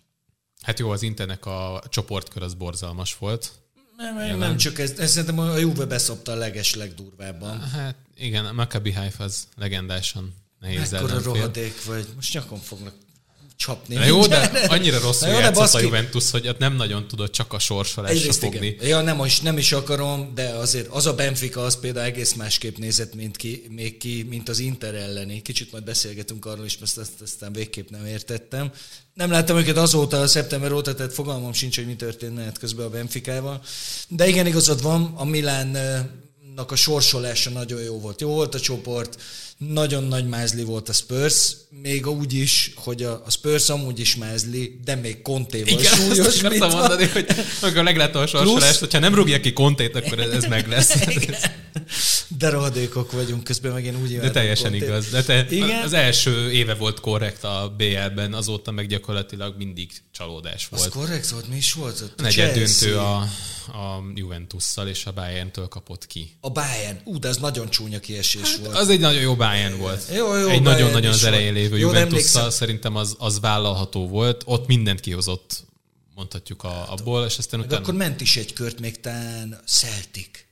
Hát 0.61 0.79
jó, 0.79 0.89
az 0.89 1.01
Internek 1.01 1.45
a 1.45 1.83
csoportkör 1.89 2.43
az 2.43 2.53
borzalmas 2.53 3.17
volt. 3.17 3.51
Nem, 3.97 4.15
nem, 4.15 4.37
nem 4.37 4.57
csak 4.57 4.79
ez, 4.79 4.91
ez 4.91 5.11
szerintem 5.11 5.39
a 5.39 5.57
Juve 5.57 5.85
beszopta 5.85 6.31
a 6.31 6.35
leges 6.35 6.75
legdurvábban. 6.75 7.59
Hát 7.59 7.95
igen, 8.15 8.45
a 8.45 8.51
Maccabi 8.51 8.91
Haifa 8.91 9.23
az 9.23 9.47
legendásan 9.55 10.33
nehéz 10.59 10.91
Mekkora 10.91 11.21
rohadék 11.21 11.85
vagy, 11.85 12.07
most 12.15 12.33
nyakon 12.33 12.59
fognak 12.59 12.93
csapni. 13.55 13.95
Na 13.95 14.05
jó, 14.05 14.25
de 14.25 14.37
annyira 14.75 14.99
rosszul 14.99 15.27
jó, 15.27 15.39
játszott 15.39 15.73
a 15.73 15.79
Juventus, 15.79 16.31
hogy 16.31 16.47
ott 16.47 16.57
nem 16.57 16.75
nagyon 16.75 17.07
tudod 17.07 17.29
csak 17.29 17.53
a 17.53 17.59
sorsolásra 17.59 18.33
fogni. 18.33 18.77
Ja, 18.81 19.01
nem 19.01 19.25
is, 19.25 19.39
nem 19.39 19.57
is 19.57 19.71
akarom, 19.71 20.31
de 20.35 20.47
azért 20.47 20.87
az 20.87 21.05
a 21.05 21.13
Benfica 21.13 21.63
az 21.63 21.79
például 21.79 22.05
egész 22.05 22.33
másképp 22.33 22.77
nézett, 22.77 23.15
mint, 23.15 23.37
ki, 23.37 23.65
még 23.69 23.97
ki, 23.97 24.25
mint 24.29 24.49
az 24.49 24.59
Inter 24.59 24.95
elleni. 24.95 25.41
Kicsit 25.41 25.71
majd 25.71 25.83
beszélgetünk 25.83 26.45
arról 26.45 26.65
is, 26.65 26.77
mert 26.77 26.97
ezt 26.97 27.21
aztán 27.21 27.53
végképp 27.53 27.89
nem 27.89 28.05
értettem. 28.05 28.71
Nem 29.13 29.31
láttam 29.31 29.57
őket 29.57 29.77
azóta, 29.77 30.21
a 30.21 30.27
szeptember 30.27 30.71
óta, 30.71 30.95
tehát 30.95 31.13
fogalmam 31.13 31.53
sincs, 31.53 31.75
hogy 31.75 31.85
mi 31.85 31.95
történt 31.95 32.35
menet 32.35 32.57
közben 32.57 32.85
a 32.85 32.89
Benficával. 32.89 33.61
De 34.07 34.27
igen, 34.27 34.47
igazad 34.47 34.81
van, 34.81 35.13
a 35.15 35.23
Milánnak 35.23 36.71
a 36.71 36.75
sorsolása 36.75 37.49
nagyon 37.49 37.81
jó 37.81 37.99
volt. 37.99 38.21
Jó 38.21 38.29
volt 38.29 38.55
a 38.55 38.59
csoport, 38.59 39.17
nagyon 39.69 40.03
nagy 40.03 40.27
mázli 40.27 40.63
volt 40.63 40.89
a 40.89 40.93
Spurs, 40.93 41.55
még 41.81 42.07
úgy 42.07 42.33
is, 42.33 42.71
hogy 42.75 43.03
a, 43.03 43.23
Spurs 43.29 43.69
amúgy 43.69 43.99
is 43.99 44.15
mázli, 44.15 44.79
de 44.85 44.95
még 44.95 45.21
Contéval 45.21 45.67
Igen, 45.67 45.93
súlyos. 45.93 46.19
Azt 46.19 46.43
akartam 46.43 46.71
mondani, 46.71 47.07
hogy 47.13 47.25
amikor 47.61 47.83
meglátom 47.83 48.21
a 48.21 48.27
sorsolást, 48.27 48.79
hogyha 48.79 48.99
nem 48.99 49.15
rúgják 49.15 49.41
ki 49.41 49.53
Contét, 49.53 49.95
akkor 49.95 50.19
ez, 50.19 50.29
ez 50.29 50.45
meg 50.45 50.67
lesz. 50.67 50.95
Igen. 51.21 51.35
De 52.37 52.49
rohadékok 52.49 53.11
vagyunk 53.11 53.43
közben, 53.43 53.71
meg 53.71 53.85
én 53.85 54.01
úgy 54.01 54.19
De 54.19 54.31
teljesen 54.31 54.73
igaz. 54.73 55.09
De 55.09 55.23
te, 55.23 55.45
Igen? 55.49 55.83
az 55.83 55.93
első 55.93 56.51
éve 56.51 56.73
volt 56.73 56.99
korrekt 56.99 57.43
a 57.43 57.73
BL-ben, 57.77 58.33
azóta 58.33 58.71
meg 58.71 58.87
gyakorlatilag 58.87 59.57
mindig 59.57 59.91
csalódás 60.11 60.67
volt. 60.67 60.85
Az 60.85 60.91
korrekt 60.91 61.29
volt? 61.29 61.47
Mi 61.47 61.55
is 61.55 61.73
volt 61.73 62.01
ott? 62.01 62.21
Negyed 62.21 62.53
döntő 62.53 62.97
a, 62.97 63.15
a 63.67 64.03
Juventusszal, 64.15 64.87
és 64.87 65.05
a 65.05 65.11
Bayern-től 65.11 65.67
kapott 65.67 66.07
ki. 66.07 66.37
A 66.41 66.49
Bayern? 66.49 66.99
Ú, 67.03 67.19
de 67.19 67.27
ez 67.27 67.37
nagyon 67.37 67.69
csúnya 67.69 67.99
kiesés 67.99 68.41
hát, 68.41 68.65
volt. 68.65 68.77
Az 68.77 68.89
egy 68.89 68.99
nagyon 68.99 69.21
jó 69.21 69.35
Bayern 69.35 69.77
volt. 69.77 70.03
Jó, 70.15 70.37
jó, 70.37 70.47
egy 70.47 70.61
nagyon-nagyon 70.61 71.11
az 71.11 71.23
elején 71.23 71.53
lévő 71.53 71.77
Juventusszal 71.77 72.49
szerintem 72.49 72.95
az, 72.95 73.15
az 73.19 73.39
vállalható 73.39 74.07
volt. 74.07 74.43
Ott 74.45 74.67
mindent 74.67 74.99
kihozott, 74.99 75.63
mondhatjuk 76.15 76.63
a, 76.63 76.91
abból, 76.91 77.25
és 77.25 77.37
aztán 77.37 77.59
utána... 77.59 77.81
akkor 77.81 77.93
ment 77.93 78.21
is 78.21 78.37
egy 78.37 78.53
kört 78.53 78.79
még 78.79 78.99
tán 78.99 79.61
Celtic. 79.65 80.42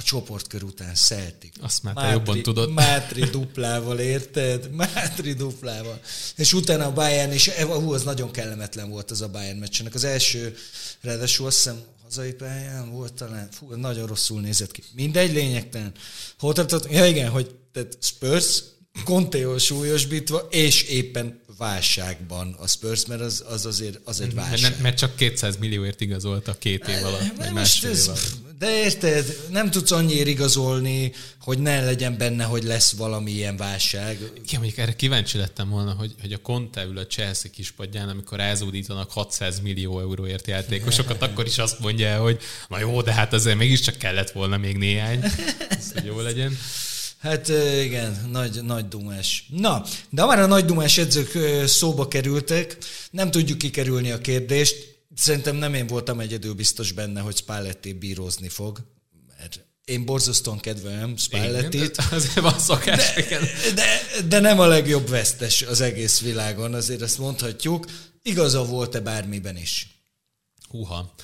A 0.00 0.02
csoportkör 0.02 0.62
után 0.62 0.94
Celtic. 0.94 1.52
Azt 1.60 1.82
már 1.82 1.94
te 1.94 2.00
Mátri, 2.00 2.16
jobban 2.16 2.42
tudod. 2.42 2.72
Mátri 2.72 3.24
duplával, 3.24 3.98
érted? 3.98 4.70
Mátri 4.70 5.32
duplával. 5.32 6.00
És 6.36 6.52
utána 6.52 6.84
a 6.86 6.92
Bayern, 6.92 7.32
és 7.32 7.48
hú, 7.48 7.92
az 7.92 8.02
nagyon 8.02 8.30
kellemetlen 8.30 8.90
volt 8.90 9.10
az 9.10 9.20
a 9.20 9.28
Bayern 9.28 9.58
meccsenek. 9.58 9.94
Az 9.94 10.04
első, 10.04 10.56
ráadásul 11.00 11.46
azt 11.46 11.56
hiszem 11.56 11.80
hazai 12.02 12.32
pályán 12.32 12.90
volt 12.90 13.12
talán, 13.12 13.48
fú, 13.50 13.74
nagyon 13.74 14.06
rosszul 14.06 14.40
nézett 14.40 14.70
ki. 14.70 14.82
Mindegy, 14.94 15.32
lényegtelen. 15.32 15.92
Hol 16.38 16.52
tartott? 16.52 16.92
Ja 16.92 17.06
igen, 17.06 17.30
hogy 17.30 17.54
tehát 17.72 17.96
Spurs, 18.00 18.62
Conteol 19.04 19.58
súlyosbítva, 19.58 20.38
és 20.50 20.82
éppen 20.82 21.40
válságban 21.58 22.56
a 22.58 22.66
Spurs, 22.66 23.06
mert 23.06 23.20
az, 23.20 23.44
az 23.48 23.66
azért 23.66 24.00
az 24.04 24.20
egy 24.20 24.34
válság. 24.34 24.60
Mert, 24.60 24.80
mert 24.80 24.96
csak 24.96 25.16
200 25.16 25.56
millióért 25.56 26.00
igazoltak 26.00 26.58
két 26.58 26.88
év 26.88 27.04
alatt. 27.04 27.50
Most 27.52 27.84
ez, 27.84 28.10
De 28.60 28.82
érted, 28.82 29.36
nem 29.50 29.70
tudsz 29.70 29.90
annyira 29.90 30.30
igazolni, 30.30 31.12
hogy 31.40 31.58
ne 31.58 31.84
legyen 31.84 32.16
benne, 32.18 32.44
hogy 32.44 32.62
lesz 32.62 32.92
valami 32.92 33.30
ilyen 33.30 33.56
válság. 33.56 34.18
Igen, 34.20 34.60
mondjuk 34.60 34.78
erre 34.78 34.96
kíváncsi 34.96 35.38
lettem 35.38 35.68
volna, 35.68 35.92
hogy, 35.92 36.14
hogy 36.20 36.32
a 36.32 36.38
Conte 36.38 36.84
ül 36.84 36.98
a 36.98 37.06
Chelsea 37.06 37.50
kispadján, 37.50 38.08
amikor 38.08 38.40
elzúdítanak 38.40 39.10
600 39.10 39.60
millió 39.60 40.00
euróért 40.00 40.46
játékosokat, 40.46 41.22
akkor 41.22 41.46
is 41.46 41.58
azt 41.58 41.78
mondja, 41.78 42.20
hogy 42.20 42.40
na 42.68 42.78
jó, 42.78 43.02
de 43.02 43.12
hát 43.12 43.32
azért 43.32 43.56
mégiscsak 43.56 43.96
kellett 43.96 44.30
volna 44.30 44.56
még 44.56 44.76
néhány, 44.76 45.22
ez, 45.68 45.92
hogy 45.92 46.04
jó 46.04 46.20
legyen. 46.20 46.58
Hát 47.18 47.48
igen, 47.82 48.28
nagy, 48.32 48.62
nagy 48.64 48.88
dumás. 48.88 49.46
Na, 49.48 49.84
de 50.10 50.24
már 50.24 50.38
a 50.38 50.46
nagy 50.46 50.64
dumás 50.64 50.98
edzők 50.98 51.38
szóba 51.66 52.08
kerültek, 52.08 52.76
nem 53.10 53.30
tudjuk 53.30 53.58
kikerülni 53.58 54.10
a 54.10 54.20
kérdést. 54.20 54.98
Szerintem 55.20 55.56
nem 55.56 55.74
én 55.74 55.86
voltam 55.86 56.20
egyedül 56.20 56.54
biztos 56.54 56.92
benne, 56.92 57.20
hogy 57.20 57.36
Spalletti 57.36 57.92
bírózni 57.92 58.48
fog, 58.48 58.78
mert 59.38 59.64
én 59.84 60.04
borzasztóan 60.04 60.58
kedvelem 60.58 61.16
Spallettit. 61.16 61.96
Azért 62.10 62.40
van 62.40 62.58
szokás. 62.58 63.14
De, 63.14 63.38
de, 63.74 63.86
de 64.28 64.40
nem 64.40 64.60
a 64.60 64.66
legjobb 64.66 65.08
vesztes 65.08 65.62
az 65.62 65.80
egész 65.80 66.20
világon, 66.20 66.74
azért 66.74 67.02
ezt 67.02 67.18
mondhatjuk. 67.18 67.86
Igaza 68.22 68.64
volt-e 68.64 69.00
bármiben 69.00 69.56
is? 69.56 70.04
Húha. 70.68 71.14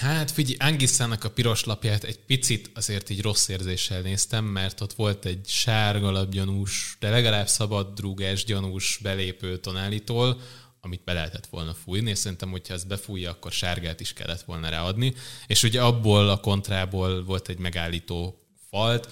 Hát 0.00 0.30
figyelj, 0.30 0.70
Angisszának 0.70 1.24
a 1.24 1.30
piros 1.30 1.64
lapját 1.64 2.04
egy 2.04 2.18
picit 2.18 2.70
azért 2.74 3.10
így 3.10 3.22
rossz 3.22 3.48
érzéssel 3.48 4.00
néztem, 4.00 4.44
mert 4.44 4.80
ott 4.80 4.92
volt 4.92 5.24
egy 5.24 5.46
sárga 5.46 6.24
gyanús, 6.24 6.96
de 7.00 7.10
legalább 7.10 7.48
szabad 7.48 7.94
drúgás 7.94 8.44
gyanús 8.44 8.98
belépő 9.02 9.58
tonálitól, 9.58 10.40
amit 10.84 11.04
be 11.04 11.12
lehetett 11.12 11.46
volna 11.46 11.74
fújni, 11.74 12.10
és 12.10 12.18
szerintem, 12.18 12.50
hogyha 12.50 12.74
ezt 12.74 12.86
befújja, 12.86 13.30
akkor 13.30 13.52
sárgát 13.52 14.00
is 14.00 14.12
kellett 14.12 14.42
volna 14.42 14.68
ráadni. 14.68 15.14
És 15.46 15.62
ugye 15.62 15.82
abból 15.82 16.28
a 16.28 16.40
kontrából 16.40 17.24
volt 17.24 17.48
egy 17.48 17.58
megállító 17.58 18.46
falt, 18.68 19.08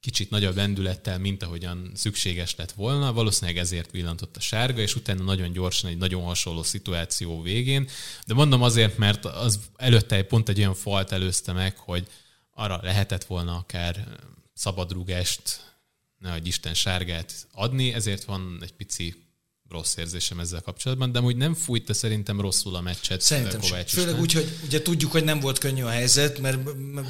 kicsit 0.00 0.30
nagyobb 0.30 0.56
lendülettel, 0.56 1.18
mint 1.18 1.42
ahogyan 1.42 1.90
szükséges 1.94 2.56
lett 2.56 2.72
volna. 2.72 3.12
Valószínűleg 3.12 3.56
ezért 3.56 3.90
villantott 3.90 4.36
a 4.36 4.40
sárga, 4.40 4.80
és 4.80 4.96
utána 4.96 5.22
nagyon 5.22 5.52
gyorsan 5.52 5.90
egy 5.90 5.96
nagyon 5.96 6.22
hasonló 6.22 6.62
szituáció 6.62 7.42
végén. 7.42 7.88
De 8.26 8.34
mondom 8.34 8.62
azért, 8.62 8.96
mert 8.96 9.24
az 9.24 9.60
előtte 9.76 10.22
pont 10.22 10.48
egy 10.48 10.58
olyan 10.58 10.74
falt 10.74 11.12
előzte 11.12 11.52
meg, 11.52 11.76
hogy 11.76 12.06
arra 12.50 12.80
lehetett 12.82 13.24
volna 13.24 13.56
akár 13.56 14.18
szabadrúgást, 14.54 15.72
nehogy 16.18 16.46
Isten 16.46 16.74
sárgát 16.74 17.46
adni, 17.52 17.92
ezért 17.92 18.24
van 18.24 18.58
egy 18.62 18.72
pici 18.72 19.31
rossz 19.72 19.96
érzésem 19.96 20.40
ezzel 20.40 20.60
kapcsolatban, 20.60 21.12
de 21.12 21.20
úgy 21.20 21.36
nem 21.36 21.54
fújta 21.54 21.94
szerintem 21.94 22.40
rosszul 22.40 22.74
a 22.74 22.80
meccset 22.80 23.20
Szerintem 23.20 23.60
Kovács 23.60 23.90
Főleg 23.90 24.20
úgy, 24.20 24.32
hogy 24.32 24.58
ugye 24.64 24.82
tudjuk, 24.82 25.12
hogy 25.12 25.24
nem 25.24 25.40
volt 25.40 25.58
könnyű 25.58 25.82
a 25.82 25.88
helyzet, 25.88 26.38
mert 26.38 26.58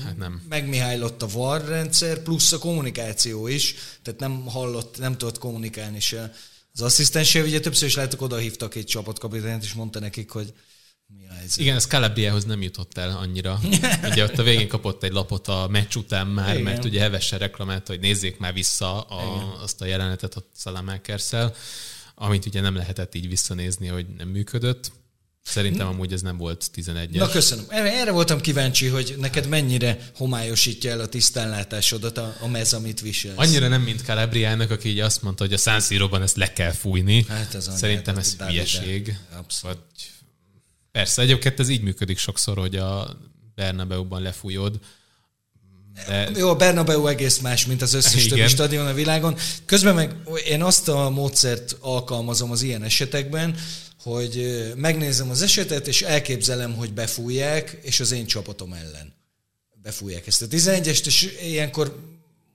hát 0.05 0.17
nem. 0.17 0.43
megmihálylott 0.49 1.23
a 1.23 1.27
VAR 1.27 1.65
rendszer, 1.69 2.19
plusz 2.19 2.53
a 2.53 2.59
kommunikáció 2.59 3.47
is, 3.47 3.75
tehát 4.03 4.21
nem 4.21 4.47
hallott, 4.47 4.99
nem 4.99 5.17
tudott 5.17 5.39
kommunikálni 5.39 6.01
se. 6.01 6.35
Az 6.75 6.81
asszisztensével 6.81 7.49
ugye 7.49 7.61
többször 7.61 7.89
is 7.89 7.95
láttuk, 7.95 8.23
oda 8.23 8.37
hívtak 8.37 8.75
egy 8.75 8.87
csapatkapitányt, 8.87 9.63
és 9.63 9.73
mondta 9.73 10.01
nekik, 10.01 10.31
hogy 10.31 10.53
mi 11.19 11.27
a 11.29 11.33
helyzet. 11.33 11.57
Igen, 11.59 11.77
ez 11.77 11.87
Calabriahoz 11.87 12.45
nem 12.45 12.63
jutott 12.63 12.99
el 12.99 13.17
annyira. 13.17 13.61
ugye 14.11 14.25
ott 14.25 14.39
a 14.39 14.43
végén 14.43 14.69
kapott 14.69 15.03
egy 15.03 15.13
lapot 15.13 15.49
a 15.49 15.67
meccs 15.71 15.97
után 15.97 16.27
már, 16.27 16.51
Igen. 16.51 16.63
mert 16.63 16.85
ugye 16.85 17.01
hevesen 17.01 17.39
reklamálta, 17.39 17.93
hogy 17.93 18.01
nézzék 18.01 18.39
már 18.39 18.53
vissza 18.53 19.01
a, 19.01 19.53
azt 19.63 19.81
a 19.81 19.85
jelenetet 19.85 20.35
a 20.35 20.43
Salamákerszel 20.57 21.55
amit 22.15 22.47
ugye 22.47 22.61
nem 22.61 22.75
lehetett 22.75 23.15
így 23.15 23.29
visszanézni, 23.29 23.87
hogy 23.87 24.07
nem 24.19 24.29
működött. 24.29 24.93
Szerintem 25.45 25.87
amúgy 25.87 26.13
ez 26.13 26.23
nem 26.23 26.37
volt 26.37 26.71
11-es. 26.75 27.11
Na 27.11 27.29
köszönöm. 27.29 27.65
Erre 27.69 28.11
voltam 28.11 28.41
kíváncsi, 28.41 28.87
hogy 28.87 29.15
neked 29.19 29.49
mennyire 29.49 30.11
homályosítja 30.15 30.91
el 30.91 31.01
a 31.01 31.07
tisztánlátásodat 31.07 32.19
a, 32.19 32.37
a 32.41 32.47
mez, 32.47 32.73
amit 32.73 33.01
viselsz. 33.01 33.39
Annyira 33.39 33.69
nem, 33.69 33.83
mint 33.83 34.03
Calabriának, 34.03 34.71
aki 34.71 34.89
így 34.89 35.01
azt 35.01 35.23
mondta, 35.23 35.45
hogy 35.45 35.53
a 35.53 35.57
San 35.57 35.81
Siro-ban 35.81 36.23
ezt 36.23 36.37
le 36.37 36.53
kell 36.53 36.71
fújni. 36.71 37.25
Hát 37.29 37.55
ez 37.55 37.71
Szerintem 37.77 38.17
ez 38.17 38.37
hülyeség. 38.37 39.19
Abszolút. 39.37 39.79
Persze, 40.93 41.23
egyébként 41.23 41.61
ez 41.61 41.69
így 41.69 41.83
működik 41.83 42.19
sokszor, 42.19 42.59
hogy 42.59 42.77
a 42.77 43.17
Bernabeu-ban 43.55 44.23
lefújod, 44.23 44.81
de... 46.07 46.31
Jó, 46.37 46.49
a 46.49 46.57
Bernabeu 46.57 47.07
egész 47.07 47.39
más, 47.39 47.67
mint 47.67 47.83
az 47.83 47.95
összes 47.95 48.27
többi 48.27 48.49
stadion 48.49 48.87
a 48.87 48.95
világon. 48.95 49.37
Közben 49.65 49.95
meg 49.95 50.17
én 50.49 50.63
azt 50.63 50.89
a 50.89 51.11
módszert 51.11 51.77
alkalmazom 51.81 52.51
az 52.51 52.63
ilyen 52.63 52.83
esetekben, 52.83 53.57
hogy 54.03 54.73
megnézem 54.77 55.31
az 55.31 55.43
esetet, 55.43 55.87
és 55.87 56.03
elképzelem, 56.03 56.75
hogy 56.75 56.93
befújják, 56.93 57.79
és 57.83 58.01
az 58.01 58.13
én 58.13 58.27
csapatom 58.27 58.73
ellen 58.73 59.21
befújják 59.83 60.27
ezt 60.27 60.43
a 60.43 60.47
11-est, 60.47 61.07
és 61.07 61.39
ilyenkor 61.43 61.97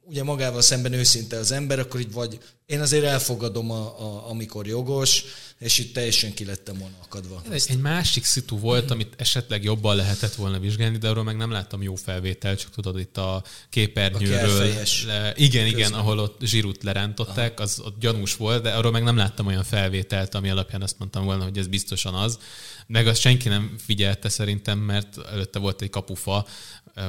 ugye 0.02 0.24
magával 0.24 0.62
szemben 0.62 0.94
őszinte 0.94 1.38
az 1.38 1.52
ember, 1.52 1.80
akkor 1.80 2.00
így 2.00 2.12
vagy 2.12 2.38
én 2.66 2.82
azért 2.82 3.04
elfogadom, 3.04 3.72
a, 3.72 4.02
a, 4.02 4.30
amikor 4.30 4.68
jogos, 4.68 5.24
és 5.60 5.78
itt 5.78 5.94
teljesen 5.94 6.34
ki 6.34 6.46
lettem 6.46 6.78
volna 6.78 6.96
akadva. 7.04 7.42
Egy, 7.50 7.64
egy 7.68 7.80
másik 7.80 8.24
szitu 8.24 8.60
volt, 8.60 8.92
amit 8.92 9.14
esetleg 9.18 9.64
jobban 9.64 9.96
lehetett 9.96 10.36
volna 10.36 10.60
vizsgálni, 10.60 10.98
de 10.98 11.10
arról 11.10 11.24
meg 11.24 11.38
nem 11.38 11.52
láttam 11.52 11.82
jó 11.82 11.96
felvételt, 11.96 12.60
csak 12.60 12.72
tudod, 12.72 13.00
itt 13.00 13.18
a 13.18 13.44
képernyőről. 13.70 14.74
Le, 15.06 15.34
igen, 15.36 15.64
közben. 15.64 15.68
igen, 15.68 15.94
ahol 15.94 16.20
ott 16.20 16.42
zsirút 16.44 16.84
lerántották, 16.84 17.60
az 17.60 17.82
ott 17.86 18.00
gyanús 18.00 18.36
volt, 18.36 18.64
de 18.64 18.72
arról 18.72 18.92
meg 18.92 19.04
nem 19.04 19.18
láttam 19.18 19.46
olyan 19.46 19.64
felvételt, 19.64 20.36
ami 20.36 20.50
alapján 20.50 20.82
azt 20.82 21.00
mondtam 21.00 21.26
volna, 21.26 21.44
hogy 21.44 21.58
ez 21.58 21.68
biztosan 21.68 22.14
az. 22.14 22.40
Meg 22.88 23.08
azt 23.08 23.22
senki 23.22 23.50
nem 23.50 23.76
figyelte 23.86 24.30
szerintem, 24.30 24.80
mert 24.80 25.18
előtte 25.18 25.60
volt 25.60 25.82
egy 25.82 25.90
kapufa, 25.90 26.48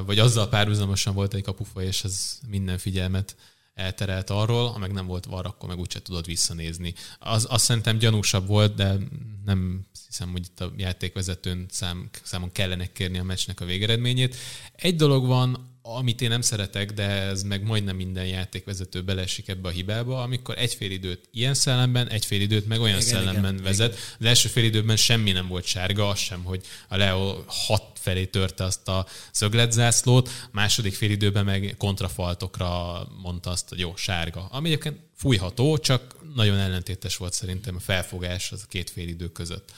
vagy 0.06 0.18
azzal 0.18 0.48
párhuzamosan 0.48 1.14
volt 1.14 1.34
egy 1.34 1.42
kapufa, 1.42 1.82
és 1.82 2.04
ez 2.04 2.38
minden 2.48 2.78
figyelmet 2.78 3.36
elterelt 3.78 4.30
arról, 4.30 4.70
ha 4.70 4.78
meg 4.78 4.92
nem 4.92 5.06
volt 5.06 5.24
var, 5.24 5.46
akkor 5.46 5.68
meg 5.68 5.78
úgyse 5.78 6.02
tudod 6.02 6.26
visszanézni. 6.26 6.94
Az, 7.18 7.46
azt 7.50 7.64
szerintem 7.64 7.98
gyanúsabb 7.98 8.46
volt, 8.46 8.74
de 8.74 8.96
nem 9.44 9.86
hiszem, 10.06 10.30
hogy 10.30 10.46
itt 10.46 10.60
a 10.60 10.72
játékvezetőn 10.76 11.66
szám, 11.70 12.08
számon 12.22 12.52
kellene 12.52 12.86
kérni 12.92 13.18
a 13.18 13.22
meccsnek 13.22 13.60
a 13.60 13.64
végeredményét. 13.64 14.36
Egy 14.72 14.96
dolog 14.96 15.26
van, 15.26 15.77
amit 15.96 16.20
én 16.20 16.28
nem 16.28 16.40
szeretek, 16.40 16.92
de 16.92 17.02
ez 17.02 17.42
meg 17.42 17.62
majdnem 17.62 17.96
minden 17.96 18.26
játékvezető 18.26 19.02
belesik 19.02 19.48
ebbe 19.48 19.68
a 19.68 19.70
hibába, 19.70 20.22
amikor 20.22 20.58
egy 20.58 20.74
fél 20.74 20.90
időt 20.90 21.28
ilyen 21.32 21.54
szellemben, 21.54 22.08
egy 22.08 22.24
fél 22.24 22.40
időt 22.40 22.66
meg 22.66 22.80
olyan 22.80 23.00
igen, 23.00 23.08
szellemben 23.08 23.52
igen, 23.52 23.64
vezet. 23.64 23.92
Igen. 23.92 24.04
Az 24.18 24.26
első 24.26 24.48
fél 24.48 24.64
időben 24.64 24.96
semmi 24.96 25.32
nem 25.32 25.48
volt 25.48 25.64
sárga, 25.64 26.08
az 26.08 26.18
sem, 26.18 26.44
hogy 26.44 26.64
a 26.88 26.96
Leo 26.96 27.42
hat 27.46 27.98
felé 28.00 28.26
törte 28.26 28.64
azt 28.64 28.88
a 28.88 29.06
szögletzászlót, 29.30 30.28
a 30.28 30.48
második 30.52 30.94
fél 30.94 31.10
időben 31.10 31.44
meg 31.44 31.74
kontrafaltokra 31.78 33.02
mondta 33.22 33.50
azt, 33.50 33.68
hogy 33.68 33.78
jó, 33.78 33.96
sárga. 33.96 34.46
Ami 34.50 34.68
egyébként 34.68 34.98
fújható, 35.16 35.78
csak 35.78 36.16
nagyon 36.34 36.58
ellentétes 36.58 37.16
volt 37.16 37.32
szerintem 37.32 37.76
a 37.76 37.80
felfogás 37.80 38.52
az 38.52 38.60
a 38.64 38.68
két 38.68 38.90
fél 38.90 39.08
idő 39.08 39.28
között. 39.28 39.72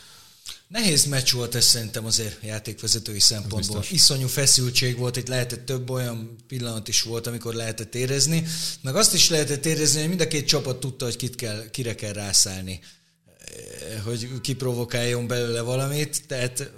Nehéz 0.69 1.05
meccs 1.05 1.33
volt 1.33 1.55
ez 1.55 1.65
szerintem 1.65 2.05
azért 2.05 2.43
játékvezetői 2.43 3.21
szempontból. 3.21 3.85
Iszonyú 3.91 4.27
feszültség 4.27 4.97
volt, 4.97 5.17
itt 5.17 5.29
lehetett 5.29 5.67
több 5.67 5.91
olyan 5.91 6.37
pillanat 6.47 6.89
is 6.89 7.03
volt, 7.03 7.27
amikor 7.27 7.55
lehetett 7.55 7.95
érezni, 7.95 8.47
meg 8.81 8.97
azt 8.97 9.15
is 9.15 9.29
lehetett 9.29 9.67
érezni, 9.67 10.01
hogy 10.01 10.09
mind 10.09 10.21
a 10.21 10.29
két 10.29 10.47
csapat 10.47 10.81
tudta, 10.81 11.05
hogy 11.05 11.17
kit 11.17 11.35
kell, 11.35 11.71
kire 11.71 11.95
kell 11.95 12.13
rászállni, 12.13 12.81
eh, 13.27 14.03
hogy 14.05 14.41
kiprovokáljon 14.41 15.27
belőle 15.27 15.61
valamit, 15.61 16.23
tehát 16.27 16.71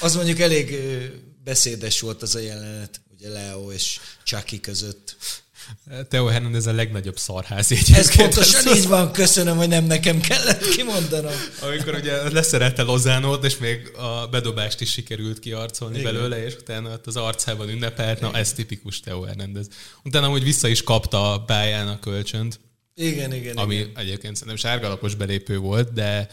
az 0.00 0.14
mondjuk 0.14 0.38
elég 0.38 0.76
beszédes 1.44 2.00
volt 2.00 2.22
az 2.22 2.34
a 2.34 2.38
jelenet, 2.38 3.00
ugye 3.12 3.28
Leo 3.28 3.72
és 3.72 4.00
Chucky 4.24 4.60
között. 4.60 5.16
Teo 6.08 6.26
Hernandez 6.26 6.66
a 6.66 6.72
legnagyobb 6.72 7.18
szarház. 7.18 7.72
Ez 7.72 8.16
pontosan 8.16 8.66
így 8.76 8.88
van, 8.88 9.12
köszönöm, 9.12 9.56
hogy 9.56 9.68
nem 9.68 9.84
nekem 9.84 10.20
kellett 10.20 10.68
kimondanom. 10.68 11.32
Amikor 11.60 11.94
ugye 11.94 12.30
leszerelte 12.30 12.82
Lozánót, 12.82 13.44
és 13.44 13.58
még 13.58 13.90
a 13.96 14.26
bedobást 14.26 14.80
is 14.80 14.90
sikerült 14.90 15.38
kiarcolni 15.38 15.98
Igen. 15.98 16.12
belőle, 16.12 16.44
és 16.44 16.54
utána 16.54 17.00
az 17.04 17.16
arcában 17.16 17.68
ünnepelt, 17.68 18.20
na 18.20 18.32
ez 18.32 18.52
tipikus 18.52 19.00
Teo 19.00 19.22
Hernandez. 19.22 19.66
Utána 20.04 20.28
hogy 20.28 20.42
vissza 20.42 20.68
is 20.68 20.82
kapta 20.82 21.32
a 21.32 21.40
pályán 21.40 21.88
a 21.88 21.98
kölcsönt. 21.98 22.60
Igen, 22.94 23.34
igen. 23.34 23.56
Ami 23.56 23.74
igen. 23.74 23.90
egyébként 23.96 24.36
szerintem 24.36 24.70
sárgalapos 24.70 25.14
belépő 25.14 25.58
volt, 25.58 25.92
de 25.92 26.28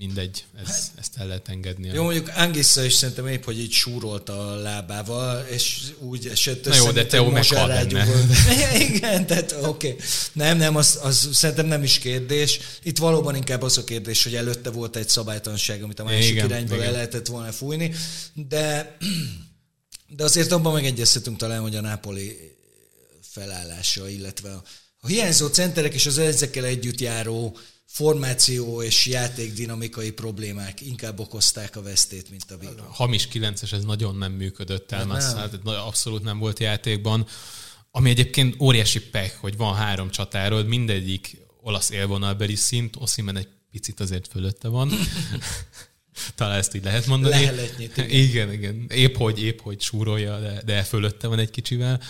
mindegy, 0.00 0.44
ez, 0.60 0.66
hát, 0.66 0.90
ezt 0.98 1.16
el 1.16 1.26
lehet 1.26 1.48
engedni. 1.48 1.88
Jó, 1.88 2.02
mondjuk 2.02 2.30
Angissa 2.36 2.84
is 2.84 2.92
szerintem 2.94 3.26
épp, 3.26 3.44
hogy 3.44 3.60
így 3.60 3.72
súrolta 3.72 4.48
a 4.48 4.54
lábával, 4.54 5.46
és 5.46 5.80
úgy 5.98 6.26
esett 6.26 6.66
össze, 6.66 6.78
Na 6.78 6.84
jó, 6.84 6.90
de 6.90 7.30
meghal 7.30 7.70
Igen, 8.88 9.26
tehát 9.26 9.52
oké. 9.52 9.66
Okay. 9.66 9.96
Nem, 10.32 10.56
nem, 10.56 10.76
az, 10.76 10.98
az 11.02 11.28
szerintem 11.32 11.66
nem 11.66 11.82
is 11.82 11.98
kérdés. 11.98 12.60
Itt 12.82 12.98
valóban 12.98 13.34
inkább 13.36 13.62
az 13.62 13.78
a 13.78 13.84
kérdés, 13.84 14.22
hogy 14.22 14.34
előtte 14.34 14.70
volt 14.70 14.96
egy 14.96 15.08
szabálytalanság, 15.08 15.82
amit 15.82 16.00
a 16.00 16.04
másik 16.04 16.30
igen, 16.30 16.46
irányból 16.46 16.76
igen. 16.76 16.88
el 16.88 16.92
lehetett 16.92 17.26
volna 17.26 17.52
fújni, 17.52 17.94
de, 18.34 18.96
de 20.16 20.24
azért 20.24 20.52
abban 20.52 20.72
megegyezhetünk 20.72 21.36
talán, 21.36 21.60
hogy 21.60 21.76
a 21.76 21.80
Napoli 21.80 22.56
felállása, 23.22 24.08
illetve 24.08 24.50
a, 24.50 24.62
a 25.00 25.06
hiányzó 25.06 25.46
centerek 25.46 25.94
és 25.94 26.06
az 26.06 26.18
ezekkel 26.18 26.64
együtt 26.64 27.00
járó 27.00 27.56
formáció 27.90 28.82
és 28.82 29.06
játékdinamikai 29.06 30.10
problémák 30.10 30.80
inkább 30.80 31.20
okozták 31.20 31.76
a 31.76 31.82
vesztét, 31.82 32.30
mint 32.30 32.50
a 32.50 32.56
bíró. 32.56 32.72
Hamis 32.88 33.28
9-es 33.32 33.72
ez 33.72 33.84
nagyon 33.84 34.16
nem 34.16 34.32
működött 34.32 34.92
el, 34.92 35.06
hát 35.08 35.54
abszolút 35.64 36.22
nem 36.22 36.38
volt 36.38 36.58
játékban. 36.58 37.26
Ami 37.90 38.10
egyébként 38.10 38.60
óriási 38.60 39.00
pek, 39.00 39.36
hogy 39.36 39.56
van 39.56 39.74
három 39.74 40.10
csatárod, 40.10 40.66
mindegyik 40.66 41.36
olasz 41.60 41.90
élvonalbeli 41.90 42.54
szint, 42.54 42.96
Oszimen 42.98 43.36
egy 43.36 43.48
picit 43.70 44.00
azért 44.00 44.28
fölötte 44.28 44.68
van. 44.68 44.90
Talán 46.34 46.58
ezt 46.58 46.74
így 46.74 46.84
lehet 46.84 47.06
mondani. 47.06 47.34
Leheletnyit, 47.34 47.96
igen. 47.96 48.10
igen, 48.10 48.52
igen. 48.52 48.86
Épp 48.88 49.16
hogy, 49.16 49.42
épp 49.42 49.60
hogy 49.60 49.80
súrolja, 49.80 50.40
de, 50.40 50.62
de 50.64 50.82
fölötte 50.82 51.26
van 51.26 51.38
egy 51.38 51.50
kicsivel. 51.50 52.00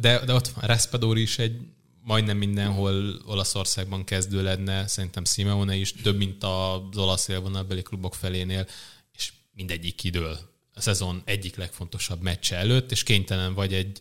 De, 0.00 0.24
de 0.24 0.32
ott 0.32 0.48
van 0.48 0.64
Raspadori 0.64 1.22
is 1.22 1.38
egy 1.38 1.56
majdnem 2.04 2.36
mindenhol 2.36 3.22
Olaszországban 3.26 4.04
kezdő 4.04 4.42
lenne, 4.42 4.86
szerintem 4.86 5.24
Simeone 5.24 5.74
is 5.74 5.92
több, 5.92 6.16
mint 6.16 6.44
az 6.44 6.96
olasz 6.96 7.28
élvonalbeli 7.28 7.82
klubok 7.82 8.14
felénél, 8.14 8.66
és 9.12 9.32
mindegyik 9.54 9.94
kidől. 9.94 10.38
A 10.74 10.80
szezon 10.80 11.22
egyik 11.24 11.56
legfontosabb 11.56 12.22
meccse 12.22 12.56
előtt, 12.56 12.90
és 12.90 13.02
kénytelen 13.02 13.54
vagy 13.54 13.74
egy 13.74 13.98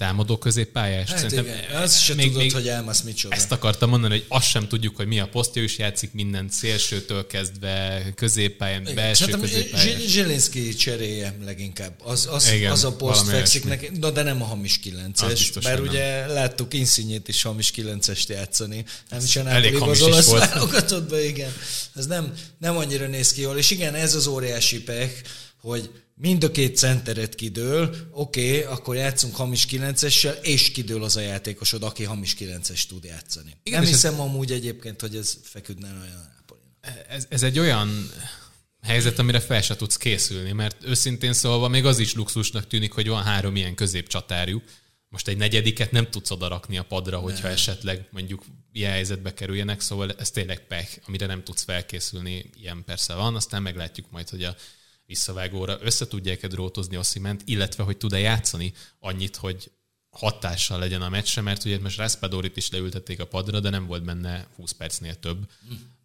támadó 0.00 0.38
középpályás. 0.38 1.08
Hát 1.10 1.18
Szerintem 1.18 1.44
igen, 1.44 1.82
azt 1.82 2.02
sem 2.02 2.16
még, 2.16 2.26
tudod, 2.26 2.42
még 2.42 2.52
hogy 2.52 2.68
Elmas 2.68 3.02
micsoda. 3.02 3.34
Ezt 3.34 3.52
akartam 3.52 3.90
mondani, 3.90 4.12
hogy 4.12 4.24
azt 4.28 4.46
sem 4.46 4.68
tudjuk, 4.68 4.96
hogy 4.96 5.06
mi 5.06 5.20
a 5.20 5.28
posztja, 5.28 5.62
is 5.62 5.78
játszik 5.78 6.12
minden 6.12 6.48
szélsőtől 6.50 7.26
kezdve 7.26 8.02
középpályán, 8.14 8.80
igen. 8.80 8.94
belső 8.94 9.24
Szerintem 9.24 9.40
középpályán. 9.40 10.00
Zsilinszki 10.00 10.74
cseréje 10.74 11.36
leginkább. 11.44 11.94
Az, 12.04 12.28
az, 12.30 12.52
igen, 12.52 12.70
az 12.70 12.84
a 12.84 12.96
poszt 12.96 13.28
fekszik 13.28 13.64
neki, 13.64 13.90
no, 14.00 14.10
de 14.10 14.22
nem 14.22 14.42
a 14.42 14.44
hamis 14.44 14.80
9-es. 14.84 15.60
Bár 15.62 15.80
ugye 15.80 16.20
nem. 16.20 16.34
láttuk 16.34 16.74
Inszínyét 16.74 17.28
is 17.28 17.42
hamis 17.42 17.72
9-est 17.76 18.26
játszani. 18.26 18.84
Nem 19.10 19.20
is 19.24 19.36
a 19.36 19.50
hamis 19.78 20.00
az 20.00 20.02
olasz 20.02 20.30
válogatottban, 20.30 21.20
igen. 21.20 21.52
Ez 21.94 22.06
nem, 22.06 22.34
nem 22.58 22.76
annyira 22.76 23.06
néz 23.06 23.32
ki 23.32 23.40
jól. 23.40 23.56
És 23.56 23.70
igen, 23.70 23.94
ez 23.94 24.14
az 24.14 24.26
óriási 24.26 24.82
pek, 24.82 25.22
hogy 25.60 25.90
mind 26.20 26.44
a 26.44 26.50
két 26.50 26.76
centeret 26.76 27.34
kidől, 27.34 27.96
oké, 28.10 28.58
okay, 28.58 28.72
akkor 28.72 28.96
játszunk 28.96 29.34
hamis 29.34 29.66
9-essel, 29.70 30.42
és 30.42 30.70
kidől 30.70 31.04
az 31.04 31.16
a 31.16 31.20
játékosod, 31.20 31.82
aki 31.82 32.04
hamis 32.04 32.36
9-es 32.38 32.82
tud 32.86 33.04
játszani. 33.04 33.56
Igen, 33.62 33.80
Nem 33.80 33.88
hiszem 33.88 34.14
ez... 34.14 34.20
amúgy 34.20 34.52
egyébként, 34.52 35.00
hogy 35.00 35.16
ez 35.16 35.38
feküdne 35.42 35.88
olyan 35.88 36.38
ez, 37.08 37.26
ez 37.28 37.42
egy 37.42 37.58
olyan 37.58 38.10
helyzet, 38.82 39.18
amire 39.18 39.40
fel 39.40 39.62
se 39.62 39.76
tudsz 39.76 39.96
készülni, 39.96 40.52
mert 40.52 40.84
őszintén 40.84 41.32
szólva 41.32 41.68
még 41.68 41.84
az 41.84 41.98
is 41.98 42.14
luxusnak 42.14 42.66
tűnik, 42.66 42.92
hogy 42.92 43.08
van 43.08 43.22
három 43.22 43.56
ilyen 43.56 43.74
középcsatárjuk. 43.74 44.62
Most 45.08 45.28
egy 45.28 45.36
negyediket 45.36 45.90
nem 45.92 46.10
tudsz 46.10 46.30
odarakni 46.30 46.78
a 46.78 46.82
padra, 46.82 47.18
hogyha 47.18 47.46
ne. 47.46 47.52
esetleg 47.52 48.08
mondjuk 48.10 48.44
ilyen 48.72 48.90
helyzetbe 48.90 49.34
kerüljenek, 49.34 49.80
szóval 49.80 50.12
ez 50.12 50.30
tényleg 50.30 50.66
pech, 50.66 50.98
amire 51.06 51.26
nem 51.26 51.44
tudsz 51.44 51.62
felkészülni, 51.62 52.50
ilyen 52.60 52.84
persze 52.84 53.14
van, 53.14 53.36
aztán 53.36 53.62
meglátjuk 53.62 54.10
majd, 54.10 54.28
hogy 54.28 54.44
a 54.44 54.56
visszavágóra 55.10 55.78
össze 55.80 56.06
tudják-e 56.06 56.48
drótozni 56.48 56.96
Osziment, 56.96 57.42
illetve 57.44 57.82
hogy 57.82 57.96
tud-e 57.96 58.18
játszani 58.18 58.72
annyit, 58.98 59.36
hogy 59.36 59.70
hatással 60.10 60.78
legyen 60.78 61.02
a 61.02 61.08
meccsre, 61.08 61.40
mert 61.42 61.64
ugye 61.64 61.78
most 61.78 61.96
Raspadorit 61.96 62.56
is 62.56 62.70
leültették 62.70 63.20
a 63.20 63.26
padra, 63.26 63.60
de 63.60 63.70
nem 63.70 63.86
volt 63.86 64.04
benne 64.04 64.46
20 64.56 64.70
percnél 64.72 65.18
több. 65.18 65.50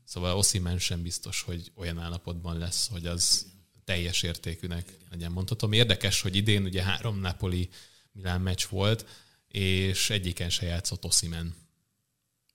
Szóval 0.05 0.37
Oszimen 0.37 0.79
sem 0.79 1.01
biztos, 1.01 1.41
hogy 1.41 1.71
olyan 1.75 1.99
állapotban 1.99 2.57
lesz, 2.57 2.87
hogy 2.87 3.05
az 3.05 3.45
teljes 3.83 4.23
értékűnek 4.23 4.93
legyen 5.09 5.31
mondhatom. 5.31 5.71
Érdekes, 5.71 6.21
hogy 6.21 6.35
idén 6.35 6.63
ugye 6.63 6.83
három 6.83 7.19
Napoli 7.19 7.69
Milán 8.11 8.41
meccs 8.41 8.65
volt, 8.69 9.05
és 9.47 10.09
egyiken 10.09 10.49
se 10.49 10.65
játszott 10.65 11.05
Oszimen. 11.05 11.55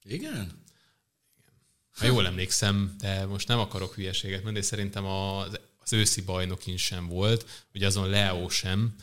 Igen? 0.02 0.62
Ha 1.90 2.06
jól 2.06 2.26
emlékszem, 2.26 2.94
de 2.98 3.26
most 3.26 3.48
nem 3.48 3.58
akarok 3.58 3.94
hülyeséget 3.94 4.42
mondani, 4.42 4.64
szerintem 4.64 5.04
az 5.04 5.60
az 5.90 5.98
őszi 5.98 6.20
bajnokin 6.20 6.76
sem 6.76 7.06
volt, 7.06 7.66
ugye 7.74 7.86
azon 7.86 8.08
Leo 8.08 8.48
sem, 8.48 8.94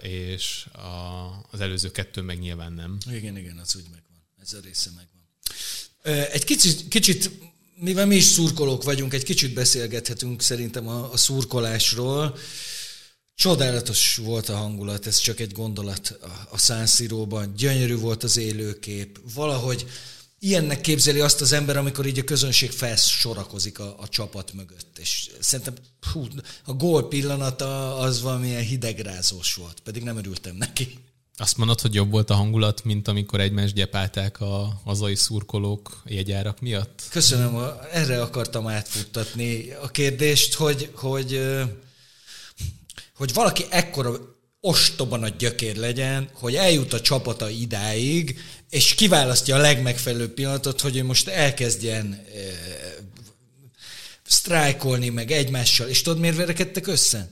és 0.00 0.66
a, 0.72 1.46
az 1.50 1.60
előző 1.60 1.90
kettő 1.90 2.20
meg 2.20 2.38
nyilván 2.38 2.72
nem. 2.72 2.98
Igen, 3.10 3.36
igen, 3.36 3.58
az 3.58 3.76
úgy 3.76 3.84
megvan. 3.90 4.22
Ez 4.42 4.52
a 4.52 4.60
része 4.64 4.90
megvan. 4.90 6.28
Egy 6.30 6.44
kicsit, 6.44 6.88
kicsit 6.88 7.30
mivel 7.76 8.06
mi 8.06 8.16
is 8.16 8.24
szurkolók 8.24 8.82
vagyunk, 8.82 9.14
egy 9.14 9.22
kicsit 9.22 9.54
beszélgethetünk 9.54 10.42
szerintem 10.42 10.88
a, 10.88 11.12
a 11.12 11.16
szurkolásról. 11.16 12.38
Csodálatos 13.34 14.16
volt 14.16 14.48
a 14.48 14.56
hangulat, 14.56 15.06
ez 15.06 15.18
csak 15.18 15.40
egy 15.40 15.52
gondolat 15.52 16.08
a, 16.20 16.48
a 16.50 16.58
San 16.58 16.86
Gyönyörű 17.56 17.96
volt 17.96 18.22
az 18.22 18.36
élőkép. 18.36 19.20
Valahogy 19.34 19.86
ilyennek 20.44 20.80
képzeli 20.80 21.20
azt 21.20 21.40
az 21.40 21.52
ember, 21.52 21.76
amikor 21.76 22.06
így 22.06 22.18
a 22.18 22.24
közönség 22.24 22.70
felsorakozik 22.70 23.78
a, 23.78 23.94
a 23.98 24.08
csapat 24.08 24.52
mögött. 24.52 24.98
És 24.98 25.30
szerintem 25.40 25.74
hú, 26.12 26.26
a 26.64 26.72
gól 26.72 27.08
pillanata 27.08 27.96
az 27.96 28.22
valamilyen 28.22 28.62
hidegrázós 28.62 29.54
volt, 29.54 29.80
pedig 29.80 30.02
nem 30.02 30.16
örültem 30.16 30.56
neki. 30.56 30.98
Azt 31.36 31.56
mondod, 31.56 31.80
hogy 31.80 31.94
jobb 31.94 32.10
volt 32.10 32.30
a 32.30 32.34
hangulat, 32.34 32.84
mint 32.84 33.08
amikor 33.08 33.40
egymást 33.40 33.74
gyepálták 33.74 34.40
a 34.40 34.80
hazai 34.84 35.14
szurkolók 35.14 36.02
jegyárak 36.04 36.60
miatt? 36.60 37.02
Köszönöm, 37.10 37.64
erre 37.92 38.22
akartam 38.22 38.66
átfuttatni 38.66 39.70
a 39.70 39.88
kérdést, 39.88 40.54
hogy, 40.54 40.90
hogy, 40.94 41.40
hogy 43.14 43.32
valaki 43.32 43.64
ekkora 43.70 44.33
ostoban 44.66 45.22
a 45.22 45.28
gyökér 45.28 45.76
legyen, 45.76 46.28
hogy 46.32 46.54
eljut 46.54 46.92
a 46.92 47.00
csapata 47.00 47.48
idáig, 47.48 48.40
és 48.70 48.94
kiválasztja 48.94 49.56
a 49.56 49.58
legmegfelelőbb 49.58 50.34
pillanatot, 50.34 50.80
hogy 50.80 50.96
ő 50.96 51.04
most 51.04 51.28
elkezdjen 51.28 52.12
e, 52.12 52.38
sztrájkolni 54.26 55.08
meg 55.08 55.30
egymással. 55.30 55.88
És 55.88 56.02
tudod, 56.02 56.18
miért 56.18 56.36
verekedtek 56.36 56.86
össze? 56.86 57.28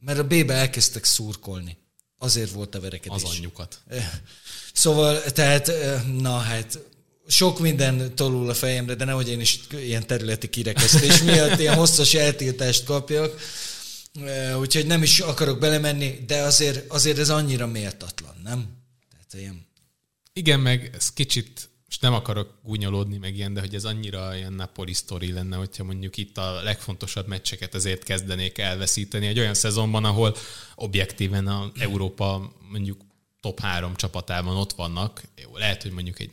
Mert 0.00 0.18
a 0.18 0.24
B-be 0.24 0.54
elkezdtek 0.54 1.04
szurkolni. 1.04 1.76
Azért 2.18 2.50
volt 2.50 2.74
a 2.74 2.80
verekedés. 2.80 3.22
Az 3.22 3.30
anyjukat. 3.30 3.80
Szóval, 4.72 5.22
tehát, 5.22 5.72
na 6.20 6.36
hát, 6.36 6.78
sok 7.28 7.58
minden 7.58 8.14
tolul 8.14 8.50
a 8.50 8.54
fejemre, 8.54 8.94
de 8.94 9.04
nehogy 9.04 9.28
én 9.28 9.40
is 9.40 9.60
ilyen 9.70 10.06
területi 10.06 10.48
kirekesztés 10.48 11.22
miatt 11.22 11.58
ilyen 11.58 11.74
hosszas 11.74 12.14
eltiltást 12.14 12.84
kapjak. 12.84 13.40
Úgyhogy 14.58 14.86
nem 14.86 15.02
is 15.02 15.20
akarok 15.20 15.58
belemenni, 15.58 16.24
de 16.26 16.42
azért, 16.42 16.90
azért 16.90 17.18
ez 17.18 17.30
annyira 17.30 17.66
méltatlan, 17.66 18.34
nem? 18.42 18.76
Tehát 19.10 19.34
ilyen... 19.34 19.66
Igen, 20.32 20.60
meg 20.60 20.90
ez 20.94 21.12
kicsit, 21.12 21.68
és 21.88 21.98
nem 21.98 22.14
akarok 22.14 22.58
gúnyolódni 22.62 23.16
meg 23.16 23.36
ilyen, 23.36 23.54
de 23.54 23.60
hogy 23.60 23.74
ez 23.74 23.84
annyira 23.84 24.36
ilyen 24.36 24.52
Napoli 24.52 24.92
sztori 24.92 25.32
lenne, 25.32 25.56
hogyha 25.56 25.84
mondjuk 25.84 26.16
itt 26.16 26.38
a 26.38 26.62
legfontosabb 26.62 27.26
meccseket 27.26 27.74
azért 27.74 28.02
kezdenék 28.02 28.58
elveszíteni 28.58 29.26
egy 29.26 29.38
olyan 29.38 29.54
szezonban, 29.54 30.04
ahol 30.04 30.36
objektíven 30.74 31.46
a 31.46 31.72
Európa 31.78 32.52
mondjuk 32.70 33.00
top 33.40 33.60
három 33.60 33.96
csapatában 33.96 34.56
ott 34.56 34.72
vannak. 34.72 35.22
Jó, 35.42 35.56
lehet, 35.56 35.82
hogy 35.82 35.92
mondjuk 35.92 36.20
egy 36.20 36.30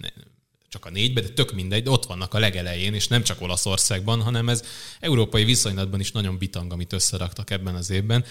csak 0.75 0.85
a 0.85 0.89
négybe, 0.89 1.21
de 1.21 1.29
tök 1.29 1.53
mindegy, 1.53 1.83
de 1.83 1.89
ott 1.89 2.05
vannak 2.05 2.33
a 2.33 2.39
legelején, 2.39 2.93
és 2.93 3.07
nem 3.07 3.23
csak 3.23 3.41
Olaszországban, 3.41 4.21
hanem 4.21 4.49
ez 4.49 4.63
európai 4.99 5.43
viszonylatban 5.43 5.99
is 5.99 6.11
nagyon 6.11 6.37
bitang, 6.37 6.71
amit 6.71 6.93
összeraktak 6.93 7.49
ebben 7.49 7.75
az 7.75 7.89
évben. 7.89 8.25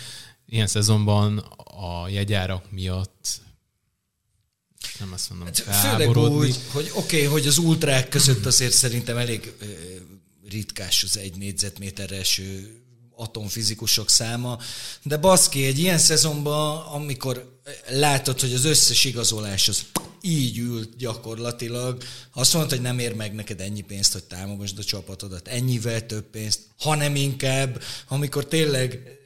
Ilyen 0.46 0.66
szezonban 0.66 1.38
a 1.38 2.08
jegyárak 2.08 2.70
miatt 2.70 3.40
nem 4.98 5.12
azt 5.12 5.30
mondom, 5.30 5.46
hát, 5.46 5.58
Főleg 5.58 6.16
úgy, 6.16 6.56
hogy 6.70 6.90
oké, 6.94 7.16
okay, 7.16 7.28
hogy 7.28 7.46
az 7.46 7.58
ultrák 7.58 8.08
között 8.08 8.46
azért 8.46 8.72
szerintem 8.72 9.16
elég 9.16 9.52
ritkás 10.48 11.02
az 11.02 11.18
egy 11.18 11.36
négyzetméterre 11.36 12.16
eső 12.16 12.78
atomfizikusok 13.16 14.10
száma, 14.10 14.58
de 15.02 15.16
baszki, 15.16 15.64
egy 15.64 15.78
ilyen 15.78 15.98
szezonban, 15.98 16.78
amikor 16.78 17.60
látod, 17.88 18.40
hogy 18.40 18.52
az 18.52 18.64
összes 18.64 19.04
igazolás 19.04 19.68
az 19.68 19.84
így 20.24 20.58
ült 20.58 20.96
gyakorlatilag, 20.96 22.02
azt 22.32 22.54
mondta, 22.54 22.74
hogy 22.74 22.84
nem 22.84 22.98
ér 22.98 23.14
meg 23.14 23.34
neked 23.34 23.60
ennyi 23.60 23.80
pénzt, 23.80 24.12
hogy 24.12 24.24
támogasd 24.24 24.78
a 24.78 24.84
csapatodat, 24.84 25.48
ennyivel 25.48 26.06
több 26.06 26.24
pénzt, 26.24 26.60
hanem 26.78 27.16
inkább, 27.16 27.82
amikor 28.08 28.46
tényleg 28.46 29.18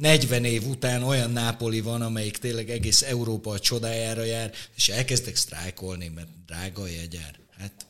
40 0.00 0.44
eh, 0.44 0.52
év 0.52 0.66
után 0.66 1.02
olyan 1.02 1.30
Nápoli 1.30 1.80
van, 1.80 2.02
amelyik 2.02 2.36
tényleg 2.36 2.70
egész 2.70 3.02
Európa 3.02 3.50
a 3.50 3.58
csodájára 3.58 4.24
jár, 4.24 4.52
és 4.76 4.88
elkezdek 4.88 5.36
sztrájkolni, 5.36 6.10
mert 6.14 6.28
drága 6.46 6.82
a 6.82 6.86
jegyár. 6.86 7.38
Hát 7.58 7.86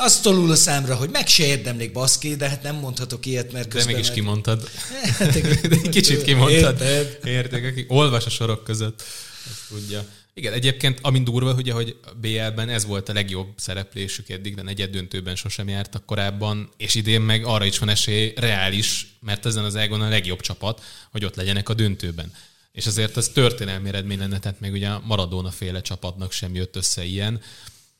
azt 0.00 0.22
tolul 0.22 0.50
a 0.50 0.54
számra, 0.56 0.94
hogy 0.94 1.10
meg 1.10 1.26
se 1.26 1.44
érdemlik 1.44 1.92
baszki, 1.92 2.36
de 2.36 2.48
hát 2.48 2.62
nem 2.62 2.76
mondhatok 2.76 3.26
ilyet, 3.26 3.52
mert 3.52 3.68
közben... 3.68 3.86
De 3.86 3.92
mégis 3.92 4.08
meg... 4.08 4.16
kimondtad. 4.16 4.68
Kicsit 5.90 6.22
kimondtad. 6.22 6.80
Érted? 6.80 7.18
Értek, 7.24 7.64
aki 7.64 7.84
olvas 7.88 8.26
a 8.26 8.30
sorok 8.30 8.64
között, 8.64 9.02
azt 9.50 9.68
tudja. 9.68 10.04
Igen, 10.38 10.52
egyébként, 10.52 10.98
amint 11.02 11.24
durva, 11.24 11.52
ugye, 11.52 11.72
hogy 11.72 11.96
BL-ben 12.20 12.68
ez 12.68 12.86
volt 12.86 13.08
a 13.08 13.12
legjobb 13.12 13.48
szereplésük 13.56 14.28
eddig, 14.28 14.54
de 14.54 14.62
negyed 14.62 14.90
döntőben 14.90 15.36
sosem 15.36 15.68
jártak 15.68 16.06
korábban, 16.06 16.70
és 16.76 16.94
idén 16.94 17.20
meg 17.20 17.44
arra 17.44 17.64
is 17.64 17.78
van 17.78 17.88
esély 17.88 18.32
reális, 18.36 19.06
mert 19.20 19.46
ezen 19.46 19.64
az 19.64 19.76
ágon 19.76 20.00
a 20.00 20.08
legjobb 20.08 20.40
csapat, 20.40 20.82
hogy 21.10 21.24
ott 21.24 21.34
legyenek 21.34 21.68
a 21.68 21.74
döntőben. 21.74 22.32
És 22.72 22.86
azért 22.86 23.16
ez 23.16 23.28
történelmi 23.28 23.88
eredmény 23.88 24.18
lenne, 24.18 24.38
tehát 24.38 24.60
még 24.60 24.72
ugye 24.72 24.88
a 24.88 25.02
Maradona 25.04 25.50
féle 25.50 25.80
csapatnak 25.80 26.32
sem 26.32 26.54
jött 26.54 26.76
össze 26.76 27.04
ilyen. 27.04 27.40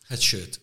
Hát 0.08 0.20
sőt, 0.20 0.60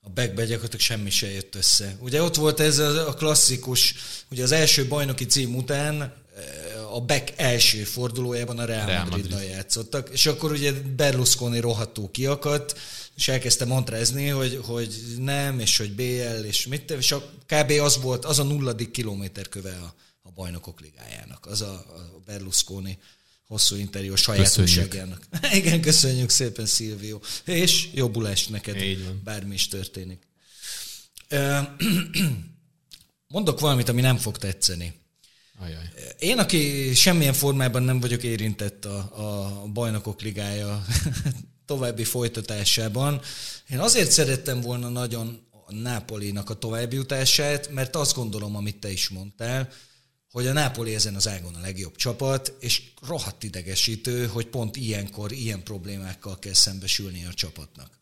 a 0.00 0.08
a 0.08 0.10
backbe 0.14 0.44
gyakorlatilag 0.44 0.80
semmi 0.80 1.10
se 1.10 1.30
jött 1.30 1.54
össze. 1.54 1.96
Ugye 2.00 2.22
ott 2.22 2.34
volt 2.34 2.60
ez 2.60 2.78
a 2.78 3.14
klasszikus, 3.14 3.94
ugye 4.30 4.42
az 4.42 4.52
első 4.52 4.86
bajnoki 4.86 5.26
cím 5.26 5.56
után 5.56 6.00
eh, 6.02 6.77
a 6.94 7.00
back 7.00 7.32
első 7.36 7.84
fordulójában 7.84 8.58
a 8.58 8.64
Real, 8.64 8.86
Real 8.86 9.04
Madrid. 9.04 9.30
Madrid. 9.30 9.50
játszottak, 9.50 10.08
és 10.12 10.26
akkor 10.26 10.52
ugye 10.52 10.72
Berlusconi 10.72 11.60
rohadtó 11.60 12.10
kiakadt, 12.10 12.78
és 13.16 13.28
elkezdte 13.28 13.64
montrezni, 13.64 14.28
hogy, 14.28 14.60
hogy 14.62 14.94
nem, 15.18 15.60
és 15.60 15.76
hogy 15.76 15.92
BL, 15.92 16.44
és 16.44 16.66
mit, 16.66 16.90
és 16.90 17.12
a, 17.12 17.30
kb. 17.46 17.70
az 17.70 18.00
volt, 18.00 18.24
az 18.24 18.38
a 18.38 18.42
nulladik 18.42 18.90
kilométer 18.90 19.48
köve 19.48 19.70
a, 19.70 19.94
a 20.22 20.30
bajnokok 20.30 20.80
ligájának, 20.80 21.46
az 21.46 21.60
a, 21.60 21.72
a 21.72 22.22
Berlusconi 22.26 22.98
hosszú 23.46 23.76
interjú 23.76 24.12
a 24.12 24.16
sajátosságának. 24.16 25.22
Igen, 25.52 25.80
köszönjük 25.80 26.30
szépen, 26.30 26.66
Szilvió. 26.66 27.22
És 27.44 27.88
jobbulást 27.94 28.50
neked, 28.50 28.76
bármi 29.24 29.54
is 29.54 29.68
történik. 29.68 30.26
Mondok 33.28 33.60
valamit, 33.60 33.88
ami 33.88 34.00
nem 34.00 34.16
fog 34.16 34.38
tetszeni. 34.38 34.92
Ajaj. 35.60 35.90
Én, 36.18 36.38
aki 36.38 36.94
semmilyen 36.94 37.32
formában 37.32 37.82
nem 37.82 38.00
vagyok 38.00 38.22
érintett 38.22 38.84
a, 38.84 38.98
a 39.14 39.66
bajnokok 39.66 40.20
ligája 40.20 40.84
további 41.66 42.04
folytatásában, 42.04 43.20
én 43.70 43.78
azért 43.78 44.10
szerettem 44.10 44.60
volna 44.60 44.88
nagyon 44.88 45.46
a 45.66 45.74
Nápolinak 45.74 46.50
a 46.50 46.54
további 46.54 46.96
jutását, 46.96 47.70
mert 47.70 47.96
azt 47.96 48.14
gondolom, 48.14 48.56
amit 48.56 48.80
te 48.80 48.90
is 48.90 49.08
mondtál, 49.08 49.68
hogy 50.30 50.46
a 50.46 50.52
Nápoli 50.52 50.94
ezen 50.94 51.14
az 51.14 51.28
ágon 51.28 51.54
a 51.54 51.60
legjobb 51.60 51.96
csapat, 51.96 52.52
és 52.60 52.82
rohadt 53.06 53.42
idegesítő, 53.42 54.26
hogy 54.26 54.46
pont 54.46 54.76
ilyenkor 54.76 55.32
ilyen 55.32 55.62
problémákkal 55.62 56.38
kell 56.38 56.54
szembesülni 56.54 57.24
a 57.24 57.34
csapatnak. 57.34 57.97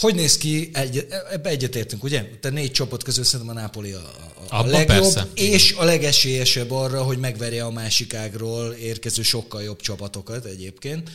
Hogy 0.00 0.14
néz 0.14 0.36
ki, 0.36 0.70
egy, 0.72 1.06
ebbe 1.30 1.48
egyetértünk, 1.48 2.02
ugye? 2.02 2.38
Te 2.40 2.50
négy 2.50 2.72
csapat 2.72 3.02
közül 3.02 3.24
szerintem 3.24 3.56
a 3.56 3.60
Nápoli 3.60 3.92
a, 3.92 4.14
a, 4.48 4.58
a 4.58 4.64
legjobb, 4.64 4.86
persze. 4.86 5.28
és 5.34 5.72
a 5.72 5.84
legesélyesebb 5.84 6.70
arra, 6.70 7.02
hogy 7.02 7.18
megverje 7.18 7.64
a 7.64 7.70
másik 7.70 8.14
ágról 8.14 8.72
érkező 8.72 9.22
sokkal 9.22 9.62
jobb 9.62 9.80
csapatokat 9.80 10.44
egyébként. 10.44 11.10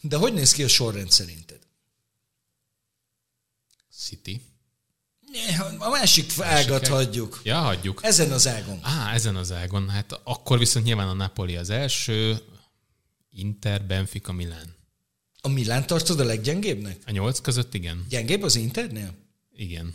De 0.00 0.16
hogy 0.16 0.32
néz 0.32 0.52
ki 0.52 0.62
a 0.62 0.68
sorrend 0.68 1.10
szerinted? 1.10 1.58
City. 3.98 4.40
A 5.78 5.88
másik 5.88 6.32
ágat 6.40 6.88
hagyjuk. 6.88 7.40
Ja, 7.44 7.58
hagyjuk. 7.58 8.00
Ezen 8.02 8.32
az 8.32 8.46
ágon. 8.48 8.78
Á, 8.82 9.14
ezen 9.14 9.36
az 9.36 9.52
ágon. 9.52 9.88
Hát 9.88 10.20
akkor 10.24 10.58
viszont 10.58 10.84
nyilván 10.84 11.08
a 11.08 11.12
Napoli 11.12 11.56
az 11.56 11.70
első, 11.70 12.38
Inter, 13.30 13.84
Benfica, 13.84 14.32
Milán. 14.32 14.75
A 15.46 15.48
Milán 15.48 15.86
tartod 15.86 16.20
a 16.20 16.24
leggyengébbnek? 16.24 16.96
A 17.06 17.10
nyolc 17.10 17.40
között 17.40 17.74
igen. 17.74 18.06
Gyengébb 18.08 18.42
az 18.42 18.56
Internél? 18.56 19.14
Igen. 19.56 19.94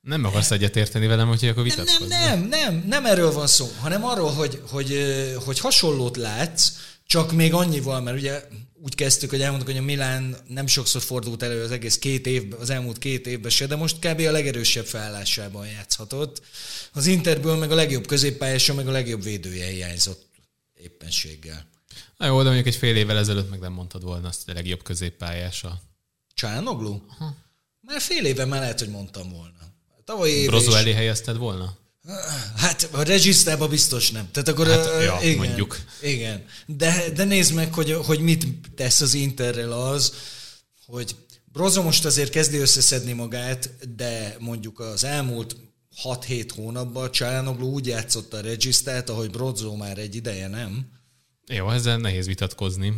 Nem 0.00 0.24
akarsz 0.24 0.50
egyetérteni 0.50 1.06
velem, 1.06 1.28
hogy 1.28 1.46
akkor 1.48 1.62
vitatkozni. 1.62 2.06
Nem, 2.06 2.40
nem, 2.40 2.48
nem, 2.48 2.84
nem 2.86 3.06
erről 3.06 3.32
van 3.32 3.46
szó, 3.46 3.72
hanem 3.78 4.04
arról, 4.04 4.30
hogy, 4.30 4.62
hogy, 4.70 4.98
hogy 5.44 5.58
hasonlót 5.58 6.16
látsz, 6.16 6.72
csak 7.06 7.32
még 7.32 7.54
annyival, 7.54 8.00
mert 8.00 8.18
ugye 8.18 8.42
úgy 8.74 8.94
kezdtük, 8.94 9.30
hogy 9.30 9.42
elmondtuk, 9.42 9.70
hogy 9.70 9.80
a 9.80 9.84
Milán 9.84 10.36
nem 10.48 10.66
sokszor 10.66 11.02
fordult 11.02 11.42
elő 11.42 11.62
az 11.62 11.70
egész 11.70 11.98
két 11.98 12.26
évben, 12.26 12.60
az 12.60 12.70
elmúlt 12.70 12.98
két 12.98 13.26
évben 13.26 13.50
se, 13.50 13.66
de 13.66 13.76
most 13.76 13.98
kb. 13.98 14.20
a 14.20 14.30
legerősebb 14.30 14.86
felállásában 14.86 15.66
játszhatott. 15.66 16.42
Az 16.92 17.06
Interből 17.06 17.56
meg 17.56 17.70
a 17.70 17.74
legjobb 17.74 18.06
középpályása, 18.06 18.74
meg 18.74 18.88
a 18.88 18.90
legjobb 18.90 19.22
védője 19.22 19.66
hiányzott 19.66 20.26
éppenséggel. 20.74 21.72
Na 22.16 22.26
jó, 22.26 22.38
de 22.38 22.44
mondjuk 22.44 22.66
egy 22.66 22.76
fél 22.76 22.96
évvel 22.96 23.18
ezelőtt 23.18 23.50
meg 23.50 23.60
nem 23.60 23.72
mondtad 23.72 24.02
volna 24.02 24.28
azt, 24.28 24.44
hogy 24.44 24.54
a 24.54 24.56
legjobb 24.56 24.82
középpályása. 24.82 25.80
Csánoglu? 26.34 27.00
Már 27.80 28.00
fél 28.00 28.24
éve 28.24 28.44
már 28.44 28.60
lehet, 28.60 28.78
hogy 28.78 28.88
mondtam 28.88 29.30
volna. 29.30 29.52
Tavaly 30.04 30.30
év 30.30 30.46
Brozó 30.46 30.72
elé 30.72 30.92
helyezted 30.92 31.36
volna? 31.36 31.76
Hát 32.56 32.88
a 32.92 33.02
regisztrába 33.02 33.68
biztos 33.68 34.10
nem. 34.10 34.28
Tehát 34.30 34.48
akkor, 34.48 34.66
hát, 34.66 35.02
ja, 35.02 35.18
igen, 35.22 35.36
mondjuk. 35.36 35.80
Igen. 36.02 36.44
De, 36.66 37.10
de 37.14 37.24
nézd 37.24 37.54
meg, 37.54 37.74
hogy, 37.74 37.92
hogy 37.92 38.20
mit 38.20 38.46
tesz 38.74 39.00
az 39.00 39.14
Interrel 39.14 39.72
az, 39.72 40.12
hogy 40.86 41.16
Brozo 41.44 41.82
most 41.82 42.04
azért 42.04 42.30
kezdi 42.30 42.56
összeszedni 42.56 43.12
magát, 43.12 43.70
de 43.96 44.36
mondjuk 44.38 44.80
az 44.80 45.04
elmúlt 45.04 45.56
6-7 46.04 46.48
hónapban 46.54 47.10
Csalánoglu 47.10 47.66
úgy 47.66 47.86
játszott 47.86 48.34
a 48.34 48.40
regisztrát, 48.40 49.10
ahogy 49.10 49.30
Brozo 49.30 49.76
már 49.76 49.98
egy 49.98 50.14
ideje 50.14 50.48
nem. 50.48 50.86
Jó, 51.46 51.70
ezzel 51.70 51.98
nehéz 51.98 52.26
vitatkozni. 52.26 52.92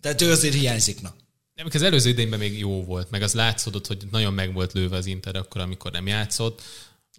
Tehát 0.00 0.22
ő 0.22 0.30
azért 0.30 0.54
hiányzik, 0.54 1.00
na. 1.00 1.14
Nem, 1.54 1.66
az 1.72 1.82
előző 1.82 2.08
idényben 2.08 2.38
még 2.38 2.58
jó 2.58 2.84
volt, 2.84 3.10
meg 3.10 3.22
az 3.22 3.34
látszódott, 3.34 3.86
hogy 3.86 4.04
nagyon 4.10 4.34
meg 4.34 4.52
volt 4.52 4.72
lőve 4.72 4.96
az 4.96 5.06
Inter 5.06 5.36
akkor, 5.36 5.60
amikor 5.60 5.92
nem 5.92 6.06
játszott. 6.06 6.62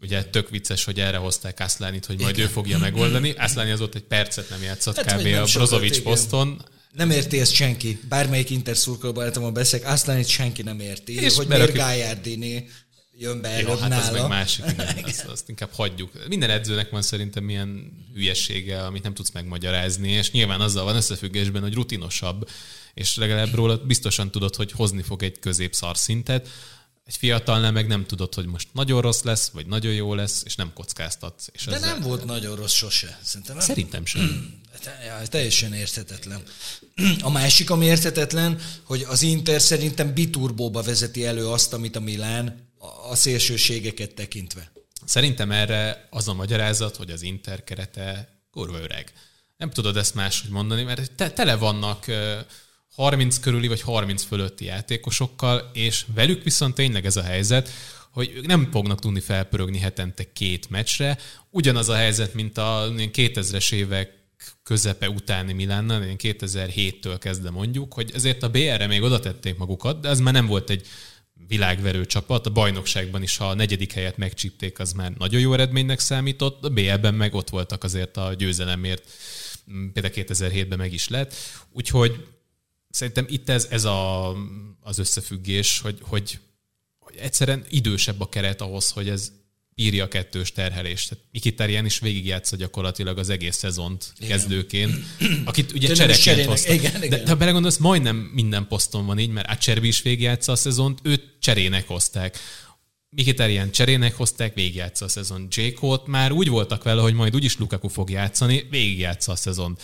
Ugye 0.02 0.24
tök 0.24 0.50
vicces, 0.50 0.84
hogy 0.84 1.00
erre 1.00 1.18
hozták 1.18 1.60
Aszlánit, 1.60 2.06
hogy 2.06 2.22
majd 2.22 2.38
igen. 2.38 2.50
ő 2.50 2.52
fogja 2.52 2.78
megoldani. 2.78 3.32
Aszláni 3.32 3.72
az 3.72 3.82
ott 3.82 3.96
egy 3.96 4.04
percet 4.04 4.50
nem 4.50 4.62
játszott 4.62 4.96
hát, 4.96 5.20
kb. 5.20 5.28
Nem 5.28 5.44
a 5.44 5.46
Brozovic 5.54 6.02
poszton. 6.02 6.66
Nem 6.92 7.10
érti 7.10 7.40
ezt 7.40 7.54
senki. 7.54 8.00
Bármelyik 8.10 8.50
Inter 8.50 8.78
szurkoló 8.78 9.52
beszélek, 9.52 9.88
Aszlánit 9.88 10.28
senki 10.28 10.62
nem 10.62 10.80
érti. 10.80 11.22
És 11.22 11.36
hogy 11.36 11.48
miért 11.48 11.74
Gájárdini 11.74 12.68
jön 13.18 13.42
be 13.42 13.50
előbb 13.50 13.80
hát 13.80 13.90
nála. 13.90 14.04
az 14.04 14.12
meg 14.12 14.28
másik, 14.28 14.66
igen, 14.72 15.04
azt, 15.04 15.26
azt 15.26 15.50
inkább 15.50 15.72
hagyjuk. 15.74 16.28
Minden 16.28 16.50
edzőnek 16.50 16.90
van 16.90 17.02
szerintem 17.02 17.44
milyen 17.44 17.92
hülyesége, 18.14 18.86
amit 18.86 19.04
nem 19.04 19.14
tudsz 19.14 19.32
megmagyarázni, 19.32 20.10
és 20.10 20.32
nyilván 20.32 20.62
azzal 20.62 20.84
van 20.84 20.96
összefüggésben, 20.96 21.62
hogy 21.62 21.74
rutinosabb, 21.74 22.50
és 22.94 23.16
legalább 23.16 23.54
róla 23.54 23.78
biztosan 23.78 24.32
tudod, 24.32 24.56
hogy 24.56 24.72
hozni 24.72 25.02
fog 25.02 25.24
egy 25.24 25.40
középszar 25.40 25.98
szintet, 25.98 26.50
egy 27.06 27.16
fiatalnál 27.16 27.72
meg 27.72 27.88
nem 27.88 28.06
tudod, 28.06 28.34
hogy 28.34 28.46
most 28.46 28.68
nagyon 28.72 29.02
rossz 29.02 29.22
lesz, 29.22 29.50
vagy 29.50 29.66
nagyon 29.66 29.94
jó 29.94 30.14
lesz, 30.14 30.42
és 30.46 30.56
nem 30.56 30.74
kockáztatsz. 30.74 31.48
És 31.52 31.66
De 31.66 31.76
ezzel... 31.76 31.94
nem 31.94 32.02
volt 32.02 32.26
nagyon 32.26 32.56
rossz 32.56 32.74
sose. 32.74 33.20
Szerintem, 33.24 33.56
nem? 33.56 33.66
Szerintem 33.66 34.06
sem. 34.06 34.22
Ja, 35.06 35.28
teljesen 35.28 35.74
érthetetlen. 35.74 36.42
A 37.22 37.30
másik, 37.30 37.70
ami 37.70 37.86
érthetetlen, 37.86 38.60
hogy 38.84 39.06
az 39.08 39.22
Inter 39.22 39.62
szerintem 39.62 40.14
biturbóba 40.14 40.82
vezeti 40.82 41.26
elő 41.26 41.48
azt, 41.48 41.74
amit 41.74 41.96
a 41.96 42.00
Milán 42.00 42.67
a 43.10 43.16
szélsőségeket 43.16 44.14
tekintve. 44.14 44.72
Szerintem 45.06 45.52
erre 45.52 46.08
az 46.10 46.28
a 46.28 46.34
magyarázat, 46.34 46.96
hogy 46.96 47.12
az 47.12 47.22
Inter 47.22 47.64
kerete 47.64 48.30
kurva 48.52 48.80
öreg. 48.80 49.14
Nem 49.58 49.70
tudod 49.70 49.98
ezt 49.98 50.16
máshogy 50.16 50.50
mondani, 50.50 50.84
mert 50.84 51.12
te, 51.12 51.32
tele 51.32 51.56
vannak 51.56 52.06
30 52.96 53.40
körüli 53.40 53.68
vagy 53.68 53.82
30 53.82 54.24
fölötti 54.24 54.66
játékosokkal, 54.66 55.70
és 55.74 56.06
velük 56.14 56.44
viszont 56.44 56.76
tényleg 56.76 57.06
ez 57.06 57.16
a 57.16 57.24
helyzet, 57.24 57.70
hogy 58.12 58.32
ők 58.36 58.46
nem 58.46 58.72
fognak 58.72 59.00
tudni 59.00 59.20
felpörögni 59.20 59.80
hetente 59.80 60.32
két 60.34 60.70
meccsre. 60.70 61.18
Ugyanaz 61.50 61.90
a 61.90 61.96
helyzet, 61.96 62.34
mint 62.34 62.58
a 62.58 62.88
2000-es 62.96 63.74
évek 63.74 64.18
közepe 64.64 65.10
utáni 65.10 65.54
Milánnal, 65.54 66.04
2007-től 66.04 67.16
kezdve 67.20 67.50
mondjuk, 67.50 67.94
hogy 67.94 68.12
ezért 68.14 68.44
a 68.44 68.50
BR-re 68.50 68.88
még 68.88 69.02
oda 69.02 69.20
tették 69.20 69.58
magukat, 69.58 70.00
de 70.00 70.10
ez 70.10 70.20
már 70.20 70.34
nem 70.34 70.46
volt 70.46 70.70
egy 70.70 70.88
világverő 71.48 72.06
csapat. 72.06 72.46
A 72.46 72.52
bajnokságban 72.52 73.22
is, 73.22 73.38
ha 73.38 73.50
a 73.50 73.54
negyedik 73.54 73.92
helyet 73.92 74.18
megcsípték, 74.18 74.80
az 74.80 74.94
már 74.94 75.12
nagyon 75.12 75.42
jó 75.42 75.54
eredménynek 75.54 76.00
számított. 76.00 76.64
A 76.64 76.70
BL-ben 76.70 77.14
meg 77.14 77.34
ott 77.34 77.50
voltak 77.50 77.84
azért 77.84 78.18
a 78.18 78.34
győzelemért, 78.34 79.10
például 79.94 80.14
2007-ben 80.16 80.78
meg 80.78 80.94
is 80.94 81.08
lett. 81.08 81.34
Úgyhogy 81.72 82.28
szerintem 82.90 83.26
itt 83.30 83.50
ez, 83.50 83.68
ez 83.70 83.86
a, 83.86 84.32
az 84.82 84.98
összefüggés, 84.98 85.80
hogy, 85.80 85.98
hogy, 86.02 86.40
hogy 87.00 87.16
egyszerűen 87.16 87.66
idősebb 87.70 88.22
a 88.22 88.30
keret 88.30 88.62
ahhoz, 88.62 88.90
hogy 88.90 89.10
ez 89.10 89.32
írja 89.80 90.04
a 90.04 90.08
kettős 90.08 90.52
terhelést. 90.52 91.10
Tehát 91.10 91.26
Mikitarian 91.32 91.86
is 91.86 92.00
végigjátsza 92.00 92.56
gyakorlatilag 92.56 93.18
az 93.18 93.30
egész 93.30 93.56
szezont 93.56 94.14
igen. 94.18 94.38
kezdőként, 94.38 94.96
akit 95.46 95.72
ugye 95.72 95.94
csereként 95.94 96.46
hozta. 96.46 96.74
Igen, 96.74 97.04
igen. 97.04 97.10
De, 97.10 97.24
de 97.24 97.30
ha 97.30 97.36
belegondolsz, 97.36 97.78
majdnem 97.78 98.16
minden 98.16 98.68
poszton 98.68 99.06
van 99.06 99.20
így, 99.20 99.30
mert 99.30 99.50
Acerbi 99.50 99.88
is 99.88 100.02
végigjátsza 100.02 100.52
a 100.52 100.56
szezont, 100.56 101.00
őt 101.04 101.24
cserének 101.40 101.88
hozták. 101.88 102.38
Mikitarian 103.10 103.72
cserének 103.72 104.16
hozták, 104.16 104.54
végigjátsza 104.54 105.06
a 105.06 105.08
szezon. 105.08 105.48
J. 105.50 105.62
már 106.06 106.32
úgy 106.32 106.50
voltak 106.50 106.84
vele, 106.84 107.02
hogy 107.02 107.14
majd 107.14 107.36
úgyis 107.36 107.58
Lukaku 107.58 107.88
fog 107.88 108.10
játszani, 108.10 108.68
végigjátsza 108.70 109.32
a 109.32 109.36
szezont 109.36 109.82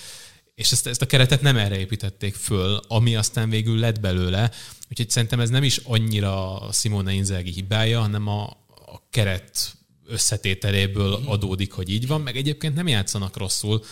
és 0.56 0.72
ezt, 0.72 0.88
ezt 0.88 1.02
a 1.02 1.06
keretet 1.06 1.42
nem 1.42 1.58
erre 1.58 1.80
építették 1.80 2.36
föl, 2.36 2.80
ami 2.88 3.16
aztán 3.16 3.50
végül 3.50 3.80
lett 3.80 4.00
belőle. 4.00 4.52
Úgyhogy 4.90 5.10
szerintem 5.10 5.40
ez 5.40 5.50
nem 5.50 5.64
is 5.64 5.78
annyira 5.78 6.62
Simone 6.72 7.14
Inzaghi 7.14 7.52
hibája, 7.52 8.02
hanem 8.02 8.28
a, 8.28 8.44
a 8.86 9.10
keret 9.10 9.76
összetételéből 10.08 11.18
mhm. 11.18 11.30
adódik, 11.30 11.72
hogy 11.72 11.90
így 11.90 12.08
van, 12.08 12.22
meg 12.22 12.38
egyébként 12.38 12.76
nem 12.76 12.88
játszanak 12.88 13.38
rosszul, 13.38 13.84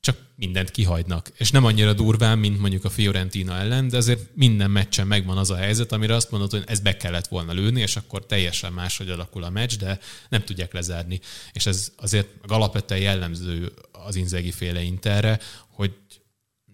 csak 0.00 0.18
mindent 0.36 0.70
kihagynak. 0.70 1.30
És 1.36 1.50
nem 1.50 1.64
annyira 1.64 1.92
durván, 1.92 2.38
mint 2.38 2.60
mondjuk 2.60 2.84
a 2.84 2.90
Fiorentina 2.90 3.56
ellen, 3.56 3.88
de 3.88 3.96
azért 3.96 4.30
minden 4.34 4.70
meccsen 4.70 5.06
megvan 5.06 5.38
az 5.38 5.50
a 5.50 5.56
helyzet, 5.56 5.92
amire 5.92 6.14
azt 6.14 6.30
mondod, 6.30 6.50
hogy 6.50 6.64
ez 6.66 6.80
be 6.80 6.96
kellett 6.96 7.26
volna 7.26 7.52
lőni, 7.52 7.80
és 7.80 7.96
akkor 7.96 8.26
teljesen 8.26 8.72
máshogy 8.72 9.10
alakul 9.10 9.44
a 9.44 9.50
meccs, 9.50 9.76
de 9.76 9.98
nem 10.28 10.44
tudják 10.44 10.72
lezárni. 10.72 11.20
És 11.52 11.66
ez 11.66 11.92
azért 11.96 12.28
alapvetően 12.46 13.00
jellemző 13.00 13.72
az 13.92 14.14
Inzegi 14.14 14.50
féle 14.50 14.82
Interre, 14.82 15.38
hogy 15.70 15.94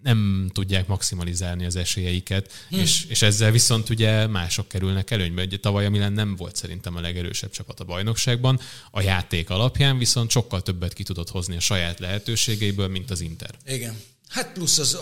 nem 0.05 0.49
tudják 0.53 0.87
maximalizálni 0.87 1.65
az 1.65 1.75
esélyeiket, 1.75 2.51
hm. 2.69 2.79
és, 2.79 3.05
és 3.07 3.21
ezzel 3.21 3.51
viszont 3.51 3.89
ugye 3.89 4.27
mások 4.27 4.67
kerülnek 4.67 5.11
előnybe. 5.11 5.43
Ugye 5.43 5.57
tavaly 5.57 5.85
a 5.85 5.89
Milan 5.89 6.13
nem 6.13 6.35
volt 6.35 6.55
szerintem 6.55 6.95
a 6.95 7.01
legerősebb 7.01 7.51
csapat 7.51 7.79
a 7.79 7.83
bajnokságban, 7.83 8.59
a 8.91 9.01
játék 9.01 9.49
alapján 9.49 9.97
viszont 9.97 10.29
sokkal 10.29 10.61
többet 10.61 10.93
ki 10.93 11.03
tudott 11.03 11.29
hozni 11.29 11.55
a 11.55 11.59
saját 11.59 11.99
lehetőségeiből, 11.99 12.87
mint 12.87 13.11
az 13.11 13.21
Inter. 13.21 13.55
Igen. 13.65 14.01
Hát 14.27 14.51
plusz 14.53 14.77
az, 14.77 14.97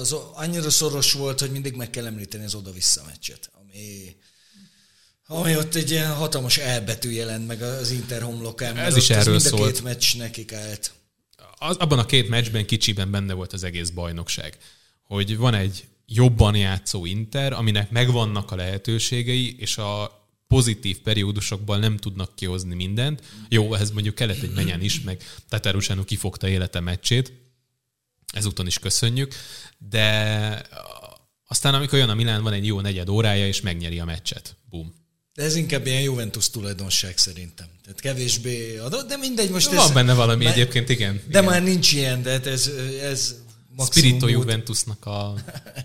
az, 0.00 0.12
az 0.12 0.20
annyira 0.34 0.70
szoros 0.70 1.12
volt, 1.12 1.40
hogy 1.40 1.50
mindig 1.50 1.74
meg 1.74 1.90
kell 1.90 2.06
említeni 2.06 2.44
az 2.44 2.54
oda-vissza 2.54 3.02
meccset, 3.06 3.50
ami 3.60 4.16
ami 5.30 5.56
ott 5.56 5.74
egy 5.74 5.90
ilyen 5.90 6.14
hatalmas 6.14 6.56
elbetű 6.56 7.10
jelent 7.10 7.46
meg 7.46 7.62
az 7.62 7.90
Inter 7.90 8.22
homlokán. 8.22 8.76
Ez 8.76 8.96
is 8.96 9.10
erről 9.10 9.34
mind 9.34 9.46
szólt. 9.46 9.72
két 9.72 9.82
meccs 9.82 10.16
nekik 10.16 10.52
állt. 10.52 10.92
Az, 11.58 11.76
abban 11.76 11.98
a 11.98 12.06
két 12.06 12.28
meccsben 12.28 12.66
kicsiben 12.66 13.10
benne 13.10 13.32
volt 13.32 13.52
az 13.52 13.62
egész 13.62 13.90
bajnokság. 13.90 14.58
Hogy 15.02 15.36
van 15.36 15.54
egy 15.54 15.84
jobban 16.06 16.56
játszó 16.56 17.04
Inter, 17.04 17.52
aminek 17.52 17.90
megvannak 17.90 18.50
a 18.50 18.56
lehetőségei, 18.56 19.56
és 19.58 19.78
a 19.78 20.18
pozitív 20.46 20.98
periódusokban 21.00 21.78
nem 21.78 21.96
tudnak 21.96 22.36
kihozni 22.36 22.74
mindent. 22.74 23.22
Jó, 23.48 23.74
ez 23.74 23.90
mondjuk 23.90 24.14
kellett 24.14 24.42
egy 24.42 24.52
menyen 24.54 24.80
is, 24.80 25.00
meg 25.00 25.22
Tatarusanu 25.48 26.04
kifogta 26.04 26.48
élete 26.48 26.80
meccsét, 26.80 27.32
ezúton 28.32 28.66
is 28.66 28.78
köszönjük, 28.78 29.34
de 29.78 30.62
aztán 31.46 31.74
amikor 31.74 31.98
jön 31.98 32.08
a 32.08 32.14
Milán, 32.14 32.42
van 32.42 32.52
egy 32.52 32.66
jó 32.66 32.80
negyed 32.80 33.08
órája, 33.08 33.46
és 33.46 33.60
megnyeri 33.60 33.98
a 33.98 34.04
meccset. 34.04 34.56
Bum. 34.70 34.94
De 35.38 35.44
ez 35.44 35.56
inkább 35.56 35.86
ilyen 35.86 36.00
Juventus 36.00 36.50
tulajdonság 36.50 37.18
szerintem. 37.18 37.66
Tehát 37.82 38.00
kevésbé 38.00 38.76
adott, 38.76 39.08
de 39.08 39.16
mindegy 39.16 39.50
most 39.50 39.66
Van 39.66 39.84
ez... 39.84 39.90
benne 39.90 40.14
valami 40.14 40.44
már, 40.44 40.52
egyébként, 40.52 40.88
igen. 40.88 41.14
De 41.14 41.38
igen. 41.38 41.44
már 41.44 41.62
nincs 41.62 41.92
ilyen, 41.92 42.22
de 42.22 42.30
hát 42.30 42.46
ez, 42.46 42.70
ez 43.02 43.34
Spirito 43.90 44.26
múlt. 44.26 44.30
Juventusnak 44.30 45.06
a 45.06 45.34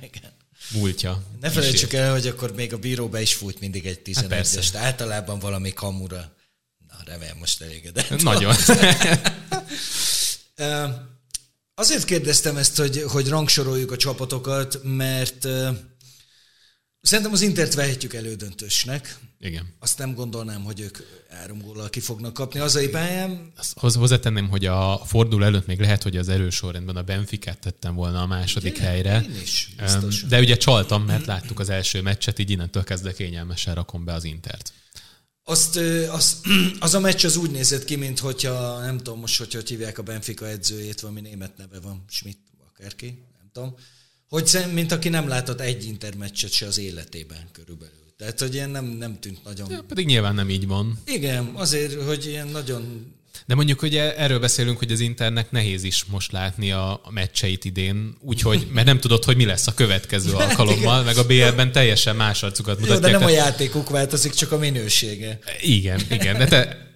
múltja. 0.74 1.24
Ne 1.42 1.50
felejtsük 1.50 1.94
el, 1.94 2.12
hogy 2.12 2.28
akkor 2.28 2.56
még 2.56 2.74
a 2.74 2.78
bíró 2.78 3.08
be 3.08 3.22
is 3.22 3.34
fújt 3.34 3.60
mindig 3.60 3.86
egy 3.86 4.00
11-est. 4.06 4.70
Hát 4.72 4.84
általában 4.84 5.40
valami 5.40 5.74
kamura. 5.74 6.36
Na, 6.88 6.96
remélem 7.06 7.38
most 7.38 7.62
elégedett. 7.62 8.22
Nagyon. 8.22 8.56
Azért 11.76 12.06
kérdeztem 12.06 12.58
ezt, 12.58 12.78
hogy, 12.78 13.04
hogy 13.08 13.28
rangsoroljuk 13.28 13.92
a 13.92 13.98
csapatokat, 13.98 14.80
mert 14.84 15.48
Szerintem 17.04 17.34
az 17.34 17.42
Intert 17.42 17.74
vehetjük 17.74 18.14
elődöntősnek. 18.14 19.18
Igen. 19.44 19.74
Azt 19.80 19.98
nem 19.98 20.14
gondolnám, 20.14 20.64
hogy 20.64 20.80
ők 20.80 20.98
három 21.30 21.62
góllal 21.62 21.90
ki 21.90 22.00
fognak 22.00 22.34
kapni 22.34 22.60
hazai 22.60 22.90
pályán. 22.90 23.52
Azt 23.56 23.96
hozzátenném, 23.96 24.50
hogy 24.50 24.66
a 24.66 25.02
fordul 25.06 25.44
előtt 25.44 25.66
még 25.66 25.80
lehet, 25.80 26.04
hogy 26.04 26.18
az 26.18 26.30
erős 26.30 26.56
sorrendben 26.56 26.96
a 26.96 27.02
Benficát 27.02 27.60
tettem 27.60 27.96
volna 27.96 28.22
a 28.22 28.26
második 28.26 28.76
Igen, 28.76 28.88
helyre. 28.88 29.22
Én 29.22 29.42
is, 29.42 29.76
De 30.28 30.40
ugye 30.40 30.58
csaltam, 30.58 31.04
mert 31.04 31.26
láttuk 31.26 31.60
az 31.60 31.70
első 31.70 32.02
meccset, 32.02 32.40
így 32.40 32.50
innentől 32.50 32.84
kezdve 32.84 33.14
kényelmesen 33.14 33.76
rakom 33.76 34.06
be 34.06 34.14
az 34.14 34.24
Intert. 34.24 34.74
Azt, 35.44 35.76
az, 36.12 36.42
az 36.80 36.94
a 36.94 37.00
meccs 37.00 37.26
az 37.26 37.36
úgy 37.36 37.52
nézett 37.52 37.84
ki, 37.84 37.96
mint 37.96 38.20
hogyha, 38.20 38.80
nem 38.80 38.98
tudom 38.98 39.20
most, 39.20 39.38
hogy 39.38 39.54
hogy 39.54 39.70
hívják 39.70 39.98
a 39.98 40.04
Benfica 40.04 40.48
edzőjét, 40.48 41.00
valami 41.00 41.22
német 41.22 41.58
neve 41.58 41.80
van, 41.80 42.06
Schmidt, 42.10 42.40
akárki, 42.68 43.06
nem 43.38 43.50
tudom 43.54 43.76
hogy 44.34 44.66
mint 44.74 44.92
aki 44.92 45.10
nem 45.10 45.28
látott 45.28 45.60
egy 45.60 45.86
intermeccset 45.86 46.52
se 46.52 46.66
az 46.66 46.78
életében 46.78 47.50
körülbelül. 47.52 48.03
Tehát, 48.18 48.40
hogy 48.40 48.54
ilyen 48.54 48.70
nem, 48.70 48.86
nem 48.86 49.20
tűnt 49.20 49.44
nagyon... 49.44 49.72
Ja, 49.72 49.84
pedig 49.88 50.06
nyilván 50.06 50.36
nem 50.36 50.50
így 50.50 50.68
van. 50.68 51.00
Igen, 51.06 51.52
azért, 51.54 52.04
hogy 52.04 52.26
ilyen 52.26 52.48
nagyon... 52.48 53.14
De 53.46 53.56
mondjuk, 53.56 53.80
hogy 53.80 53.96
erről 53.96 54.40
beszélünk, 54.40 54.78
hogy 54.78 54.92
az 54.92 55.00
Internek 55.00 55.52
nehéz 55.52 55.84
is 55.84 56.04
most 56.04 56.32
látni 56.32 56.72
a, 56.72 57.02
meccseit 57.10 57.66
idén, 57.66 58.18
úgyhogy, 58.22 58.68
mert 58.74 58.88
nem 58.88 59.00
tudod, 59.00 59.24
hogy 59.24 59.36
mi 59.36 59.46
lesz 59.46 59.68
a 59.68 59.74
következő 59.74 60.32
hát 60.32 60.50
alkalommal, 60.50 61.04
meg 61.04 61.18
a 61.18 61.26
BL-ben 61.26 61.72
teljesen 61.72 62.16
más 62.16 62.44
arcukat 62.44 62.80
mutatják. 62.80 63.04
Jó, 63.04 63.12
de 63.12 63.18
nem 63.18 63.28
a 63.28 63.32
játékuk 63.32 63.90
változik, 63.90 64.34
csak 64.34 64.52
a 64.52 64.58
minősége. 64.58 65.40
Igen, 65.62 66.02
igen. 66.10 66.38
De 66.38 66.46
te 66.46 66.92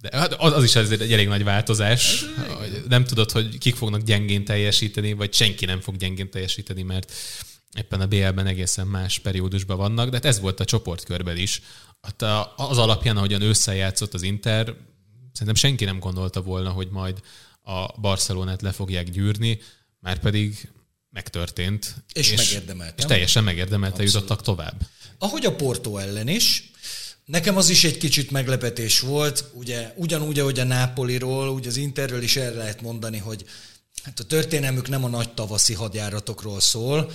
de 0.00 0.08
hát 0.12 0.32
az, 0.32 0.52
az 0.52 0.64
is 0.64 0.76
azért 0.76 1.00
egy 1.00 1.12
elég 1.12 1.28
nagy 1.28 1.44
változás. 1.44 2.24
Nem 2.88 3.04
tudod, 3.04 3.30
hogy 3.30 3.58
kik 3.58 3.74
fognak 3.74 4.02
gyengén 4.02 4.44
teljesíteni, 4.44 5.12
vagy 5.12 5.34
senki 5.34 5.64
nem 5.64 5.80
fog 5.80 5.96
gyengén 5.96 6.30
teljesíteni, 6.30 6.82
mert 6.82 7.12
éppen 7.76 8.00
a 8.00 8.06
BL-ben 8.06 8.46
egészen 8.46 8.86
más 8.86 9.18
periódusban 9.18 9.76
vannak, 9.76 10.08
de 10.08 10.14
hát 10.14 10.24
ez 10.24 10.40
volt 10.40 10.60
a 10.60 10.64
csoportkörben 10.64 11.36
is. 11.36 11.62
Hát 12.00 12.22
az 12.56 12.78
alapján, 12.78 13.16
ahogyan 13.16 13.42
összejátszott 13.42 14.14
az 14.14 14.22
Inter, 14.22 14.74
szerintem 15.32 15.54
senki 15.54 15.84
nem 15.84 15.98
gondolta 15.98 16.42
volna, 16.42 16.70
hogy 16.70 16.88
majd 16.90 17.20
a 17.62 18.00
Barcelonát 18.00 18.62
le 18.62 18.72
fogják 18.72 19.10
gyűrni, 19.10 19.60
már 19.98 20.18
pedig 20.18 20.68
megtörtént. 21.10 21.94
És, 22.12 22.30
és 22.30 22.36
megérdemelte. 22.36 22.94
És 22.96 23.04
teljesen 23.04 23.44
megérdemelte, 23.44 24.02
jutottak 24.02 24.42
tovább. 24.42 24.88
Ahogy 25.18 25.44
a 25.44 25.54
Porto 25.54 25.96
ellen 25.96 26.28
is, 26.28 26.70
Nekem 27.24 27.56
az 27.56 27.68
is 27.68 27.84
egy 27.84 27.96
kicsit 27.96 28.30
meglepetés 28.30 29.00
volt, 29.00 29.44
ugye 29.52 29.92
ugyanúgy, 29.96 30.38
ahogy 30.38 30.58
a 30.58 30.64
Nápoliról, 30.64 31.48
ugye 31.48 31.68
az 31.68 31.76
Interről 31.76 32.22
is 32.22 32.36
el 32.36 32.54
lehet 32.54 32.80
mondani, 32.80 33.18
hogy 33.18 33.44
hát 34.02 34.20
a 34.20 34.24
történelmük 34.24 34.88
nem 34.88 35.04
a 35.04 35.08
nagy 35.08 35.34
tavaszi 35.34 35.74
hadjáratokról 35.74 36.60
szól, 36.60 37.10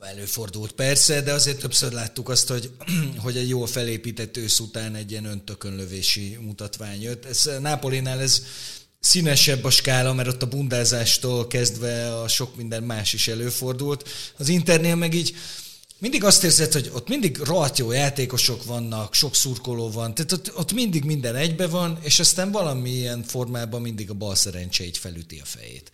előfordult 0.00 0.72
persze, 0.72 1.20
de 1.20 1.32
azért 1.32 1.58
többször 1.58 1.92
láttuk 1.92 2.28
azt, 2.28 2.48
hogy, 2.48 2.70
hogy 3.24 3.36
egy 3.36 3.48
jól 3.48 3.66
felépített 3.66 4.36
ősz 4.36 4.58
után 4.58 4.94
egy 4.94 5.10
ilyen 5.10 5.24
öntökönlövési 5.24 6.38
mutatvány 6.40 7.02
jött. 7.02 7.24
Ez 7.24 7.50
Nápolinál 7.60 8.20
ez 8.20 8.42
színesebb 9.00 9.64
a 9.64 9.70
skála, 9.70 10.12
mert 10.12 10.28
ott 10.28 10.42
a 10.42 10.48
bundázástól 10.48 11.46
kezdve 11.46 12.20
a 12.20 12.28
sok 12.28 12.56
minden 12.56 12.82
más 12.82 13.12
is 13.12 13.28
előfordult. 13.28 14.08
Az 14.36 14.48
Internél 14.48 14.94
meg 14.94 15.14
így 15.14 15.34
mindig 15.98 16.24
azt 16.24 16.44
érzed, 16.44 16.72
hogy 16.72 16.90
ott 16.94 17.08
mindig 17.08 17.38
rohadt 17.38 17.78
jó 17.78 17.92
játékosok 17.92 18.64
vannak, 18.64 19.14
sok 19.14 19.34
szurkoló 19.34 19.90
van, 19.90 20.14
tehát 20.14 20.32
ott, 20.32 20.56
ott 20.56 20.72
mindig 20.72 21.04
minden 21.04 21.34
egybe 21.34 21.66
van, 21.66 21.98
és 22.02 22.18
aztán 22.18 22.50
valamilyen 22.50 23.22
formában 23.22 23.80
mindig 23.80 24.10
a 24.10 24.14
bal 24.14 24.34
szerencse 24.34 24.84
így 24.84 24.98
felüti 24.98 25.38
a 25.38 25.44
fejét. 25.44 25.90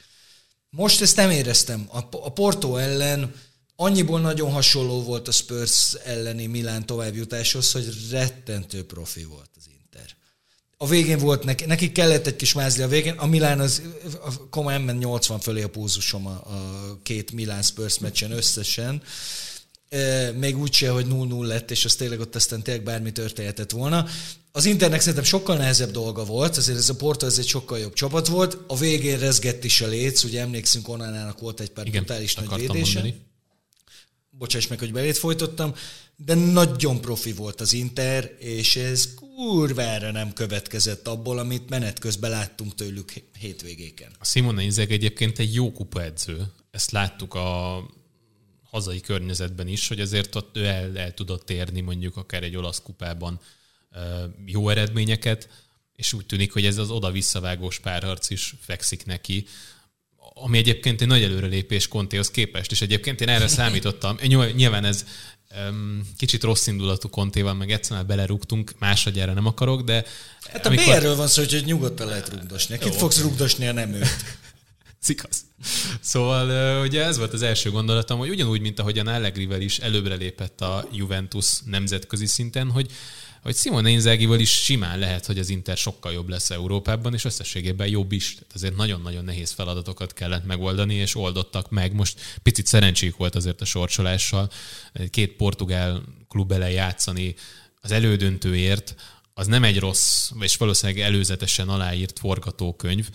Most 0.70 1.00
ezt 1.00 1.16
nem 1.16 1.30
éreztem. 1.30 1.86
A, 1.88 1.98
a 1.98 2.32
Porto 2.32 2.76
ellen 2.76 3.34
annyiból 3.76 4.20
nagyon 4.20 4.50
hasonló 4.50 5.02
volt 5.02 5.28
a 5.28 5.32
Spurs 5.32 5.94
elleni 6.04 6.46
Milán 6.46 6.86
továbbjutáshoz, 6.86 7.72
hogy 7.72 7.88
rettentő 8.10 8.84
profi 8.84 9.24
volt 9.24 9.50
az 9.56 9.64
Inter. 9.66 10.16
A 10.76 10.86
végén 10.86 11.18
volt 11.18 11.44
neki, 11.44 11.64
neki 11.64 11.92
kellett 11.92 12.26
egy 12.26 12.36
kis 12.36 12.52
mázli 12.52 12.82
a 12.82 12.88
végén, 12.88 13.14
a 13.14 13.26
Milán 13.26 13.60
az 13.60 13.82
komolyan 14.50 14.82
ment 14.82 14.98
80 14.98 15.40
fölé 15.40 15.62
a 15.62 15.68
púzusom 15.68 16.26
a, 16.26 16.30
a 16.30 16.98
két 17.02 17.32
Milán 17.32 17.62
Spurs 17.62 17.98
meccsen 17.98 18.30
összesen, 18.30 19.02
még 20.38 20.58
úgyse, 20.58 20.90
hogy 20.90 21.06
0-0 21.08 21.40
lett, 21.40 21.70
és 21.70 21.84
az 21.84 21.94
tényleg 21.94 22.20
ott 22.20 22.34
aztán 22.34 22.62
tényleg 22.62 22.84
bármi 22.84 23.12
történhetett 23.12 23.70
volna. 23.70 24.06
Az 24.52 24.64
Internek 24.64 25.00
szerintem 25.00 25.24
sokkal 25.24 25.56
nehezebb 25.56 25.90
dolga 25.90 26.24
volt, 26.24 26.56
azért 26.56 26.78
ez 26.78 26.88
a 26.88 26.94
Porto 26.94 27.26
ez 27.26 27.38
egy 27.38 27.46
sokkal 27.46 27.78
jobb 27.78 27.92
csapat 27.92 28.26
volt. 28.26 28.58
A 28.66 28.76
végén 28.76 29.18
rezgett 29.18 29.64
is 29.64 29.80
a 29.80 29.86
léc, 29.86 30.24
ugye 30.24 30.40
emlékszünk, 30.40 30.88
Onánának 30.88 31.40
volt 31.40 31.60
egy 31.60 31.70
pár 31.70 31.86
Igen, 31.86 32.02
brutális 32.02 32.34
nagy 32.34 32.48
védése. 32.54 33.00
Mondani. 33.00 33.30
Bocsáss 34.42 34.66
meg, 34.66 34.78
hogy 34.78 34.92
belét 34.92 35.18
folytottam, 35.18 35.74
de 36.16 36.34
nagyon 36.34 37.00
profi 37.00 37.32
volt 37.32 37.60
az 37.60 37.72
Inter, 37.72 38.36
és 38.38 38.76
ez 38.76 39.14
kurvára 39.14 40.10
nem 40.10 40.32
következett 40.32 41.08
abból, 41.08 41.38
amit 41.38 41.68
menet 41.68 41.98
közben 41.98 42.30
láttunk 42.30 42.74
tőlük 42.74 43.12
hétvégéken. 43.38 44.12
A 44.18 44.24
Simone 44.24 44.62
Inzeg 44.62 44.92
egyébként 44.92 45.38
egy 45.38 45.54
jó 45.54 45.72
kupaedző. 45.72 46.46
Ezt 46.70 46.90
láttuk 46.90 47.34
a 47.34 47.80
hazai 48.62 49.00
környezetben 49.00 49.68
is, 49.68 49.88
hogy 49.88 50.00
azért 50.00 50.34
ott 50.34 50.56
ő 50.56 50.66
el, 50.66 50.98
el 50.98 51.14
tudott 51.14 51.50
érni 51.50 51.80
mondjuk 51.80 52.16
akár 52.16 52.42
egy 52.42 52.56
olasz 52.56 52.82
kupában 52.82 53.40
jó 54.46 54.68
eredményeket, 54.68 55.48
és 55.96 56.12
úgy 56.12 56.26
tűnik, 56.26 56.52
hogy 56.52 56.66
ez 56.66 56.78
az 56.78 56.90
oda-visszavágós 56.90 57.78
párharc 57.78 58.30
is 58.30 58.54
fekszik 58.60 59.04
neki, 59.06 59.46
ami 60.44 60.58
egyébként 60.58 61.00
egy 61.00 61.06
nagy 61.06 61.22
előrelépés 61.22 61.88
Kontéhoz 61.88 62.30
képest, 62.30 62.70
és 62.70 62.80
egyébként 62.80 63.20
én 63.20 63.28
erre 63.28 63.48
számítottam. 63.48 64.16
Nyilván 64.54 64.84
ez 64.84 65.04
um, 65.68 66.08
kicsit 66.16 66.42
rossz 66.42 66.66
indulatú 66.66 67.08
Kontéval, 67.08 67.54
meg 67.54 67.70
egyszerűen 67.70 68.06
belerúgtunk, 68.06 68.72
másodjára 68.78 69.32
nem 69.32 69.46
akarok, 69.46 69.82
de... 69.82 70.04
Hát 70.52 70.66
a 70.66 70.68
amikor... 70.68 71.16
Van 71.16 71.26
szó, 71.26 71.42
hogy 71.42 71.62
nyugodtan 71.64 72.06
lehet 72.06 72.28
rugdosni. 72.28 72.78
Kit 72.78 72.94
fogsz 72.94 73.20
rugdosni, 73.20 73.68
a 73.68 73.72
nem 73.72 73.92
őt? 73.92 74.08
Cikasz. 75.02 75.40
Szóval 76.00 76.80
ugye 76.86 77.04
ez 77.04 77.18
volt 77.18 77.32
az 77.32 77.42
első 77.42 77.70
gondolatom, 77.70 78.18
hogy 78.18 78.28
ugyanúgy, 78.28 78.60
mint 78.60 78.78
ahogyan 78.78 79.06
Allegrivel 79.06 79.60
is 79.60 79.78
előbbre 79.78 80.14
lépett 80.14 80.60
a 80.60 80.88
Juventus 80.92 81.46
nemzetközi 81.64 82.26
szinten, 82.26 82.70
hogy 82.70 82.90
hogy 83.42 83.56
Simone 83.56 83.90
Inzaghival 83.90 84.40
is 84.40 84.50
simán 84.50 84.98
lehet, 84.98 85.26
hogy 85.26 85.38
az 85.38 85.48
Inter 85.48 85.76
sokkal 85.76 86.12
jobb 86.12 86.28
lesz 86.28 86.50
Európában, 86.50 87.14
és 87.14 87.24
összességében 87.24 87.88
jobb 87.88 88.12
is. 88.12 88.34
Tehát 88.34 88.54
azért 88.54 88.76
nagyon-nagyon 88.76 89.24
nehéz 89.24 89.50
feladatokat 89.50 90.12
kellett 90.12 90.44
megoldani, 90.44 90.94
és 90.94 91.14
oldottak 91.14 91.70
meg. 91.70 91.92
Most 91.92 92.38
picit 92.42 92.66
szerencséjük 92.66 93.16
volt 93.16 93.34
azért 93.34 93.60
a 93.60 93.64
sorsolással. 93.64 94.50
Két 95.10 95.32
portugál 95.32 96.02
klub 96.28 96.52
ellen 96.52 96.70
játszani 96.70 97.34
az 97.80 97.90
elődöntőért, 97.90 98.94
az 99.34 99.46
nem 99.46 99.64
egy 99.64 99.78
rossz, 99.78 100.30
és 100.40 100.56
valószínűleg 100.56 101.02
előzetesen 101.02 101.68
aláírt 101.68 102.18
forgatókönyv, 102.18 103.08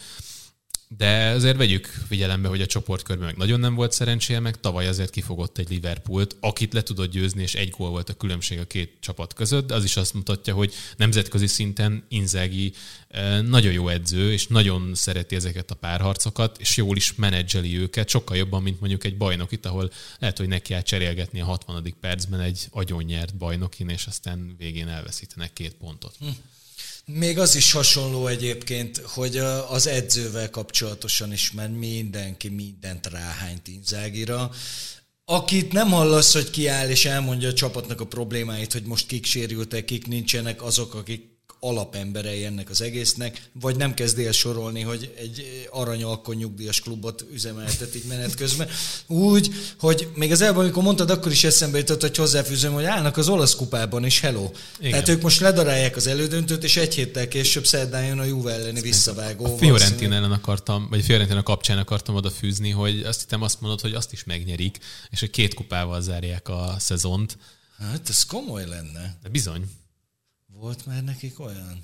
de 0.88 1.29
azért 1.29 1.57
vegyük 1.57 1.85
figyelembe, 1.85 2.47
hogy 2.47 2.61
a 2.61 2.65
csoportkörben 2.65 3.25
meg 3.25 3.38
nagyon 3.38 3.59
nem 3.59 3.75
volt 3.75 3.91
szerencséje, 3.91 4.39
meg 4.39 4.59
tavaly 4.59 4.88
azért 4.88 5.09
kifogott 5.09 5.57
egy 5.57 5.69
Liverpoolt, 5.69 6.35
akit 6.39 6.73
le 6.73 6.81
tudott 6.81 7.11
győzni, 7.11 7.41
és 7.41 7.55
egy 7.55 7.69
gól 7.69 7.89
volt 7.89 8.09
a 8.09 8.13
különbség 8.13 8.59
a 8.59 8.65
két 8.65 8.91
csapat 8.99 9.33
között, 9.33 9.67
de 9.67 9.73
az 9.73 9.83
is 9.83 9.97
azt 9.97 10.13
mutatja, 10.13 10.53
hogy 10.53 10.73
nemzetközi 10.97 11.47
szinten 11.47 12.03
Inzaghi 12.07 12.73
eh, 13.07 13.41
nagyon 13.41 13.71
jó 13.71 13.88
edző, 13.88 14.31
és 14.31 14.47
nagyon 14.47 14.91
szereti 14.95 15.35
ezeket 15.35 15.71
a 15.71 15.75
párharcokat, 15.75 16.57
és 16.59 16.77
jól 16.77 16.95
is 16.95 17.15
menedzseli 17.15 17.77
őket, 17.77 18.09
sokkal 18.09 18.38
jobban, 18.38 18.61
mint 18.61 18.79
mondjuk 18.79 19.03
egy 19.03 19.17
bajnok 19.17 19.51
itt, 19.51 19.65
ahol 19.65 19.91
lehet, 20.19 20.38
hogy 20.38 20.47
neki 20.47 20.67
kell 20.67 20.81
cserélgetni 20.81 21.41
a 21.41 21.45
60. 21.45 21.95
percben 21.99 22.39
egy 22.39 22.67
agyonnyert 22.71 23.35
bajnokin, 23.35 23.89
és 23.89 24.05
aztán 24.05 24.55
végén 24.57 24.88
elveszítenek 24.88 25.53
két 25.53 25.73
pontot. 25.73 26.15
Hm. 26.19 26.27
Még 27.12 27.39
az 27.39 27.55
is 27.55 27.72
hasonló 27.72 28.28
egyébként, 28.28 28.97
hogy 28.97 29.38
az 29.70 29.88
edzővel 29.88 30.49
kapcsolatosan 30.49 31.32
is, 31.32 31.51
mert 31.51 31.78
mindenki 31.78 32.49
mindent 32.49 33.08
ráhányt 33.08 33.68
Inzágira. 33.68 34.51
Akit 35.26 35.72
nem 35.72 35.89
hallasz, 35.89 36.34
hogy 36.34 36.49
kiáll 36.49 36.89
és 36.89 37.05
elmondja 37.05 37.49
a 37.49 37.53
csapatnak 37.53 38.01
a 38.01 38.05
problémáit, 38.05 38.74
hogy 38.74 38.84
most 38.84 39.08
kik 39.08 39.26
sérültek, 39.26 39.86
kik 39.86 40.08
nincsenek, 40.08 40.64
azok, 40.64 40.93
akik 40.93 41.36
alapemberei 41.60 42.45
ennek 42.45 42.70
az 42.70 42.82
egésznek, 42.82 43.49
vagy 43.51 43.76
nem 43.76 43.93
kezd 43.93 44.20
el 44.20 44.32
sorolni, 44.32 44.82
hogy 44.82 45.14
egy 45.18 45.68
aranyalkon 45.72 46.36
nyugdíjas 46.36 46.82
klubot 46.82 47.26
üzemeltetik 47.32 48.08
menet 48.08 48.36
közben. 48.36 48.68
Úgy, 49.08 49.49
hogy 49.80 50.08
még 50.16 50.32
az 50.32 50.41
elben, 50.41 50.62
amikor 50.62 50.84
mondtad, 50.84 51.10
akkor 51.10 51.32
is 51.32 51.43
eszembe 51.43 51.78
jutott, 51.78 52.01
hogy 52.01 52.16
hozzáfűzöm, 52.16 52.74
hogy 52.74 52.84
állnak 52.84 53.18
az 53.18 53.30
olasz 53.30 53.55
kupában 53.55 54.05
is, 54.05 54.20
hello. 54.20 54.51
Igen. 54.80 54.91
Tehát 54.91 55.08
ők 55.10 55.22
most 55.22 55.39
ledarálják 55.39 55.95
az 55.95 56.08
elődöntőt, 56.08 56.64
és 56.64 56.78
egy 56.78 56.93
héttel 56.93 57.28
később 57.28 57.66
szerdán 57.66 58.05
jön 58.05 58.20
a 58.20 58.24
Juve 58.24 58.53
elleni 58.53 58.82
visszavágó. 58.82 59.45
A 59.45 59.58
Fiorentina 59.58 60.16
ellen 60.16 60.32
akartam, 60.32 60.88
vagy 60.89 61.03
Fiorentina 61.03 61.43
kapcsán 61.43 61.78
akartam 61.78 62.16
odafűzni, 62.16 62.70
hogy 62.70 63.01
azt 63.01 63.20
hittem 63.20 63.41
azt 63.41 63.62
mondod, 63.62 63.82
hogy 63.82 63.93
azt 63.93 64.14
is 64.14 64.24
megnyerik, 64.24 64.78
és 65.10 65.20
hogy 65.20 65.30
két 65.30 65.53
kupával 65.53 66.01
zárják 66.01 66.49
a 66.49 66.76
szezont. 66.80 67.38
Hát 67.80 68.10
ez 68.10 68.26
komoly 68.26 68.66
lenne. 68.66 69.18
De 69.24 69.30
bizony. 69.30 69.64
Volt 70.60 70.86
már 70.86 71.03
nekik 71.03 71.39
olyan? 71.39 71.84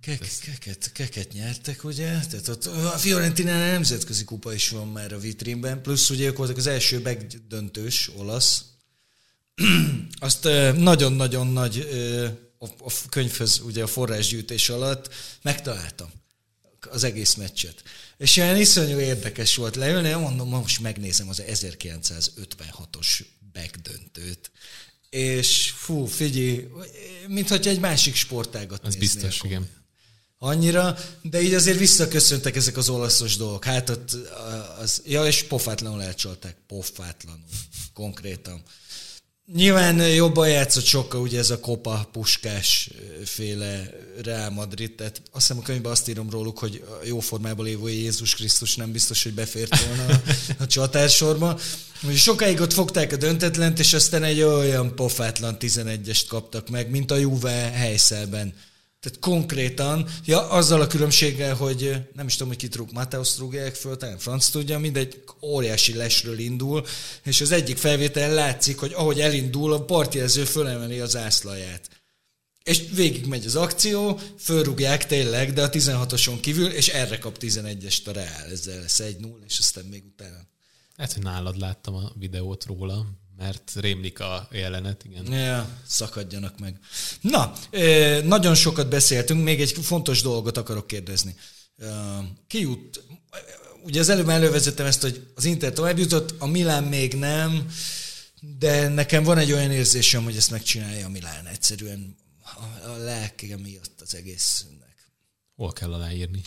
Kek, 0.00 0.28
keket, 0.40 0.92
keket 0.92 1.32
nyertek, 1.32 1.84
ugye? 1.84 2.20
Tehát 2.20 2.48
ott 2.48 2.66
a 2.66 2.98
Fiorentina 2.98 3.52
nemzetközi 3.52 4.24
kupa 4.24 4.52
is 4.54 4.68
van 4.68 4.88
már 4.88 5.12
a 5.12 5.18
vitrínben, 5.18 5.82
plusz 5.82 6.10
ugye 6.10 6.26
ők 6.26 6.36
voltak 6.36 6.56
az 6.56 6.66
első 6.66 7.00
megdöntős 7.00 8.10
olasz. 8.16 8.64
Azt 10.18 10.44
nagyon-nagyon 10.76 11.46
nagy 11.46 11.78
a 12.58 12.92
könyvhöz, 13.08 13.60
ugye 13.60 13.82
a 13.82 13.86
forrásgyűjtés 13.86 14.68
alatt 14.68 15.14
megtaláltam 15.42 16.10
az 16.90 17.04
egész 17.04 17.34
meccset. 17.34 17.82
És 18.16 18.36
olyan 18.36 18.56
iszonyú 18.56 18.98
érdekes 18.98 19.54
volt 19.54 19.76
leülni, 19.76 20.12
mondom, 20.12 20.48
most 20.48 20.80
megnézem 20.80 21.28
az 21.28 21.42
1956-os 21.46 23.20
megdöntőt 23.52 24.50
és 25.10 25.72
fú, 25.76 26.04
figyelj, 26.04 26.68
mintha 27.28 27.56
egy 27.56 27.80
másik 27.80 28.14
sportágat 28.14 28.86
Ez 28.86 28.96
biztos, 28.96 29.38
akkor. 29.38 29.50
igen. 29.50 29.68
Annyira, 30.38 30.98
de 31.22 31.40
így 31.40 31.54
azért 31.54 31.78
visszaköszöntek 31.78 32.56
ezek 32.56 32.76
az 32.76 32.88
olaszos 32.88 33.36
dolgok. 33.36 33.64
Hát 33.64 33.88
ott 33.88 34.10
az, 34.78 35.02
ja, 35.06 35.26
és 35.26 35.42
pofátlanul 35.42 36.02
elcsolták. 36.02 36.56
Pofátlanul. 36.66 37.44
Konkrétan. 37.94 38.62
Nyilván 39.54 40.08
jobban 40.08 40.48
játszott 40.48 40.84
sokkal 40.84 41.20
ugye 41.20 41.38
ez 41.38 41.50
a 41.50 41.60
Kopa 41.60 42.08
Puskás 42.12 42.90
féle 43.24 43.90
Real 44.22 44.50
Madrid, 44.50 44.94
tehát 44.94 45.16
azt 45.16 45.46
hiszem 45.46 45.58
a 45.58 45.62
könyvben 45.62 45.92
azt 45.92 46.08
írom 46.08 46.30
róluk, 46.30 46.58
hogy 46.58 46.84
a 47.02 47.06
jó 47.06 47.20
formában 47.20 47.64
lévő 47.64 47.90
Jézus 47.90 48.34
Krisztus 48.34 48.76
nem 48.76 48.92
biztos, 48.92 49.22
hogy 49.22 49.32
befért 49.32 49.86
volna 49.86 50.04
a, 50.12 50.20
a 50.58 50.66
csatársorba. 50.66 51.58
Sokáig 52.14 52.60
ott 52.60 52.72
fogták 52.72 53.12
a 53.12 53.16
döntetlent, 53.16 53.78
és 53.78 53.92
aztán 53.92 54.22
egy 54.22 54.42
olyan 54.42 54.94
pofátlan 54.94 55.56
11-est 55.60 56.22
kaptak 56.28 56.68
meg, 56.68 56.90
mint 56.90 57.10
a 57.10 57.16
Juve 57.16 57.70
helyszelben. 57.70 58.54
Tehát 59.00 59.18
konkrétan, 59.18 60.08
ja, 60.24 60.50
azzal 60.50 60.80
a 60.80 60.86
különbséggel, 60.86 61.54
hogy 61.54 62.08
nem 62.12 62.26
is 62.26 62.32
tudom, 62.32 62.48
hogy 62.48 62.56
kit 62.56 62.74
rúg, 62.76 62.92
Mateusz 62.92 63.38
rúgják 63.38 63.74
föl, 63.74 63.96
talán 63.96 64.18
franc 64.18 64.48
tudja, 64.48 64.78
mindegy 64.78 65.22
óriási 65.42 65.94
lesről 65.94 66.38
indul, 66.38 66.86
és 67.22 67.40
az 67.40 67.50
egyik 67.50 67.76
felvétel 67.76 68.34
látszik, 68.34 68.78
hogy 68.78 68.92
ahogy 68.92 69.20
elindul, 69.20 69.72
a 69.72 69.84
partjelző 69.84 70.44
fölemeli 70.44 71.00
az 71.00 71.16
ászlaját. 71.16 71.88
És 72.64 72.84
végig 72.94 73.26
megy 73.26 73.46
az 73.46 73.56
akció, 73.56 74.20
fölrúgják 74.38 75.06
tényleg, 75.06 75.52
de 75.52 75.62
a 75.62 75.70
16-oson 75.70 76.40
kívül, 76.40 76.70
és 76.70 76.88
erre 76.88 77.18
kap 77.18 77.36
11-est 77.40 78.06
a 78.06 78.12
Real, 78.12 78.50
ezzel 78.50 78.80
lesz 78.80 79.00
1-0, 79.02 79.44
és 79.46 79.58
aztán 79.58 79.84
még 79.84 80.04
utána. 80.04 80.46
Hát, 80.96 81.12
hogy 81.12 81.22
nálad 81.22 81.58
láttam 81.58 81.94
a 81.94 82.12
videót 82.18 82.64
róla, 82.64 83.06
mert 83.38 83.72
rémlik 83.74 84.20
a 84.20 84.48
jelenet, 84.52 85.04
igen. 85.04 85.32
Ja, 85.32 85.68
szakadjanak 85.86 86.58
meg. 86.58 86.78
Na, 87.20 87.52
nagyon 88.22 88.54
sokat 88.54 88.88
beszéltünk, 88.88 89.42
még 89.42 89.60
egy 89.60 89.72
fontos 89.82 90.22
dolgot 90.22 90.56
akarok 90.56 90.86
kérdezni. 90.86 91.34
Ki 92.46 92.60
jut, 92.60 93.04
ugye 93.82 94.00
az 94.00 94.08
előbb 94.08 94.28
elővezettem 94.28 94.86
ezt, 94.86 95.02
hogy 95.02 95.26
az 95.34 95.44
Inter 95.44 95.72
tovább 95.72 95.98
jutott, 95.98 96.34
a 96.38 96.46
Milán 96.46 96.84
még 96.84 97.14
nem, 97.14 97.70
de 98.58 98.88
nekem 98.88 99.22
van 99.22 99.38
egy 99.38 99.52
olyan 99.52 99.70
érzésem, 99.70 100.24
hogy 100.24 100.36
ezt 100.36 100.50
megcsinálja 100.50 101.06
a 101.06 101.10
Milán 101.10 101.46
egyszerűen 101.46 102.16
a, 102.42 102.88
a 102.88 102.96
lelke 102.96 103.56
miatt 103.56 104.00
az 104.00 104.14
egésznek. 104.14 105.12
Hol 105.54 105.72
kell 105.72 105.92
aláírni? 105.92 106.42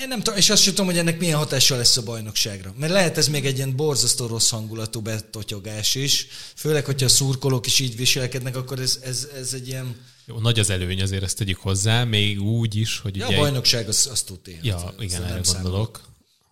Én 0.00 0.08
nem 0.08 0.18
tudom, 0.18 0.38
és 0.38 0.50
azt 0.50 0.62
sem 0.62 0.74
tudom, 0.74 0.86
hogy 0.90 0.98
ennek 0.98 1.18
milyen 1.18 1.38
hatással 1.38 1.78
lesz 1.78 1.96
a 1.96 2.02
bajnokságra. 2.02 2.74
Mert 2.76 2.92
lehet 2.92 3.18
ez 3.18 3.28
még 3.28 3.46
egy 3.46 3.56
ilyen 3.56 3.76
borzasztó 3.76 4.26
rossz 4.26 4.50
hangulatú 4.50 5.00
betotyogás 5.00 5.94
is. 5.94 6.26
Főleg, 6.56 6.84
hogyha 6.84 7.06
a 7.06 7.08
szurkolók 7.08 7.66
is 7.66 7.78
így 7.78 7.96
viselkednek, 7.96 8.56
akkor 8.56 8.80
ez, 8.80 8.98
ez, 9.02 9.28
ez 9.36 9.52
egy 9.52 9.68
ilyen... 9.68 9.96
Jó, 10.26 10.38
nagy 10.38 10.58
az 10.58 10.70
előny, 10.70 11.02
azért 11.02 11.22
ezt 11.22 11.36
tegyük 11.36 11.58
hozzá, 11.58 12.04
még 12.04 12.42
úgy 12.42 12.74
is, 12.74 12.98
hogy 12.98 13.16
ja, 13.16 13.26
ugye... 13.26 13.36
a 13.36 13.40
bajnokság 13.40 13.88
az, 13.88 14.08
az 14.12 14.22
tud 14.22 14.48
én. 14.48 14.58
Ja, 14.62 14.78
hát, 14.78 14.94
igen, 14.98 15.24
erre 15.24 15.40
gondolok. 15.52 16.00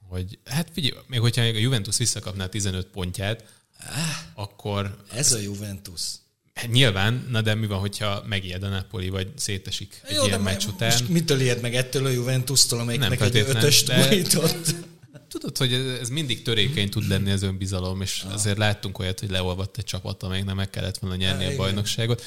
Hogy, 0.08 0.38
hát 0.44 0.68
figyelj, 0.72 1.02
még 1.06 1.20
hogyha 1.20 1.42
a 1.42 1.44
Juventus 1.44 1.96
visszakapná 1.96 2.46
15 2.46 2.86
pontját, 2.86 3.44
ah, 3.78 4.42
akkor... 4.42 5.04
Ez 5.12 5.32
a 5.32 5.38
Juventus. 5.38 6.02
Nyilván, 6.66 7.26
na 7.30 7.40
de 7.40 7.54
mi 7.54 7.66
van, 7.66 7.78
hogyha 7.78 8.24
megijed 8.28 8.62
a 8.62 8.68
Napoli, 8.68 9.08
vagy 9.08 9.28
szétesik 9.36 10.00
egy 10.04 10.14
Jó, 10.14 10.26
ilyen 10.26 10.40
meccs 10.40 10.64
után? 10.64 10.90
Most 10.90 11.08
mitől 11.08 11.40
ijed 11.40 11.60
meg 11.60 11.74
ettől 11.74 12.06
a 12.06 12.08
Juventus-tól, 12.08 12.80
amelyiknek 12.80 13.20
egy 13.20 13.36
ötöst 13.36 13.86
de... 13.86 14.22
Tudod, 15.28 15.56
hogy 15.56 15.72
ez 16.00 16.08
mindig 16.08 16.42
törékeny 16.42 16.88
tud 16.88 17.08
lenni 17.08 17.30
az 17.30 17.42
önbizalom, 17.42 18.00
és 18.00 18.22
ah. 18.26 18.34
azért 18.34 18.58
láttunk 18.58 18.98
olyat, 18.98 19.20
hogy 19.20 19.30
leolvadt 19.30 19.78
egy 19.78 19.84
csapat, 19.84 20.22
amelyik 20.22 20.44
nem 20.44 20.56
meg 20.56 20.70
kellett 20.70 20.98
volna 20.98 21.16
nyerni 21.16 21.44
Há, 21.44 21.50
a 21.50 21.56
bajnokságot. 21.56 22.22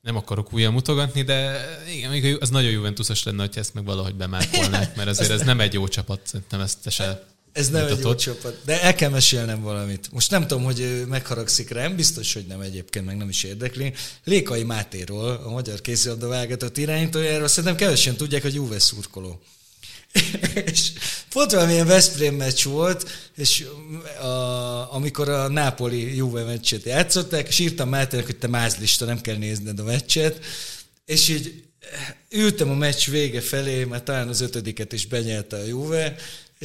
Nem 0.00 0.16
akarok 0.16 0.52
újra 0.52 0.70
mutogatni, 0.70 1.22
de 1.22 1.64
igen, 1.94 2.10
még 2.10 2.36
az 2.40 2.50
nagyon 2.50 2.70
Juventusos 2.70 3.22
lenne, 3.22 3.40
hogy 3.40 3.58
ezt 3.58 3.74
meg 3.74 3.84
valahogy 3.84 4.14
bemápolnák, 4.14 4.94
mert 4.96 5.08
azért 5.08 5.30
ez 5.30 5.42
nem 5.42 5.60
egy 5.60 5.72
jó 5.72 5.88
csapat, 5.88 6.20
szerintem 6.24 6.60
ezt 6.60 6.90
se 6.90 7.26
ez 7.56 7.68
nem 7.68 7.86
egy 7.86 7.98
jó 8.00 8.14
csapat. 8.14 8.58
De 8.64 8.82
el 8.82 8.94
kell 8.94 9.10
mesélnem 9.10 9.62
valamit. 9.62 10.12
Most 10.12 10.30
nem 10.30 10.46
tudom, 10.46 10.64
hogy 10.64 11.04
megharagszik 11.08 11.70
rám, 11.70 11.96
biztos, 11.96 12.32
hogy 12.32 12.46
nem 12.46 12.60
egyébként, 12.60 13.04
meg 13.04 13.16
nem 13.16 13.28
is 13.28 13.42
érdekli. 13.42 13.92
Lékai 14.24 14.62
Mátéról, 14.62 15.40
a 15.44 15.50
magyar 15.50 15.80
kézilabda 15.80 16.28
válogatott 16.28 16.76
irányítójáról 16.76 17.48
szerintem 17.48 17.76
kevesen 17.76 18.16
tudják, 18.16 18.42
hogy 18.42 18.54
Juve 18.54 18.78
szurkoló. 18.78 19.40
és 20.72 20.92
pont 21.28 21.50
valamilyen 21.50 21.86
Veszprém 21.86 22.34
meccs 22.34 22.64
volt, 22.64 23.08
és 23.36 23.66
a, 24.20 24.26
amikor 24.94 25.28
a 25.28 25.48
Nápoli 25.48 26.16
Juve 26.16 26.44
meccset 26.44 26.84
játszották, 26.84 27.48
és 27.48 27.58
írtam 27.58 27.88
Mátének, 27.88 28.26
hogy 28.26 28.36
te 28.36 28.48
mázlista, 28.48 29.04
nem 29.04 29.20
kell 29.20 29.36
nézned 29.36 29.78
a 29.78 29.84
meccset, 29.84 30.44
és 31.04 31.28
így 31.28 31.64
ültem 32.30 32.70
a 32.70 32.74
meccs 32.74 33.10
vége 33.10 33.40
felé, 33.40 33.84
mert 33.84 34.04
talán 34.04 34.28
az 34.28 34.40
ötödiket 34.40 34.92
is 34.92 35.06
benyelte 35.06 35.56
a 35.56 35.64
Juve, 35.64 36.16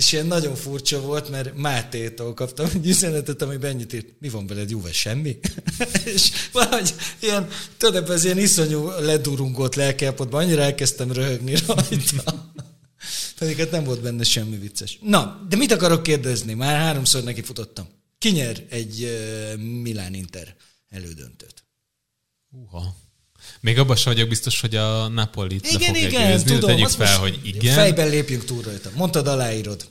és 0.01 0.11
ilyen 0.11 0.25
nagyon 0.25 0.55
furcsa 0.55 1.01
volt, 1.01 1.29
mert 1.29 1.55
Mátétól 1.55 2.33
kaptam 2.33 2.65
egy 2.73 2.87
üzenetet, 2.87 3.41
ami 3.41 3.57
ennyit 3.61 3.93
írt, 3.93 4.07
mi 4.19 4.29
van 4.29 4.47
veled, 4.47 4.69
Juve, 4.69 4.91
semmi? 4.91 5.39
és 6.13 6.31
valahogy 6.51 6.95
ilyen, 7.19 7.47
tudod, 7.77 8.09
ez 8.09 8.23
ilyen 8.23 8.37
iszonyú 8.37 8.87
ledurungott 8.87 9.75
lelkelpotban, 9.75 10.43
annyira 10.43 10.61
elkezdtem 10.61 11.11
röhögni 11.11 11.55
rajta. 11.67 12.53
Pedig 13.39 13.57
hát 13.57 13.71
nem 13.71 13.83
volt 13.83 14.01
benne 14.01 14.23
semmi 14.23 14.57
vicces. 14.57 14.97
Na, 15.01 15.45
de 15.49 15.55
mit 15.55 15.71
akarok 15.71 16.03
kérdezni? 16.03 16.53
Már 16.53 16.79
háromszor 16.79 17.23
neki 17.23 17.41
futottam. 17.41 17.87
Ki 18.17 18.29
nyer 18.29 18.65
egy 18.69 19.03
uh, 19.03 19.61
Milán 19.61 20.13
Inter 20.13 20.55
elődöntőt? 20.89 21.63
Uha. 22.49 22.95
Még 23.62 23.80
abban 23.80 23.95
sem 23.95 24.14
vagyok 24.14 24.30
biztos, 24.30 24.62
hogy 24.62 24.76
a 24.76 25.07
Napoli 25.07 25.59
igen, 25.62 25.91
le 25.91 25.99
igen, 25.99 26.32
győzni, 26.32 26.53
tudom, 26.53 26.70
tegyük 26.70 26.88
fel, 26.88 27.18
hogy 27.18 27.39
igen. 27.43 27.76
Fejben 27.76 28.09
lépjünk 28.09 28.43
túl 28.45 28.62
rajta. 28.62 28.89
Mondtad, 28.95 29.28
aláírod. 29.28 29.89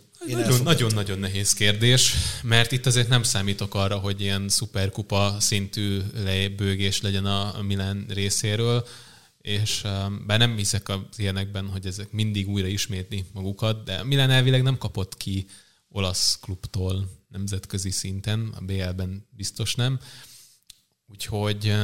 Nagyon-nagyon 0.62 1.18
nehéz 1.18 1.52
kérdés, 1.52 2.14
mert 2.42 2.72
itt 2.72 2.86
azért 2.86 3.08
nem 3.08 3.22
számítok 3.22 3.74
arra, 3.74 3.96
hogy 3.96 4.20
ilyen 4.20 4.48
szuperkupa 4.48 5.36
szintű 5.38 6.00
lebőgés 6.24 7.00
legyen 7.00 7.26
a 7.26 7.62
Milan 7.62 8.04
részéről. 8.08 8.86
és 9.40 9.82
bár 10.26 10.38
nem 10.38 10.56
hiszek 10.56 10.88
az 10.88 10.98
ilyenekben, 11.16 11.66
hogy 11.68 11.86
ezek 11.86 12.12
mindig 12.12 12.48
újra 12.48 12.66
ismétli 12.66 13.24
magukat, 13.32 13.84
de 13.84 14.04
Milan 14.04 14.30
elvileg 14.30 14.62
nem 14.62 14.78
kapott 14.78 15.16
ki 15.16 15.46
olasz 15.88 16.38
klubtól 16.40 17.10
nemzetközi 17.28 17.90
szinten, 17.90 18.52
a 18.56 18.60
BL-ben 18.60 19.26
biztos 19.30 19.74
nem. 19.74 20.00
Úgyhogy 21.06 21.74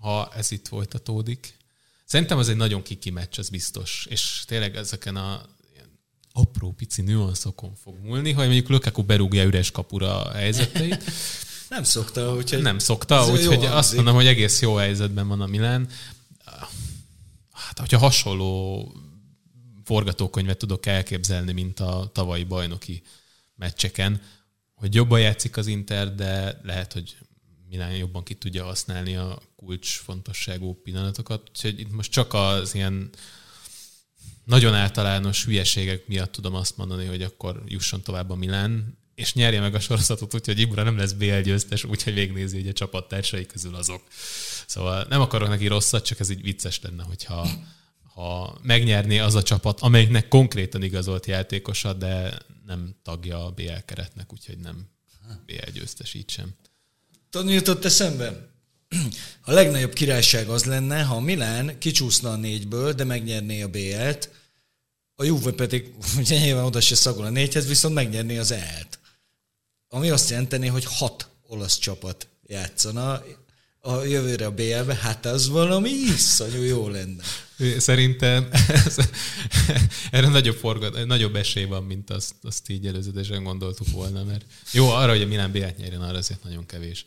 ha 0.00 0.32
ez 0.36 0.50
itt 0.50 0.68
folytatódik, 0.68 1.56
szerintem 2.04 2.38
az 2.38 2.48
egy 2.48 2.56
nagyon 2.56 2.82
kiki 2.82 3.10
meccs, 3.10 3.38
az 3.38 3.48
biztos. 3.48 4.06
És 4.10 4.42
tényleg 4.46 4.76
ezeken 4.76 5.16
a 5.16 5.42
apró 6.32 6.72
pici 6.72 7.02
nüanszokon 7.02 7.74
fog 7.82 7.96
múlni, 8.02 8.32
hogy 8.32 8.44
mondjuk 8.44 8.68
Lukaku 8.68 9.02
berúgja 9.02 9.44
üres 9.44 9.70
kapura 9.70 10.24
a 10.24 10.32
helyzeteit. 10.32 11.04
Nem 11.68 11.84
szokta, 11.84 12.34
úgyhogy... 12.34 12.62
Nem 12.62 12.78
szokta, 12.78 13.30
úgyhogy 13.30 13.64
azt 13.64 13.94
mondom, 13.94 14.14
hogy 14.14 14.26
egész 14.26 14.60
jó 14.60 14.74
helyzetben 14.74 15.28
van 15.28 15.40
a 15.40 15.46
Milán. 15.46 15.88
Hát, 17.52 17.78
hogyha 17.78 17.98
hasonló 17.98 18.92
forgatókönyvet 19.84 20.58
tudok 20.58 20.86
elképzelni, 20.86 21.52
mint 21.52 21.80
a 21.80 22.10
tavalyi 22.12 22.44
bajnoki 22.44 23.02
meccseken, 23.54 24.22
hogy 24.74 24.94
jobban 24.94 25.20
játszik 25.20 25.56
az 25.56 25.66
Inter, 25.66 26.14
de 26.14 26.60
lehet, 26.62 26.92
hogy 26.92 27.16
Milán 27.70 27.96
jobban 27.96 28.22
ki 28.22 28.34
tudja 28.34 28.64
használni 28.64 29.16
a 29.16 29.42
kulcs 29.56 29.98
fontosságú 29.98 30.80
pillanatokat. 30.82 31.48
Úgyhogy 31.48 31.80
itt 31.80 31.92
most 31.92 32.10
csak 32.10 32.34
az 32.34 32.74
ilyen 32.74 33.10
nagyon 34.44 34.74
általános 34.74 35.44
hülyeségek 35.44 36.06
miatt 36.06 36.32
tudom 36.32 36.54
azt 36.54 36.76
mondani, 36.76 37.06
hogy 37.06 37.22
akkor 37.22 37.62
jusson 37.66 38.02
tovább 38.02 38.30
a 38.30 38.34
Milán, 38.34 38.98
és 39.14 39.34
nyerje 39.34 39.60
meg 39.60 39.74
a 39.74 39.80
sorozatot, 39.80 40.34
úgyhogy 40.34 40.58
Ibra 40.58 40.82
nem 40.82 40.96
lesz 40.96 41.12
BL 41.12 41.40
győztes, 41.40 41.84
úgyhogy 41.84 42.14
végnézi, 42.14 42.56
hogy 42.56 42.68
a 42.68 42.72
csapattársai 42.72 43.46
közül 43.46 43.74
azok. 43.74 44.02
Szóval 44.66 45.06
nem 45.08 45.20
akarok 45.20 45.48
neki 45.48 45.66
rosszat, 45.66 46.04
csak 46.04 46.20
ez 46.20 46.30
így 46.30 46.42
vicces 46.42 46.80
lenne, 46.82 47.02
hogyha 47.02 47.48
ha 48.14 48.58
megnyerné 48.62 49.18
az 49.18 49.34
a 49.34 49.42
csapat, 49.42 49.80
amelyiknek 49.80 50.28
konkrétan 50.28 50.82
igazolt 50.82 51.26
játékosa, 51.26 51.92
de 51.92 52.38
nem 52.66 52.94
tagja 53.02 53.46
a 53.46 53.50
BL 53.50 53.78
keretnek, 53.84 54.32
úgyhogy 54.32 54.58
nem 54.58 54.88
BL 55.46 55.70
győztes 55.72 56.14
így 56.14 56.30
sem. 56.30 56.54
Tudod, 57.30 57.50
jutott 57.50 57.84
eszembe? 57.84 58.48
A 59.44 59.52
legnagyobb 59.52 59.92
királyság 59.92 60.48
az 60.48 60.64
lenne, 60.64 61.02
ha 61.02 61.20
Milán 61.20 61.78
kicsúszna 61.78 62.30
a 62.30 62.36
négyből, 62.36 62.92
de 62.92 63.04
megnyerné 63.04 63.62
a 63.62 63.68
BL-t, 63.68 64.30
a 65.14 65.24
Juve 65.24 65.52
pedig 65.52 65.94
ugye 66.18 66.38
nyilván 66.38 66.64
oda 66.64 66.80
se 66.80 66.94
szagol 66.94 67.24
a 67.24 67.30
négyhez, 67.30 67.66
viszont 67.66 67.94
megnyerné 67.94 68.38
az 68.38 68.50
EL-t. 68.50 68.98
Ami 69.88 70.10
azt 70.10 70.30
jelenteni, 70.30 70.66
hogy 70.66 70.84
hat 70.84 71.28
olasz 71.46 71.78
csapat 71.78 72.28
játszana 72.42 73.22
a 73.80 74.04
jövőre 74.04 74.46
a 74.46 74.50
BL-be, 74.50 74.94
hát 74.94 75.26
az 75.26 75.48
valami 75.48 75.90
iszonyú 75.90 76.62
jó 76.62 76.88
lenne. 76.88 77.22
Szerintem 77.78 78.48
ez, 78.68 78.96
erre 80.10 80.28
nagyobb, 80.28 80.56
forgat, 80.56 81.06
nagyobb 81.06 81.36
esély 81.36 81.64
van, 81.64 81.84
mint 81.84 82.10
azt, 82.10 82.34
azt 82.42 82.68
így 82.68 82.86
előzetesen 82.86 83.42
gondoltuk 83.42 83.90
volna, 83.90 84.24
mert 84.24 84.44
jó, 84.72 84.88
arra, 84.88 85.10
hogy 85.10 85.22
a 85.22 85.26
Milán 85.26 85.52
BL-t 85.52 85.76
nyerjen, 85.76 86.00
arra 86.00 86.18
azért 86.18 86.44
nagyon 86.44 86.66
kevés. 86.66 87.06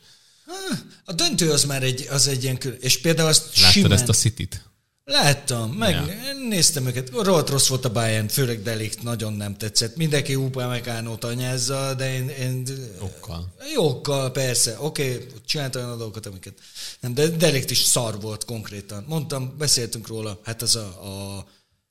A 1.05 1.13
döntő 1.13 1.51
az 1.51 1.63
már 1.63 1.83
egy, 1.83 2.07
az 2.09 2.27
egy 2.27 2.43
ilyen 2.43 2.57
külön, 2.57 2.77
és 2.81 3.01
például 3.01 3.27
azt 3.27 3.59
Láttad 3.59 3.71
simán, 3.71 3.91
ezt 3.91 4.09
a 4.09 4.13
City-t? 4.13 4.63
Láttam, 5.05 5.71
megnéztem 5.71 6.83
ja. 6.83 6.89
őket. 6.89 7.09
Rohadt 7.09 7.49
rossz 7.49 7.67
volt 7.67 7.85
a 7.85 7.91
Bayern, 7.91 8.27
főleg 8.27 8.61
Delikt 8.61 9.03
nagyon 9.03 9.33
nem 9.33 9.57
tetszett. 9.57 9.95
Mindenki 9.95 10.35
Upamecánót 10.35 11.23
anyázza, 11.23 11.93
de 11.93 12.13
én... 12.13 12.29
én 12.29 12.63
okkal. 12.99 13.53
Jókkal, 13.73 14.31
persze. 14.31 14.75
Oké, 14.79 15.13
okay, 15.13 15.27
csinált 15.45 15.75
olyan 15.75 15.97
dolgokat, 15.97 16.25
amiket... 16.25 16.53
Nem, 16.99 17.13
de 17.13 17.27
Delikt 17.27 17.71
is 17.71 17.77
szar 17.77 18.21
volt 18.21 18.45
konkrétan. 18.45 19.05
Mondtam, 19.07 19.57
beszéltünk 19.57 20.07
róla, 20.07 20.39
hát 20.43 20.61
az 20.61 20.75
a, 20.75 20.85
a 20.85 21.45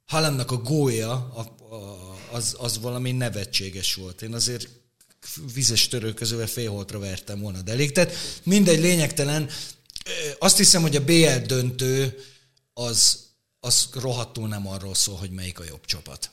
Halannak 0.06 0.50
a 0.50 0.56
gólya, 0.56 1.10
a, 1.12 1.40
a, 1.74 2.16
az, 2.30 2.56
az 2.58 2.78
valami 2.80 3.12
nevetséges 3.12 3.94
volt. 3.94 4.22
Én 4.22 4.34
azért 4.34 4.68
vizes 5.54 5.88
törőközővel 5.88 6.46
félholtra 6.46 6.98
vertem 6.98 7.40
volna 7.40 7.62
Deliktet. 7.62 8.14
Mindegy, 8.42 8.80
lényegtelen. 8.80 9.48
Azt 10.38 10.56
hiszem, 10.56 10.82
hogy 10.82 10.96
a 10.96 11.04
BL 11.04 11.46
döntő 11.46 12.18
az, 12.74 13.30
az 13.60 13.88
rohadtul 13.92 14.48
nem 14.48 14.68
arról 14.68 14.94
szól, 14.94 15.16
hogy 15.16 15.30
melyik 15.30 15.58
a 15.58 15.64
jobb 15.64 15.84
csapat. 15.84 16.30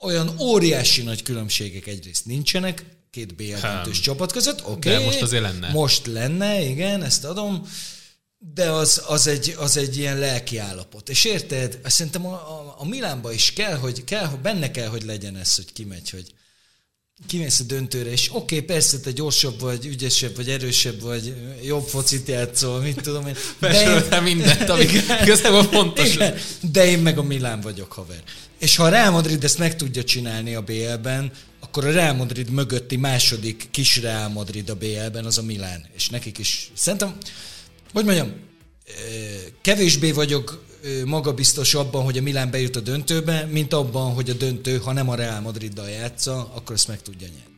Olyan 0.00 0.38
óriási 0.40 1.02
nagy 1.02 1.22
különbségek 1.22 1.86
egyrészt 1.86 2.26
nincsenek, 2.26 2.84
két 3.10 3.34
BL 3.34 3.60
döntős 3.60 4.00
csapat 4.00 4.32
között, 4.32 4.60
oké. 4.60 4.70
Okay, 4.70 4.92
de 4.92 5.04
most 5.04 5.22
azért 5.22 5.42
lenne. 5.42 5.70
Most 5.70 6.06
lenne, 6.06 6.60
igen, 6.60 7.02
ezt 7.02 7.24
adom, 7.24 7.68
de 8.38 8.70
az, 8.70 9.02
az, 9.06 9.26
egy, 9.26 9.54
az 9.58 9.76
egy 9.76 9.96
ilyen 9.96 10.18
lelki 10.18 10.56
állapot. 10.58 11.08
És 11.08 11.24
érted, 11.24 11.80
szerintem 11.84 12.26
a, 12.26 12.32
a, 12.32 12.74
a 12.78 12.84
Milánba 12.84 13.32
is 13.32 13.52
kell, 13.52 13.76
hogy 13.76 14.04
kell, 14.04 14.26
benne 14.26 14.70
kell, 14.70 14.88
hogy 14.88 15.02
legyen 15.02 15.36
ez, 15.36 15.54
hogy 15.54 15.72
kimegy, 15.72 16.10
hogy 16.10 16.34
kimész 17.26 17.60
a 17.60 17.64
döntőre, 17.64 18.10
és 18.10 18.28
oké, 18.32 18.54
okay, 18.54 18.60
persze 18.66 19.00
te 19.00 19.10
gyorsabb 19.10 19.60
vagy, 19.60 19.86
ügyesebb 19.86 20.36
vagy, 20.36 20.48
erősebb 20.48 21.00
vagy, 21.00 21.34
jobb 21.64 21.86
focit 21.86 22.28
játszol, 22.28 22.80
mit 22.80 23.00
tudom 23.00 23.26
én. 23.26 23.36
De 23.58 24.06
én... 24.10 24.22
mindent, 24.22 24.68
ami 24.68 24.86
igazából 25.22 25.62
fontos. 25.62 26.14
Igen, 26.14 26.34
de 26.60 26.86
én 26.86 26.98
meg 26.98 27.18
a 27.18 27.22
Milán 27.22 27.60
vagyok, 27.60 27.92
haver. 27.92 28.22
És 28.58 28.76
ha 28.76 28.84
a 28.84 28.88
Real 28.88 29.10
Madrid 29.10 29.44
ezt 29.44 29.58
meg 29.58 29.76
tudja 29.76 30.04
csinálni 30.04 30.54
a 30.54 30.62
BL-ben, 30.62 31.32
akkor 31.60 31.86
a 31.86 31.90
Real 31.90 32.14
Madrid 32.14 32.50
mögötti 32.50 32.96
második 32.96 33.68
kis 33.70 33.96
Real 33.96 34.28
Madrid 34.28 34.70
a 34.70 34.74
BL-ben 34.74 35.24
az 35.24 35.38
a 35.38 35.42
Milán. 35.42 35.86
És 35.96 36.08
nekik 36.08 36.38
is. 36.38 36.70
Szerintem, 36.74 37.16
hogy 37.92 38.04
mondjam, 38.04 38.32
kevésbé 39.62 40.12
vagyok 40.12 40.64
magabiztos 41.04 41.74
abban, 41.74 42.04
hogy 42.04 42.18
a 42.18 42.22
Milán 42.22 42.50
bejut 42.50 42.76
a 42.76 42.80
döntőbe, 42.80 43.44
mint 43.44 43.72
abban, 43.72 44.14
hogy 44.14 44.30
a 44.30 44.34
döntő, 44.34 44.78
ha 44.78 44.92
nem 44.92 45.08
a 45.08 45.14
Real 45.14 45.40
Madriddal 45.40 45.88
játsza, 45.88 46.52
akkor 46.54 46.74
ezt 46.74 46.88
meg 46.88 47.02
tudja 47.02 47.26
nyerni. 47.26 47.56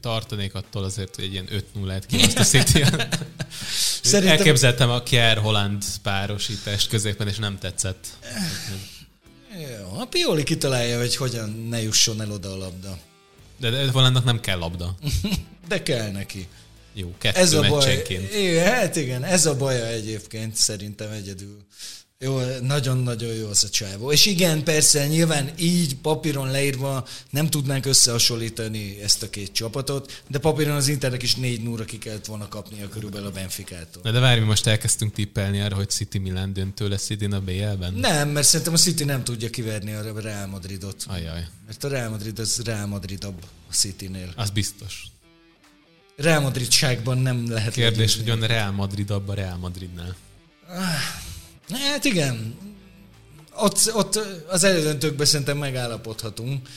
Tartanék 0.00 0.54
attól 0.54 0.84
azért, 0.84 1.14
hogy 1.14 1.24
egy 1.24 1.32
ilyen 1.32 1.48
5-0-et 1.76 2.02
kimaszt 2.06 2.38
a 2.38 2.44
City. 2.44 2.84
Szerintem... 4.02 4.36
Elképzeltem 4.36 4.90
a 4.90 5.02
Kier 5.02 5.38
Holland 5.38 5.84
párosítást 6.02 6.88
középen, 6.88 7.28
és 7.28 7.36
nem 7.36 7.58
tetszett. 7.58 8.06
Jó, 9.58 9.98
a 9.98 10.04
Pioli 10.04 10.42
kitalálja, 10.42 10.98
hogy 10.98 11.16
hogyan 11.16 11.66
ne 11.68 11.82
jusson 11.82 12.20
el 12.20 12.30
oda 12.30 12.52
a 12.52 12.56
labda. 12.56 12.98
De, 13.56 13.70
de 13.70 13.90
Hollandnak 13.90 14.24
nem 14.24 14.40
kell 14.40 14.58
labda. 14.58 14.94
de 15.68 15.82
kell 15.82 16.10
neki. 16.10 16.48
Jó, 16.98 17.14
kettő 17.18 17.38
ez 17.38 17.52
a 17.52 17.60
baj, 17.60 18.04
igen, 18.08 18.64
hát 18.64 18.96
igen, 18.96 19.24
ez 19.24 19.46
a 19.46 19.56
baja 19.56 19.86
egyébként 19.86 20.54
szerintem 20.54 21.10
egyedül. 21.10 21.56
Jó, 22.18 22.40
nagyon-nagyon 22.60 23.34
jó 23.34 23.48
az 23.48 23.64
a 23.64 23.68
csávó. 23.68 24.12
És 24.12 24.26
igen, 24.26 24.64
persze, 24.64 25.06
nyilván 25.06 25.50
így 25.58 25.96
papíron 25.96 26.50
leírva 26.50 27.06
nem 27.30 27.46
tudnánk 27.46 27.86
összehasonlítani 27.86 29.00
ezt 29.02 29.22
a 29.22 29.30
két 29.30 29.52
csapatot, 29.52 30.22
de 30.28 30.38
papíron 30.38 30.76
az 30.76 30.88
Internek 30.88 31.22
is 31.22 31.34
négy 31.34 31.62
núra 31.62 31.84
ki 31.84 31.98
kellett 31.98 32.26
volna 32.26 32.48
kapnia 32.48 32.88
körülbelül 32.88 33.26
a 33.26 33.30
Benficától. 33.30 34.02
Na 34.02 34.10
de 34.10 34.18
várj, 34.18 34.40
mi 34.40 34.46
most 34.46 34.66
elkezdtünk 34.66 35.12
tippelni 35.12 35.60
arra, 35.60 35.74
hogy 35.74 35.90
City 35.90 36.18
Milan 36.18 36.52
döntő 36.52 36.88
lesz 36.88 37.10
idén 37.10 37.32
a 37.32 37.40
BL-ben? 37.40 37.94
Nem, 37.94 38.28
mert 38.28 38.46
szerintem 38.46 38.74
a 38.74 38.78
City 38.78 39.04
nem 39.04 39.24
tudja 39.24 39.50
kiverni 39.50 39.92
a 39.92 40.20
Real 40.20 40.46
Madridot. 40.46 41.04
Ajaj. 41.06 41.46
Mert 41.66 41.84
a 41.84 41.88
Real 41.88 42.10
Madrid 42.10 42.38
az 42.38 42.60
Real 42.64 42.86
Madridabb 42.86 43.44
a 43.70 43.72
Citynél. 43.72 44.32
Az 44.36 44.50
biztos. 44.50 45.04
Real 46.16 46.40
Madridságban 46.40 47.18
nem 47.18 47.50
lehet 47.50 47.72
Kérdés, 47.72 48.16
hogy 48.16 48.26
van 48.26 48.40
Real 48.40 48.70
Madrid 48.72 49.10
abban 49.10 49.34
Real 49.34 49.56
Madridnál. 49.56 50.16
Hát 51.70 52.04
igen. 52.04 52.54
Ott, 53.54 53.94
ott 53.94 54.20
az 54.48 54.64
elődöntőkben 54.64 55.26
szerintem 55.26 55.58
megállapodhatunk. 55.58 56.68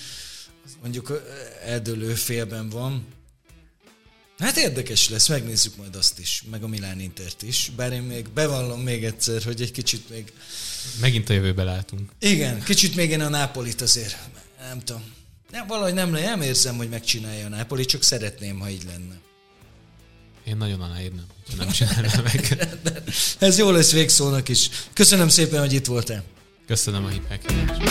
Mondjuk 0.82 1.24
eldőlő 1.66 2.14
félben 2.14 2.70
van. 2.70 3.06
Hát 4.40 4.58
érdekes 4.58 5.10
lesz, 5.10 5.28
megnézzük 5.28 5.76
majd 5.76 5.96
azt 5.96 6.20
is, 6.20 6.44
meg 6.52 6.64
a 6.64 6.68
Milán 6.68 7.00
Intert 7.00 7.42
is. 7.42 7.72
Bár 7.76 7.92
én 7.92 8.02
még 8.02 8.30
bevallom 8.30 8.82
még 8.82 9.06
egyszer, 9.06 9.44
hogy 9.44 9.62
egy 9.62 9.72
kicsit 9.72 10.10
még... 10.10 10.34
Megint 11.00 11.30
a 11.30 11.34
jövőbe 11.34 11.64
látunk. 11.64 12.12
Igen, 12.20 12.64
kicsit 12.64 12.96
még 12.96 13.10
én 13.10 13.22
a 13.22 13.30
Nápolit 13.30 13.82
azért, 13.82 14.18
nem 14.60 14.80
tudom. 14.80 15.04
Nem, 15.52 15.68
valahogy 15.68 15.94
nem, 15.94 16.10
nem 16.10 16.42
érzem, 16.42 16.78
hogy 16.78 16.90
megcsinálja 16.90 17.46
a 17.46 17.50
Nápoli, 17.50 17.86
csak 17.86 18.04
szeretném, 18.04 18.60
ha 18.60 18.70
így 18.70 18.84
lenne. 18.84 19.20
Én 20.44 20.58
nagyon 20.58 20.82
aláírnám, 20.82 21.26
ha 21.50 21.56
nem 21.58 21.70
csinálnám 21.70 22.24
meg. 22.24 22.68
Ez 23.40 23.58
jó 23.58 23.72
lesz 23.72 23.92
végszónak 23.92 24.50
is. 24.50 24.70
Köszönöm 24.94 25.28
szépen, 25.28 25.60
hogy 25.60 25.74
itt 25.74 25.86
voltál. 25.86 26.24
Köszönöm 26.68 27.06
a 27.06 27.08
hívhákítást. 27.08 27.82